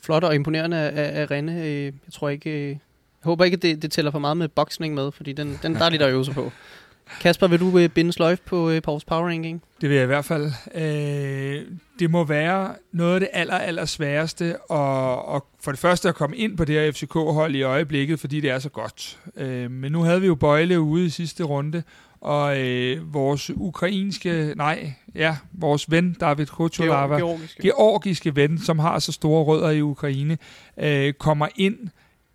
Flot 0.00 0.24
og 0.24 0.34
imponerende 0.34 0.76
af, 0.76 1.20
af 1.20 1.30
Renne. 1.30 1.64
Øh, 1.64 1.84
jeg 1.84 1.92
tror 2.12 2.28
ikke, 2.28 2.50
øh, 2.50 2.68
jeg 2.68 2.78
håber 3.24 3.44
ikke, 3.44 3.54
at 3.54 3.62
det, 3.62 3.82
det 3.82 3.92
tæller 3.92 4.10
for 4.10 4.18
meget 4.18 4.36
med 4.36 4.48
boksning 4.48 4.94
med, 4.94 5.12
fordi 5.12 5.32
den, 5.32 5.58
den 5.62 5.74
der 5.74 5.84
er 5.84 5.90
lidt 5.90 6.02
at 6.02 6.10
øve 6.10 6.24
sig 6.24 6.34
på. 6.34 6.52
Kasper, 7.20 7.46
vil 7.46 7.60
du 7.60 7.78
øh, 7.78 7.88
binde 7.88 8.12
sløjf 8.12 8.38
på 8.46 8.70
øh, 8.70 8.82
Pauls 8.82 9.04
Power 9.04 9.28
Ranking? 9.28 9.62
Det 9.80 9.88
vil 9.88 9.96
jeg 9.96 10.04
i 10.04 10.06
hvert 10.06 10.24
fald. 10.24 10.52
Øh, 10.74 11.62
det 11.98 12.10
må 12.10 12.24
være 12.24 12.74
noget 12.92 13.14
af 13.14 13.20
det 13.20 13.28
aller, 13.32 13.58
aller 13.58 13.84
sværeste, 13.84 14.56
og, 14.70 15.28
og 15.28 15.46
for 15.60 15.72
det 15.72 15.80
første 15.80 16.08
at 16.08 16.14
komme 16.14 16.36
ind 16.36 16.56
på 16.56 16.64
det 16.64 16.74
her 16.74 16.92
FCK-hold 16.92 17.54
i 17.54 17.62
øjeblikket, 17.62 18.20
fordi 18.20 18.40
det 18.40 18.50
er 18.50 18.58
så 18.58 18.68
godt. 18.68 19.18
Øh, 19.36 19.70
men 19.70 19.92
nu 19.92 20.02
havde 20.02 20.20
vi 20.20 20.26
jo 20.26 20.34
Bøjle 20.34 20.80
ude 20.80 21.06
i 21.06 21.08
sidste 21.08 21.44
runde, 21.44 21.82
og 22.20 22.60
øh, 22.60 23.14
vores 23.14 23.50
ukrainske, 23.54 24.52
nej, 24.56 24.92
ja, 25.14 25.36
vores 25.52 25.90
ven 25.90 26.16
David 26.20 26.46
Kutulava, 26.46 27.16
georgiske. 27.16 27.62
georgiske 27.62 28.36
ven, 28.36 28.58
som 28.58 28.78
har 28.78 28.98
så 28.98 29.12
store 29.12 29.44
rødder 29.44 29.70
i 29.70 29.82
Ukraine, 29.82 30.38
øh, 30.78 31.12
kommer 31.12 31.48
ind 31.56 31.76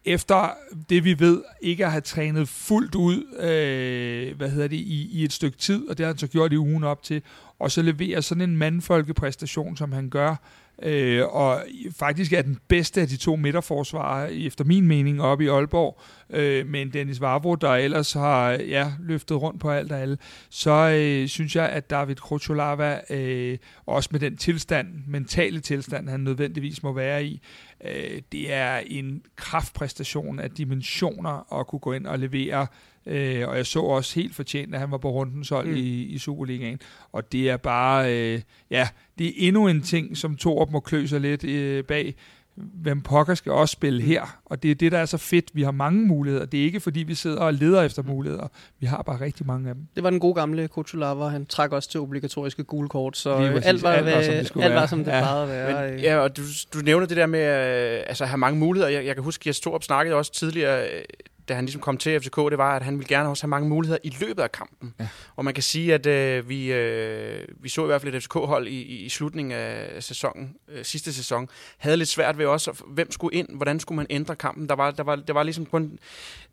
efter 0.05 0.49
det 0.89 1.03
vi 1.03 1.19
ved, 1.19 1.43
ikke 1.61 1.85
at 1.85 1.91
have 1.91 2.01
trænet 2.01 2.49
fuldt 2.49 2.95
ud, 2.95 3.23
øh, 3.39 4.37
hvad 4.37 4.49
hedder 4.49 4.67
det, 4.67 4.75
i, 4.75 5.09
i 5.11 5.23
et 5.23 5.33
stykke 5.33 5.57
tid, 5.57 5.89
og 5.89 5.97
det 5.97 6.05
har 6.05 6.13
han 6.13 6.17
så 6.17 6.27
gjort 6.27 6.53
i 6.53 6.57
ugen 6.57 6.83
op 6.83 7.03
til, 7.03 7.21
og 7.59 7.71
så 7.71 7.81
leverer 7.81 8.21
sådan 8.21 8.41
en 8.41 8.57
mandfolkepræstation, 8.57 9.77
som 9.77 9.91
han 9.91 10.09
gør, 10.09 10.35
øh, 10.83 11.25
og 11.27 11.63
faktisk 11.99 12.33
er 12.33 12.41
den 12.41 12.59
bedste 12.67 13.01
af 13.01 13.07
de 13.07 13.17
to 13.17 13.35
midterforsvarere, 13.35 14.33
efter 14.33 14.63
min 14.63 14.87
mening, 14.87 15.21
oppe 15.21 15.43
i 15.43 15.47
Aalborg, 15.47 16.01
øh, 16.29 16.67
men 16.67 16.93
Dennis 16.93 17.21
Vavro, 17.21 17.55
der 17.55 17.69
ellers 17.69 18.13
har 18.13 18.51
ja, 18.51 18.91
løftet 18.99 19.41
rundt 19.41 19.61
på 19.61 19.69
alt 19.69 19.91
og 19.91 19.99
alle, 19.99 20.17
så 20.49 20.71
øh, 20.71 21.27
synes 21.27 21.55
jeg, 21.55 21.69
at 21.69 21.89
David 21.89 22.15
Krocholava, 22.15 22.99
øh, 23.09 23.57
også 23.85 24.09
med 24.11 24.19
den 24.19 24.37
tilstand, 24.37 24.87
mentale 25.07 25.59
tilstand, 25.59 26.09
han 26.09 26.19
nødvendigvis 26.19 26.83
må 26.83 26.93
være 26.93 27.25
i, 27.25 27.41
øh, 27.85 28.21
det 28.31 28.53
er 28.53 28.77
en 28.77 29.21
kraftpræstation 29.35 30.39
af 30.39 30.51
dimensioner 30.51 31.59
at 31.59 31.67
kunne 31.67 31.79
gå 31.79 31.93
ind 31.93 32.07
og 32.07 32.19
levere 32.19 32.67
Øh, 33.05 33.47
og 33.47 33.57
jeg 33.57 33.65
så 33.65 33.79
også 33.79 34.15
helt 34.15 34.35
fortjent, 34.35 34.73
at 34.73 34.79
han 34.79 34.91
var 34.91 34.97
på 34.97 35.11
rundens 35.11 35.49
hold 35.49 35.67
mm. 35.67 35.75
i, 35.75 36.03
i 36.03 36.17
Superligaen. 36.17 36.79
Og 37.11 37.31
det 37.31 37.49
er 37.49 37.57
bare, 37.57 38.17
øh, 38.17 38.41
ja, 38.69 38.87
det 39.17 39.27
er 39.27 39.47
endnu 39.47 39.67
en 39.67 39.81
ting, 39.81 40.17
som 40.17 40.35
Torup 40.35 40.71
må 40.71 40.79
klø 40.79 41.05
sig 41.05 41.21
lidt 41.21 41.43
øh, 41.43 41.83
bag. 41.83 42.15
Hvem 42.55 43.01
pokker 43.01 43.35
skal 43.35 43.51
også 43.51 43.73
spille 43.73 43.99
mm. 44.01 44.07
her. 44.07 44.39
Og 44.45 44.63
det 44.63 44.71
er 44.71 44.75
det, 44.75 44.91
der 44.91 44.97
er 44.97 45.05
så 45.05 45.17
fedt. 45.17 45.45
Vi 45.53 45.63
har 45.63 45.71
mange 45.71 46.07
muligheder. 46.07 46.45
Det 46.45 46.59
er 46.59 46.63
ikke, 46.63 46.79
fordi 46.79 47.03
vi 47.03 47.15
sidder 47.15 47.39
og 47.39 47.53
leder 47.53 47.81
efter 47.81 48.03
muligheder. 48.03 48.47
Vi 48.79 48.85
har 48.85 49.01
bare 49.01 49.21
rigtig 49.21 49.45
mange 49.45 49.69
af 49.69 49.75
dem. 49.75 49.87
Det 49.95 50.03
var 50.03 50.09
den 50.09 50.19
gode 50.19 50.33
gamle 50.33 50.67
Kutsulava. 50.67 51.27
Han 51.27 51.45
træk 51.45 51.71
også 51.71 51.89
til 51.89 51.99
obligatoriske 51.99 52.63
gule 52.63 52.89
kort, 52.89 53.17
så 53.17 53.33
alt 53.33 53.83
var, 53.83 53.89
alt 53.91 54.05
var, 54.05 54.21
som 54.21 54.33
det, 54.33 54.47
skulle 54.47 54.65
alt 54.65 54.73
var, 54.73 54.85
som 54.85 55.03
det 55.03 55.11
ja. 55.11 55.19
plejede 55.19 55.43
at 55.43 55.49
være. 55.49 55.91
Men, 55.91 55.99
ja, 55.99 56.17
og 56.17 56.37
du, 56.37 56.41
du 56.73 56.79
nævner 56.79 57.05
det 57.05 57.17
der 57.17 57.25
med 57.25 57.39
øh, 57.39 58.03
altså, 58.07 58.23
at 58.23 58.29
have 58.29 58.37
mange 58.37 58.59
muligheder. 58.59 58.91
Jeg, 58.91 59.05
jeg 59.05 59.15
kan 59.15 59.23
huske, 59.23 59.41
at 59.41 59.47
Jes 59.47 59.59
Torup 59.59 59.83
snakkede 59.83 60.15
også 60.15 60.33
tidligere 60.33 60.83
øh, 60.83 61.01
da 61.49 61.53
han 61.53 61.65
ligesom 61.65 61.81
kom 61.81 61.97
til 61.97 62.21
FCK, 62.21 62.35
det 62.35 62.57
var, 62.57 62.75
at 62.75 62.81
han 62.81 62.97
ville 62.99 63.07
gerne 63.07 63.29
også 63.29 63.43
have 63.43 63.49
mange 63.49 63.69
muligheder 63.69 63.99
i 64.03 64.09
løbet 64.19 64.43
af 64.43 64.51
kampen. 64.51 64.93
Ja. 64.99 65.07
Og 65.35 65.45
man 65.45 65.53
kan 65.53 65.63
sige, 65.63 65.93
at 65.93 66.05
øh, 66.05 66.49
vi, 66.49 66.73
øh, 66.73 67.47
vi 67.59 67.69
så 67.69 67.83
i 67.83 67.85
hvert 67.85 68.01
fald 68.01 68.15
et 68.15 68.23
FCK-hold 68.23 68.67
i, 68.67 68.81
i, 68.81 69.05
i 69.05 69.09
slutningen 69.09 69.51
af 69.51 70.03
sæsonen, 70.03 70.55
øh, 70.67 70.85
sidste 70.85 71.13
sæson, 71.13 71.49
havde 71.77 71.97
lidt 71.97 72.09
svært 72.09 72.37
ved 72.37 72.45
også, 72.45 72.83
hvem 72.87 73.11
skulle 73.11 73.37
ind, 73.37 73.47
hvordan 73.55 73.79
skulle 73.79 73.95
man 73.95 74.07
ændre 74.09 74.35
kampen. 74.35 74.69
Der 74.69 74.75
var, 74.75 74.91
der 74.91 75.03
var, 75.03 75.15
der 75.15 75.33
var 75.33 75.43
ligesom 75.43 75.65
kun 75.65 75.99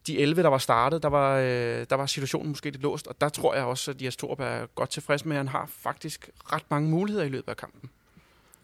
de 0.06 0.18
11, 0.18 0.42
der 0.42 0.48
var 0.48 0.58
startet, 0.58 1.02
der 1.02 1.08
var, 1.08 1.36
øh, 1.36 1.86
der 1.90 1.94
var 1.94 2.06
situationen 2.06 2.48
måske 2.48 2.70
lidt 2.70 2.82
låst, 2.82 3.06
og 3.06 3.20
der 3.20 3.28
tror 3.28 3.54
jeg 3.54 3.64
også, 3.64 3.90
at 3.90 4.02
Jes 4.02 4.16
Torp 4.16 4.40
er 4.40 4.66
godt 4.66 4.90
tilfreds 4.90 5.24
med, 5.24 5.36
at 5.36 5.38
han 5.38 5.48
har 5.48 5.70
faktisk 5.78 6.30
ret 6.52 6.64
mange 6.70 6.90
muligheder 6.90 7.24
i 7.24 7.28
løbet 7.28 7.48
af 7.48 7.56
kampen. 7.56 7.90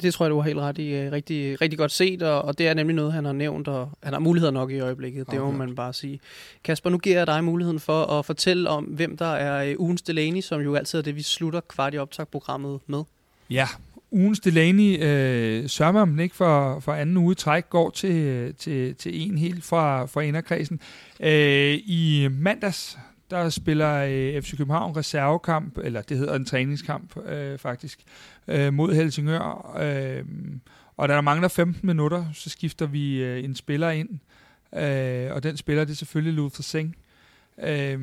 Det 0.03 0.15
tror 0.15 0.25
jeg, 0.25 0.31
du 0.31 0.37
har 0.37 0.43
helt 0.43 0.59
ret 0.59 0.79
i. 0.79 0.95
Øh, 0.95 1.13
rigtig, 1.13 1.61
rigtig 1.61 1.79
godt 1.79 1.93
set, 1.93 2.23
og, 2.23 2.43
og 2.43 2.59
det 2.59 2.69
er 2.69 2.75
nemlig 2.75 2.97
noget, 2.97 3.13
han 3.13 3.25
har 3.25 3.33
nævnt, 3.33 3.69
og 3.69 3.91
han 4.03 4.13
har 4.13 4.21
muligheder 4.21 4.53
nok 4.53 4.71
i 4.71 4.81
øjeblikket. 4.81 5.21
Okay. 5.21 5.33
Det 5.33 5.45
må 5.45 5.51
man 5.51 5.75
bare 5.75 5.93
sige. 5.93 6.21
Kasper, 6.65 6.91
nu 6.91 6.99
giver 6.99 7.17
jeg 7.17 7.27
dig 7.27 7.45
muligheden 7.45 7.81
for 7.81 8.05
at 8.05 8.25
fortælle 8.25 8.71
om, 8.71 8.85
hvem 8.85 9.17
der 9.17 9.27
er 9.27 9.71
øh, 9.71 9.75
ugens 9.79 10.03
Delaney, 10.03 10.41
som 10.41 10.61
jo 10.61 10.75
altid 10.75 10.99
er 10.99 11.03
det, 11.03 11.17
vi 11.17 11.23
slutter 11.23 11.61
kvart 11.61 11.95
i 11.95 11.99
optagprogrammet 11.99 12.81
med. 12.87 13.03
Ja, 13.51 13.67
ugens 14.11 14.41
Delaney 14.41 15.05
øh, 15.05 15.69
sørger 15.69 16.05
man 16.05 16.19
ikke 16.19 16.37
for, 16.37 16.81
for 16.81 16.93
anden 16.93 17.17
uge 17.17 17.35
træk, 17.35 17.71
går 17.71 17.91
til, 17.91 18.55
til, 18.55 18.95
til 18.95 19.29
en 19.29 19.39
helt 19.39 19.65
fra, 19.65 20.07
fra 20.07 20.21
inderkredsen. 20.21 20.81
Øh, 21.21 21.75
I 21.75 22.29
mandags, 22.31 22.99
der 23.31 23.49
spiller 23.49 23.95
øh, 23.95 24.43
FC 24.43 24.57
København 24.57 24.97
reservekamp, 24.97 25.79
eller 25.79 26.03
det 26.03 26.19
hedder 26.19 26.35
en 26.35 26.45
træningskamp 26.45 27.17
øh, 27.27 27.59
faktisk, 27.59 28.01
øh, 28.49 28.73
mod 28.73 28.95
Helsingør. 28.95 29.77
Øh, 29.81 30.25
og 30.97 31.09
da 31.09 31.15
der 31.15 31.21
mangler 31.21 31.49
15 31.49 31.87
minutter, 31.87 32.25
så 32.33 32.51
skifter 32.51 32.87
vi 32.87 33.23
øh, 33.23 33.45
en 33.45 33.55
spiller 33.55 33.91
ind, 33.91 34.09
øh, 34.75 35.35
og 35.35 35.43
den 35.43 35.57
spiller 35.57 35.85
det 35.85 35.93
er 35.93 35.97
selvfølgelig 35.97 36.35
Luther 36.35 36.63
Singh. 36.63 36.95
Øh, 37.63 37.99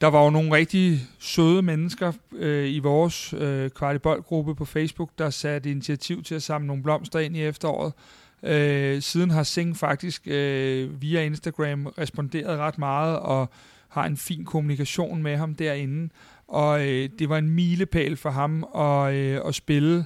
der 0.00 0.06
var 0.06 0.24
jo 0.24 0.30
nogle 0.30 0.52
rigtig 0.52 1.00
søde 1.18 1.62
mennesker 1.62 2.12
øh, 2.32 2.68
i 2.68 2.78
vores 2.78 3.34
øh, 3.38 3.70
kvartiboldgruppe 3.70 4.54
på 4.54 4.64
Facebook, 4.64 5.10
der 5.18 5.30
satte 5.30 5.70
initiativ 5.70 6.22
til 6.22 6.34
at 6.34 6.42
samle 6.42 6.66
nogle 6.66 6.82
blomster 6.82 7.18
ind 7.18 7.36
i 7.36 7.42
efteråret. 7.42 7.92
Øh, 8.42 9.02
siden 9.02 9.30
har 9.30 9.42
Singh 9.42 9.76
faktisk 9.76 10.22
øh, 10.26 11.02
via 11.02 11.22
Instagram 11.22 11.86
responderet 11.86 12.58
ret 12.58 12.78
meget 12.78 13.18
og 13.18 13.50
har 13.88 14.06
en 14.06 14.16
fin 14.16 14.44
kommunikation 14.44 15.22
med 15.22 15.36
ham 15.36 15.54
derinde. 15.54 16.08
Og 16.48 16.88
øh, 16.88 17.08
det 17.18 17.28
var 17.28 17.38
en 17.38 17.50
milepæl 17.50 18.16
for 18.16 18.30
ham 18.30 18.64
at, 18.76 19.14
øh, 19.14 19.40
at 19.46 19.54
spille 19.54 20.04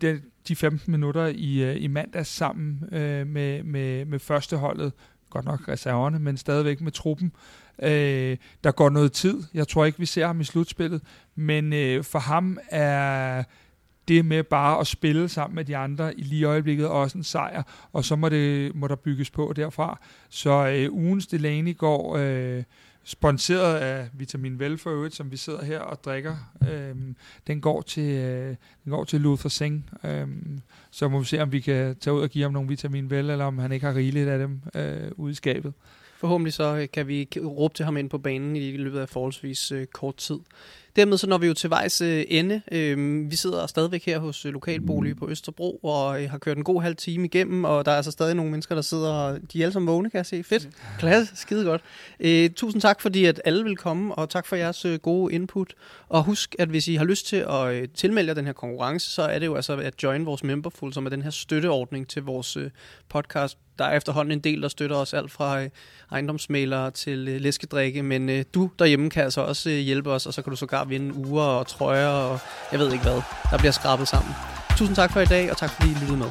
de, 0.00 0.20
de 0.48 0.56
15 0.56 0.90
minutter 0.90 1.26
i, 1.26 1.62
øh, 1.62 1.82
i 1.82 1.86
mandags 1.86 2.28
sammen 2.28 2.88
øh, 2.92 3.26
med, 3.26 3.62
med, 3.62 4.04
med 4.04 4.18
førsteholdet. 4.18 4.92
Godt 5.30 5.44
nok 5.44 5.68
reserverne, 5.68 6.18
men 6.18 6.36
stadigvæk 6.36 6.80
med 6.80 6.92
truppen. 6.92 7.32
Øh, 7.82 8.36
der 8.64 8.72
går 8.72 8.90
noget 8.90 9.12
tid. 9.12 9.42
Jeg 9.54 9.68
tror 9.68 9.84
ikke, 9.84 9.98
vi 9.98 10.06
ser 10.06 10.26
ham 10.26 10.40
i 10.40 10.44
slutspillet. 10.44 11.02
Men 11.34 11.72
øh, 11.72 12.04
for 12.04 12.18
ham 12.18 12.58
er 12.70 13.44
det 14.08 14.24
med 14.24 14.42
bare 14.42 14.80
at 14.80 14.86
spille 14.86 15.28
sammen 15.28 15.54
med 15.54 15.64
de 15.64 15.76
andre 15.76 16.18
i 16.18 16.22
lige 16.22 16.44
øjeblikket 16.44 16.88
også 16.88 17.18
en 17.18 17.24
sejr, 17.24 17.62
og 17.92 18.04
så 18.04 18.16
må, 18.16 18.28
det, 18.28 18.74
må 18.74 18.88
der 18.88 18.96
bygges 18.96 19.30
på 19.30 19.52
derfra. 19.56 19.98
Så 20.28 20.68
øh, 20.68 20.92
ugens 20.92 21.26
Delaney 21.26 21.76
går 21.76 22.16
øh, 22.16 22.62
sponsoreret 23.04 23.76
af 23.76 24.08
Vitamin 24.12 24.58
Vel 24.58 24.78
for 24.78 24.90
øvrigt, 24.90 25.14
som 25.14 25.30
vi 25.30 25.36
sidder 25.36 25.64
her 25.64 25.80
og 25.80 26.04
drikker. 26.04 26.36
Øh, 26.70 26.94
den, 27.46 27.60
går 27.60 27.82
til, 27.82 28.10
øh, 28.10 28.56
den 28.84 28.90
går 28.90 29.04
til 29.04 29.20
Luther 29.20 29.48
Singh. 29.48 29.82
Øh, 30.04 30.28
så 30.90 31.08
må 31.08 31.18
vi 31.18 31.24
se, 31.24 31.42
om 31.42 31.52
vi 31.52 31.60
kan 31.60 31.96
tage 31.96 32.14
ud 32.14 32.20
og 32.20 32.28
give 32.28 32.42
ham 32.42 32.52
nogle 32.52 32.68
Vitamin 32.68 33.10
Vel, 33.10 33.30
eller 33.30 33.44
om 33.44 33.58
han 33.58 33.72
ikke 33.72 33.86
har 33.86 33.94
rigeligt 33.94 34.28
af 34.28 34.38
dem 34.38 34.60
øh, 34.74 35.10
ude 35.16 35.32
i 35.32 35.34
skabet. 35.34 35.72
Forhåbentlig 36.16 36.52
så 36.52 36.76
øh, 36.76 36.88
kan 36.92 37.08
vi 37.08 37.28
råbe 37.44 37.74
til 37.74 37.84
ham 37.84 37.96
ind 37.96 38.10
på 38.10 38.18
banen 38.18 38.56
i 38.56 38.76
løbet 38.76 38.98
af 38.98 39.08
forholdsvis 39.08 39.72
øh, 39.72 39.86
kort 39.86 40.16
tid. 40.16 40.38
Dermed 40.96 41.18
så 41.18 41.26
når 41.26 41.38
vi 41.38 41.46
jo 41.46 41.54
til 41.54 41.70
vejs 41.70 42.00
øh, 42.00 42.24
ende. 42.28 42.62
Øh, 42.72 43.30
vi 43.30 43.36
sidder 43.36 43.66
stadigvæk 43.66 44.06
her 44.06 44.18
hos 44.18 44.46
øh, 44.46 44.52
Lokalbolig 44.52 45.16
på 45.16 45.28
Østerbro 45.30 45.76
og 45.76 46.22
øh, 46.22 46.30
har 46.30 46.38
kørt 46.38 46.56
en 46.56 46.64
god 46.64 46.82
halv 46.82 46.96
time 46.96 47.24
igennem, 47.24 47.64
og 47.64 47.84
der 47.84 47.92
er 47.92 47.96
altså 47.96 48.10
stadig 48.10 48.34
nogle 48.34 48.50
mennesker, 48.50 48.74
der 48.74 48.82
sidder, 48.82 49.12
og 49.12 49.38
de 49.52 49.60
er 49.60 49.64
alle 49.64 49.72
sammen 49.72 49.86
vågne, 49.86 50.10
kan 50.10 50.18
jeg 50.18 50.26
se. 50.26 50.42
Fedt. 50.42 50.68
Klasse. 50.98 51.36
Skide 51.36 51.64
godt. 51.64 51.82
Øh, 52.20 52.50
tusind 52.50 52.82
tak, 52.82 53.00
fordi 53.00 53.24
at 53.24 53.42
alle 53.44 53.64
vil 53.64 53.76
komme, 53.76 54.14
og 54.14 54.30
tak 54.30 54.46
for 54.46 54.56
jeres 54.56 54.84
øh, 54.84 54.98
gode 54.98 55.34
input. 55.34 55.74
Og 56.08 56.24
husk, 56.24 56.56
at 56.58 56.68
hvis 56.68 56.88
I 56.88 56.94
har 56.94 57.04
lyst 57.04 57.26
til 57.26 57.36
at 57.36 57.74
øh, 57.74 57.88
tilmelde 57.94 58.28
jer 58.28 58.34
den 58.34 58.46
her 58.46 58.52
konkurrence, 58.52 59.10
så 59.10 59.22
er 59.22 59.38
det 59.38 59.46
jo 59.46 59.54
altså 59.54 59.76
at 59.76 60.02
join 60.02 60.26
vores 60.26 60.44
memberful, 60.44 60.92
som 60.92 61.06
er 61.06 61.10
den 61.10 61.22
her 61.22 61.30
støtteordning 61.30 62.08
til 62.08 62.22
vores 62.22 62.56
øh, 62.56 62.70
podcast. 63.08 63.58
Der 63.78 63.84
er 63.84 63.96
efterhånden 63.96 64.32
en 64.32 64.40
del, 64.40 64.62
der 64.62 64.68
støtter 64.68 64.96
os 64.96 65.14
alt 65.14 65.30
fra 65.30 65.62
øh, 65.62 65.70
ejendomsmalere 66.12 66.90
til 66.90 67.28
øh, 67.28 67.40
læskedrikke, 67.40 68.02
men 68.02 68.28
øh, 68.28 68.44
du 68.54 68.70
derhjemme 68.78 69.10
kan 69.10 69.24
altså 69.24 69.40
også 69.40 69.70
øh, 69.70 69.76
hjælpe 69.76 70.10
os, 70.10 70.26
og 70.26 70.34
så 70.34 70.42
kan 70.42 70.50
du 70.50 70.56
sågar 70.56 70.81
vinde 70.88 71.14
uger 71.26 71.44
og 71.44 71.66
trøjer 71.66 72.08
og 72.08 72.38
jeg 72.72 72.80
ved 72.80 72.92
ikke 72.92 73.04
hvad. 73.04 73.22
Der 73.50 73.58
bliver 73.58 73.72
skrabet 73.72 74.08
sammen. 74.08 74.34
Tusind 74.76 74.96
tak 74.96 75.12
for 75.12 75.20
i 75.20 75.26
dag, 75.26 75.50
og 75.50 75.56
tak 75.56 75.70
fordi 75.70 75.90
I 75.90 75.94
lyttede 75.94 76.18
med. 76.18 76.30